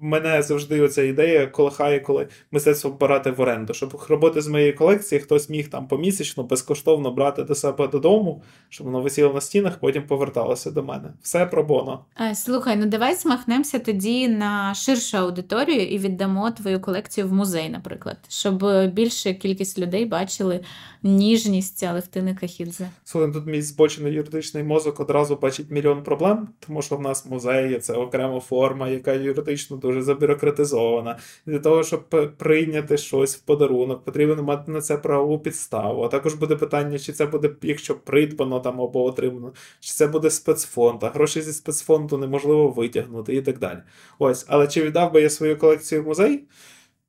мене 0.00 0.42
завжди 0.42 0.80
оця 0.80 1.02
ідея 1.02 1.46
колихає, 1.46 2.00
коли 2.00 2.28
мистецтво 2.50 2.90
брати 2.90 3.30
в 3.30 3.40
оренду, 3.40 3.74
щоб 3.74 4.02
роботи 4.08 4.40
з 4.40 4.46
моєї 4.46 4.72
колекції 4.72 5.20
хтось 5.20 5.50
міг 5.50 5.68
там 5.68 5.88
помісячно 5.88 6.42
безкоштовно 6.42 7.10
брати 7.10 7.42
до 7.42 7.54
себе 7.54 7.88
додому, 7.88 8.42
щоб 8.68 8.86
воно 8.86 9.00
висіло 9.00 9.34
на 9.34 9.40
стінах, 9.40 9.78
потім 9.78 10.02
поверталося 10.02 10.70
до 10.70 10.82
мене. 10.82 11.12
Все 11.22 11.46
про 11.46 11.64
боно. 11.64 12.04
Е, 12.20 12.34
слухай, 12.34 12.76
ну 12.76 12.86
давай 12.86 13.14
змахнемося 13.14 13.78
тоді 13.78 14.28
на 14.28 14.74
ширшу 14.74 15.16
аудиторію 15.16 15.86
і 15.86 15.98
віддамо 15.98 16.50
твою 16.50 16.80
колекцію 16.80 17.28
в 17.28 17.32
музей, 17.32 17.68
наприклад, 17.68 18.16
щоб 18.28 18.64
більша 18.92 19.32
кількість 19.32 19.78
людей 19.78 20.06
бачили 20.06 20.60
ніжність 21.02 21.82
Алевтини 21.82 22.34
Кахідзе. 22.34 22.90
Слухай, 23.04 23.32
тут 23.32 23.46
мій 23.46 23.62
збочений 23.62 24.12
юридичний 24.12 24.64
мозок 24.64 25.00
одразу 25.00 25.36
бачить 25.36 25.70
мільйон 25.70 26.02
проблем, 26.02 26.48
тому 26.66 26.82
що 26.82 26.96
в 26.96 27.00
нас 27.00 27.26
музеї 27.26 27.78
це 27.78 27.92
окрема 27.92 28.40
форма, 28.40 28.88
яка 28.88 29.12
юридично 29.60 29.76
дуже 29.76 30.02
забюрократизована. 30.02 31.18
Для 31.46 31.58
того, 31.58 31.82
щоб 31.82 32.08
прийняти 32.36 32.96
щось 32.96 33.36
в 33.36 33.40
подарунок, 33.40 34.04
потрібно 34.04 34.42
мати 34.42 34.72
на 34.72 34.80
це 34.80 34.96
правову 34.96 35.38
підставу. 35.38 36.02
А 36.02 36.08
також 36.08 36.34
буде 36.34 36.56
питання, 36.56 36.98
чи 36.98 37.12
це 37.12 37.26
буде, 37.26 37.50
якщо 37.62 37.94
придбано 37.94 38.60
там 38.60 38.80
або 38.80 39.04
отримано, 39.04 39.52
чи 39.80 39.92
це 39.92 40.06
буде 40.06 40.30
спецфонд, 40.30 41.04
а 41.04 41.08
гроші 41.08 41.42
зі 41.42 41.52
спецфонду 41.52 42.18
неможливо 42.18 42.68
витягнути 42.68 43.34
і 43.36 43.42
так 43.42 43.58
далі. 43.58 43.78
Ось, 44.18 44.46
але 44.48 44.68
чи 44.68 44.82
віддав 44.82 45.12
би 45.12 45.22
я 45.22 45.30
свою 45.30 45.58
колекцію 45.58 46.02
в 46.02 46.06
музей 46.06 46.44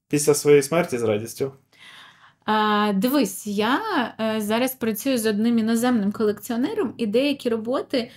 після 0.10 0.34
своєї 0.34 0.64
смерті 0.64 0.98
з 0.98 1.04
радістю? 1.04 1.52
А, 2.46 2.94
Дивись, 2.96 3.48
я 3.48 3.80
е, 4.20 4.42
зараз 4.42 4.76
працюю 4.76 5.18
з 5.18 5.26
одним 5.26 5.60
іноземним 5.60 6.12
колекціонером, 6.12 6.94
і 6.98 7.08
деякі 7.08 7.50
роботи 7.50 8.12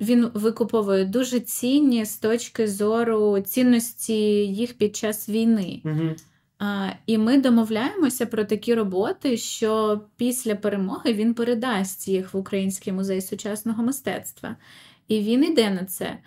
він 0.00 0.30
викуповує 0.34 1.04
дуже 1.04 1.40
цінні 1.40 2.04
з 2.04 2.16
точки 2.16 2.68
зору 2.68 3.40
цінності 3.40 4.14
їх 4.46 4.78
під 4.78 4.96
час 4.96 5.28
війни. 5.28 5.80
Угу. 5.84 6.14
А, 6.58 6.88
І 7.06 7.18
ми 7.18 7.40
домовляємося 7.40 8.26
про 8.26 8.44
такі 8.44 8.74
роботи, 8.74 9.36
що 9.36 10.00
після 10.16 10.54
перемоги 10.54 11.12
він 11.12 11.34
передасть 11.34 12.08
їх 12.08 12.34
в 12.34 12.36
Український 12.36 12.92
музей 12.92 13.20
сучасного 13.20 13.82
мистецтва. 13.82 14.56
І 15.08 15.20
він 15.20 15.44
йде 15.44 15.70
на 15.70 15.84
це. 15.84 16.18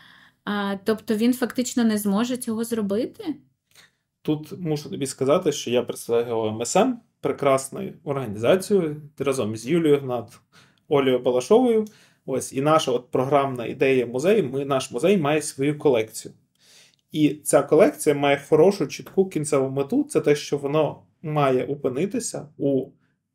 А, 0.46 0.76
Тобто 0.84 1.16
він 1.16 1.34
фактично 1.34 1.84
не 1.84 1.98
зможе 1.98 2.38
цього 2.38 2.64
зробити. 2.64 3.36
Тут 4.22 4.60
мушу 4.60 4.90
тобі 4.90 5.06
сказати, 5.06 5.52
що 5.52 5.72
я 5.72 5.84
представляю 5.84 6.52
МСМ, 6.52 6.94
прекрасною 7.22 7.94
організацією 8.04 9.02
разом 9.18 9.56
з 9.56 9.68
Юлією 9.68 10.00
Гнат, 10.00 10.40
Олею 10.88 11.20
Балашовою. 11.20 11.86
Ось 12.32 12.54
і 12.54 12.62
наша 12.62 12.92
от 12.92 13.12
програмна 13.12 13.66
ідея 13.66 14.06
музею. 14.06 14.50
Ми 14.54 14.66
наш 14.66 14.92
музей 14.92 15.18
має 15.18 15.42
свою 15.42 15.78
колекцію. 15.78 16.34
І 17.12 17.30
ця 17.30 17.62
колекція 17.62 18.16
має 18.16 18.42
хорошу, 18.50 18.88
чітку 18.88 19.30
кінцеву 19.30 19.70
мету. 19.70 20.04
Це 20.04 20.22
те, 20.22 20.36
що 20.36 20.58
воно 20.58 21.02
має 21.22 21.66
опинитися 21.66 22.48
у 22.58 22.86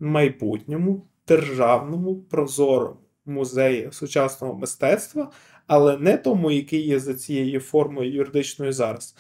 майбутньому 0.01 1.07
державному 1.29 2.17
прозорому 2.17 2.97
музеї 3.27 3.89
сучасного 3.93 4.55
мистецтва, 4.55 5.31
але 5.67 5.99
не 5.99 6.17
тому, 6.17 6.51
який 6.51 6.87
є 6.87 6.99
за 6.99 7.15
цією 7.15 7.61
формою 7.61 8.13
юридичною 8.13 8.73
зараз, 8.73 9.17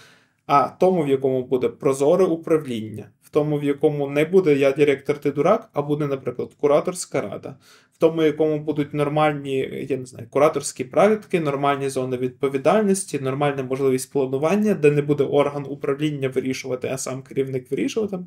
а 0.47 0.68
тому, 0.68 1.03
в 1.03 1.09
якому 1.09 1.45
буде 1.47 1.68
прозоре 1.68 2.25
управління, 2.25 3.11
в 3.22 3.31
тому, 3.31 3.59
в 3.59 3.64
якому 3.64 4.11
не 4.11 4.25
буде 4.25 4.57
я 4.57 4.72
директор 4.72 5.18
ти 5.18 5.31
дурак, 5.31 5.70
а 5.72 5.83
буде, 5.83 6.07
наприклад, 6.07 6.51
кураторська 6.61 7.20
рада, 7.20 7.57
в 7.95 7.99
тому, 7.99 8.22
якому 8.22 8.59
будуть 8.59 8.95
нормальні, 8.95 9.86
я 9.88 9.97
не 9.97 10.07
знаю, 10.07 10.26
кураторські 10.30 10.84
практики, 10.84 11.40
нормальні 11.40 11.88
зони 11.88 12.16
відповідальності, 12.16 13.18
нормальна 13.18 13.62
можливість 13.62 14.12
планування, 14.12 14.74
де 14.74 14.90
не 14.90 15.03
буде 15.03 15.24
орган 15.24 15.66
управління 15.68 16.28
вирішувати, 16.28 16.90
а 16.92 16.99
сам 16.99 17.22
керівник 17.22 17.70
вирішувати. 17.70 18.18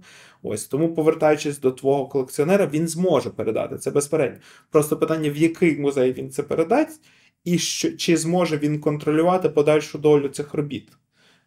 Ось 0.44 0.66
тому, 0.66 0.94
повертаючись 0.94 1.60
до 1.60 1.72
твого 1.72 2.08
колекціонера, 2.08 2.66
він 2.74 2.88
зможе 2.88 3.30
передати 3.30 3.78
це 3.78 3.92
безперечно. 3.92 4.40
Просто 4.72 4.98
питання, 4.98 5.30
в 5.30 5.38
який 5.38 5.80
музей 5.80 6.14
він 6.14 6.32
це 6.32 6.44
передасть, 6.44 7.02
і 7.44 7.58
що, 7.58 7.92
чи 7.92 8.18
зможе 8.18 8.58
він 8.58 8.80
контролювати 8.80 9.50
подальшу 9.50 9.98
долю 9.98 10.28
цих 10.30 10.54
робіт. 10.54 10.92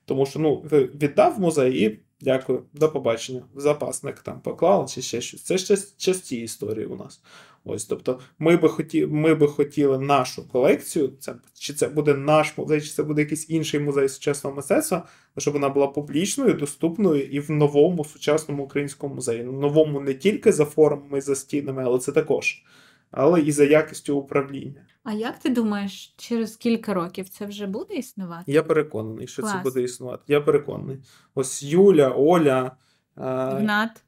Тому 0.05 0.27
що 0.27 0.39
ну, 0.39 0.57
віддав 0.73 1.41
музей 1.41 1.85
і 1.85 2.01
дякую, 2.21 2.63
до 2.73 2.89
побачення. 2.89 3.43
Запасник 3.55 4.19
там 4.19 4.41
поклав 4.41 4.91
чи 4.91 5.03
ще 5.03 5.21
щось. 5.21 5.43
Це 5.43 5.59
ще 5.59 5.77
часті 5.97 6.37
історії 6.37 6.87
у 6.87 6.97
нас. 6.97 7.23
Ось, 7.65 7.85
тобто, 7.85 8.21
ми 8.39 8.57
би 8.57 8.69
хоті, 8.69 9.07
ми 9.07 9.35
би 9.35 9.49
хотіли 9.49 9.99
нашу 9.99 10.49
колекцію, 10.49 11.13
це, 11.19 11.35
чи 11.55 11.73
це 11.73 11.89
буде 11.89 12.15
наш 12.15 12.59
музей, 12.59 12.81
чи 12.81 12.89
це 12.89 13.03
буде 13.03 13.23
якийсь 13.23 13.51
інший 13.51 13.81
музей 13.81 14.09
сучасного 14.09 14.57
мистецтва, 14.57 15.07
щоб 15.39 15.55
вона 15.55 15.69
була 15.69 15.87
публічною, 15.87 16.55
доступною 16.55 17.23
і 17.23 17.41
в 17.41 17.51
новому 17.51 18.05
сучасному 18.05 18.65
українському 18.65 19.15
музеї. 19.15 19.45
Новому 19.45 20.01
не 20.01 20.15
тільки 20.15 20.53
за 20.53 20.65
формами 20.65 21.21
за 21.21 21.35
стінами, 21.35 21.83
але 21.85 21.99
це 21.99 22.13
також, 22.13 22.65
але 23.11 23.41
і 23.41 23.53
за 23.53 23.65
якістю 23.65 24.17
управління. 24.17 24.87
А 25.05 25.13
як 25.13 25.39
ти 25.39 25.49
думаєш, 25.49 26.15
через 26.17 26.57
кілька 26.57 26.95
років 26.95 27.29
це 27.29 27.47
вже 27.47 27.67
буде 27.67 27.95
існувати? 27.95 28.53
Я 28.53 28.63
переконаний, 28.63 29.27
що 29.27 29.43
Клас. 29.43 29.53
це 29.53 29.59
буде 29.59 29.83
існувати. 29.83 30.23
Я 30.27 30.41
переконаний. 30.41 30.99
Ось 31.35 31.63
Юля, 31.63 32.09
Оля. 32.09 32.77
Гнат. 33.17 34.03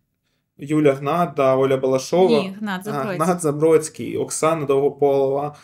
Юля 0.62 0.92
Гнат, 0.92 1.38
Оля 1.38 1.76
Балашова, 1.76 2.28
Ні, 2.28 2.54
Гнат 2.60 2.84
Забродський, 2.84 3.16
Гнат 3.16 3.40
Забродський 3.40 4.16
Оксана 4.16 4.66
Довгополова, 4.66 5.54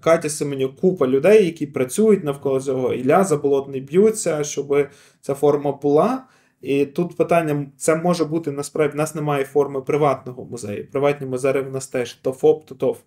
Катя 0.00 0.28
Семенюк, 0.28 0.76
купа 0.76 1.06
людей, 1.06 1.44
які 1.44 1.66
працюють 1.66 2.24
навколо 2.24 2.60
цього. 2.60 2.94
Ілля 2.94 3.24
Заболотний 3.24 3.80
б'ються, 3.80 4.44
щоб 4.44 4.88
ця 5.20 5.34
форма 5.34 5.72
була. 5.72 6.24
І 6.60 6.86
тут 6.86 7.16
питання: 7.16 7.66
це 7.76 7.96
може 7.96 8.24
бути 8.24 8.50
насправді 8.50 8.94
в 8.94 8.96
нас 8.96 9.14
немає 9.14 9.44
форми 9.44 9.80
приватного 9.80 10.44
музею. 10.44 10.90
Приватні 10.90 11.26
музеї 11.26 11.60
в 11.60 11.72
нас 11.72 11.86
теж 11.86 12.12
то 12.12 12.32
ФОП, 12.32 12.66
то 12.66 12.74
ТОВ 12.74 12.98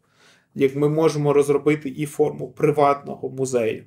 як 0.56 0.76
ми 0.76 0.90
можемо 0.90 1.34
розробити 1.34 1.90
і 1.90 2.06
форму 2.06 2.48
приватного 2.48 3.30
музею. 3.30 3.84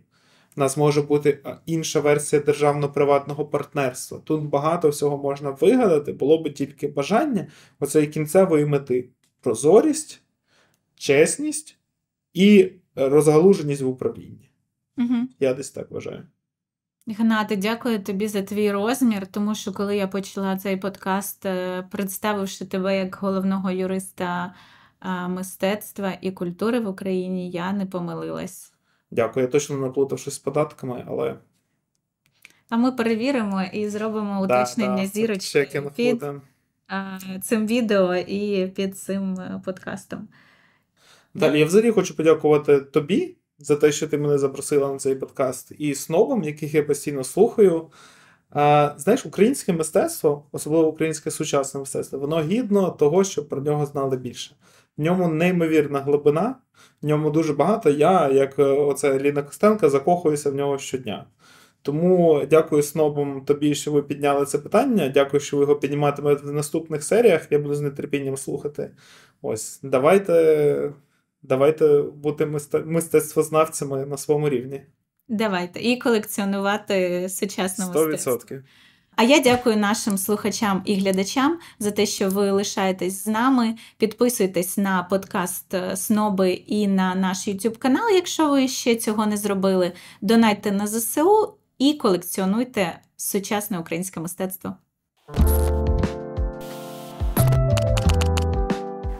У 0.57 0.61
нас 0.61 0.77
може 0.77 1.03
бути 1.03 1.39
інша 1.67 2.01
версія 2.01 2.43
державно-приватного 2.43 3.45
партнерства. 3.45 4.19
Тут 4.25 4.43
багато 4.43 4.89
всього 4.89 5.19
можна 5.19 5.51
вигадати, 5.51 6.13
було 6.13 6.43
би 6.43 6.51
тільки 6.51 6.89
бажання 6.89 7.47
оцеї 7.81 8.07
кінцевої 8.07 8.67
мети: 8.67 9.09
прозорість, 9.41 10.23
чесність 10.95 11.79
і 12.35 12.73
розгалуженість 12.95 13.83
в 13.83 13.89
управлінні. 13.89 14.51
Угу. 14.99 15.15
Я 15.41 15.55
десь 15.55 15.71
так 15.71 15.91
вважаю. 15.91 16.27
Гнати, 17.07 17.57
дякую 17.57 18.03
тобі 18.03 18.29
за 18.29 18.43
твій 18.43 18.73
розмір, 18.73 19.27
тому 19.27 19.55
що 19.55 19.73
коли 19.73 19.97
я 19.97 20.09
почала 20.09 20.57
цей 20.57 20.77
подкаст, 20.77 21.47
е, 21.47 21.83
представивши 21.91 22.65
тебе 22.65 22.99
як 22.99 23.17
головного 23.17 23.71
юриста 23.71 24.55
мистецтва 25.29 26.19
і 26.21 26.31
культури 26.31 26.81
в 26.81 26.89
Україні 26.89 27.51
я 27.51 27.73
не 27.73 27.87
помилилась. 27.87 28.73
Дякую, 29.11 29.47
я 29.47 29.53
точно 29.53 29.77
не 29.77 29.91
плутав 29.91 30.19
щось 30.19 30.35
з 30.35 30.39
податками, 30.39 31.05
але. 31.09 31.37
А 32.69 32.77
ми 32.77 32.93
перевіримо 32.93 33.63
і 33.73 33.89
зробимо 33.89 34.45
уточнення 34.45 34.97
да, 34.97 35.03
да, 35.03 35.07
зірочки 35.07 35.83
під 35.97 36.25
а, 36.89 37.19
цим 37.43 37.67
відео 37.67 38.15
і 38.15 38.67
під 38.67 38.99
цим 38.99 39.35
е, 39.35 39.63
подкастом. 39.65 40.29
Далі 41.35 41.59
я 41.59 41.67
взагалі 41.67 41.91
хочу 41.91 42.17
подякувати 42.17 42.81
тобі 42.81 43.37
за 43.59 43.77
те, 43.77 43.93
що 43.93 44.09
ти 44.09 44.19
мене 44.19 44.39
запросила 44.39 44.93
на 44.93 44.99
цей 44.99 45.15
подкаст, 45.15 45.73
і 45.79 45.95
снобам, 45.95 46.43
яких 46.43 46.75
я 46.75 46.83
постійно 46.83 47.25
слухаю. 47.25 47.91
А, 48.51 48.95
Знаєш, 48.97 49.27
українське 49.27 49.73
мистецтво, 49.73 50.47
особливо 50.53 50.89
українське 50.89 51.31
сучасне 51.31 51.81
мистецтво, 51.81 52.19
воно 52.19 52.43
гідно 52.43 52.91
того, 52.91 53.25
щоб 53.25 53.49
про 53.49 53.61
нього 53.61 53.87
знали 53.87 54.17
більше. 54.17 54.55
В 54.97 55.03
ньому 55.03 55.29
неймовірна 55.29 56.01
глибина, 56.01 56.57
в 57.03 57.07
ньому 57.07 57.31
дуже 57.31 57.53
багато. 57.53 57.91
Я, 57.91 58.29
як 58.29 58.59
е, 58.59 58.63
оце 58.63 59.19
Ліна 59.19 59.43
Костенка, 59.43 59.91
закохуюся 59.91 60.51
в 60.51 60.55
нього 60.55 60.79
щодня. 60.79 61.27
Тому 61.83 62.43
дякую 62.51 62.83
снобам 62.83 63.45
тобі, 63.45 63.75
що 63.75 63.93
ви 63.93 64.03
підняли 64.03 64.47
це 64.47 64.59
питання. 64.59 65.09
Дякую, 65.09 65.41
що 65.41 65.57
ви 65.57 65.63
його 65.63 65.77
підніматимете 65.77 66.47
в 66.47 66.53
наступних 66.53 67.05
серіях. 67.05 67.47
Я 67.51 67.59
буду 67.59 67.75
з 67.75 67.91
нетерпінням 67.91 68.37
слухати. 68.37 68.91
Ось, 69.43 69.81
давайте 69.83 70.93
давайте 71.43 72.03
бути 72.03 72.47
мистецтвознавцями 72.85 74.07
на 74.07 74.17
своєму 74.17 74.49
рівні. 74.49 74.83
Давайте 75.29 75.81
і 75.81 75.97
колекціонувати 75.97 77.29
сучасне 77.29 77.87
мистецтво. 77.87 78.33
100%. 78.33 78.63
А 79.21 79.23
я 79.23 79.41
дякую 79.41 79.77
нашим 79.77 80.19
слухачам 80.19 80.83
і 80.85 80.95
глядачам 80.95 81.59
за 81.79 81.91
те, 81.91 82.07
що 82.07 82.29
ви 82.29 82.51
лишаєтесь 82.51 83.25
з 83.25 83.27
нами. 83.27 83.75
Підписуйтесь 83.99 84.79
на 84.79 85.03
подкаст 85.03 85.75
е, 85.75 85.97
Сноби 85.97 86.51
і 86.51 86.89
на 86.89 87.15
наш 87.15 87.49
YouTube 87.49 87.79
канал, 87.79 88.11
якщо 88.15 88.51
ви 88.51 88.69
ще 88.69 88.97
цього 88.97 89.27
не 89.27 89.37
зробили. 89.37 89.93
Донайте 90.21 90.73
на 90.73 90.87
ЗСУ 90.87 91.55
і 91.79 91.93
колекціонуйте 91.95 92.99
сучасне 93.17 93.79
українське 93.79 94.21
мистецтво. 94.21 94.75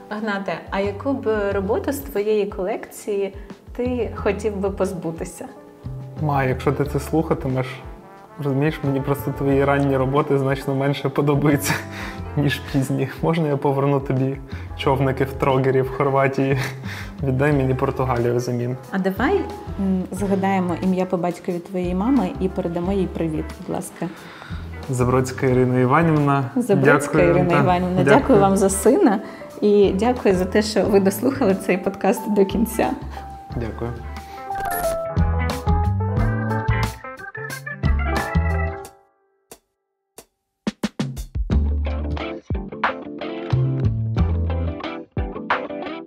Агнате, 0.09 0.61
а 0.71 0.81
яку 0.81 1.13
б 1.13 1.53
роботу 1.53 1.93
з 1.93 1.99
твоєї 1.99 2.47
колекції 2.47 3.35
ти 3.77 4.13
хотів 4.17 4.57
би 4.57 4.71
позбутися? 4.71 5.49
Ма, 6.23 6.45
якщо 6.45 6.73
ти 6.73 6.85
це 6.85 7.01
слухатимеш, 7.01 7.67
Розумієш, 8.45 8.81
мені 8.85 9.01
просто 9.01 9.31
твої 9.39 9.65
ранні 9.65 9.97
роботи 9.97 10.39
значно 10.39 10.75
менше 10.75 11.09
подобаються, 11.09 11.73
ніж 12.37 12.61
пізні. 12.73 13.09
Можна 13.23 13.49
я 13.49 13.57
поверну 13.57 14.01
тобі 14.01 14.37
човники 14.77 15.25
в 15.25 15.33
Трогері 15.33 15.83
в 15.83 15.91
Хорватії? 15.91 16.59
Віддай 17.23 17.53
мені 17.53 17.75
Португалію 17.75 18.37
взамін. 18.37 18.77
А 18.91 18.99
давай 18.99 19.41
м, 19.81 20.03
згадаємо 20.13 20.75
ім'я 20.83 21.07
по 21.07 21.17
батькові 21.17 21.59
твоєї 21.59 21.95
мами 21.95 22.29
і 22.41 22.49
передамо 22.49 22.93
їй 22.93 23.07
привіт, 23.07 23.45
будь 23.61 23.75
ласка. 23.77 24.07
Забродська 24.91 25.47
Ірина 25.47 25.79
Іванівна. 25.81 26.45
Забродська 26.57 27.13
Дякую. 27.19 27.31
Ірина 27.31 27.51
Так, 27.51 27.65
Іванівна. 27.65 28.05
Дякую. 28.05 28.41
вам 28.41 28.57
за 28.57 28.71
сина 28.71 29.19
і 29.61 29.93
дякую 29.99 30.35
за 30.35 30.45
те, 30.45 30.63
що 30.63 30.85
ви 30.85 31.01
дослухали 31.01 31.55
цей 31.55 31.79
подкаст 31.79 32.33
до 32.35 32.45
кінця. 32.45 32.91
Дякую. 33.57 33.91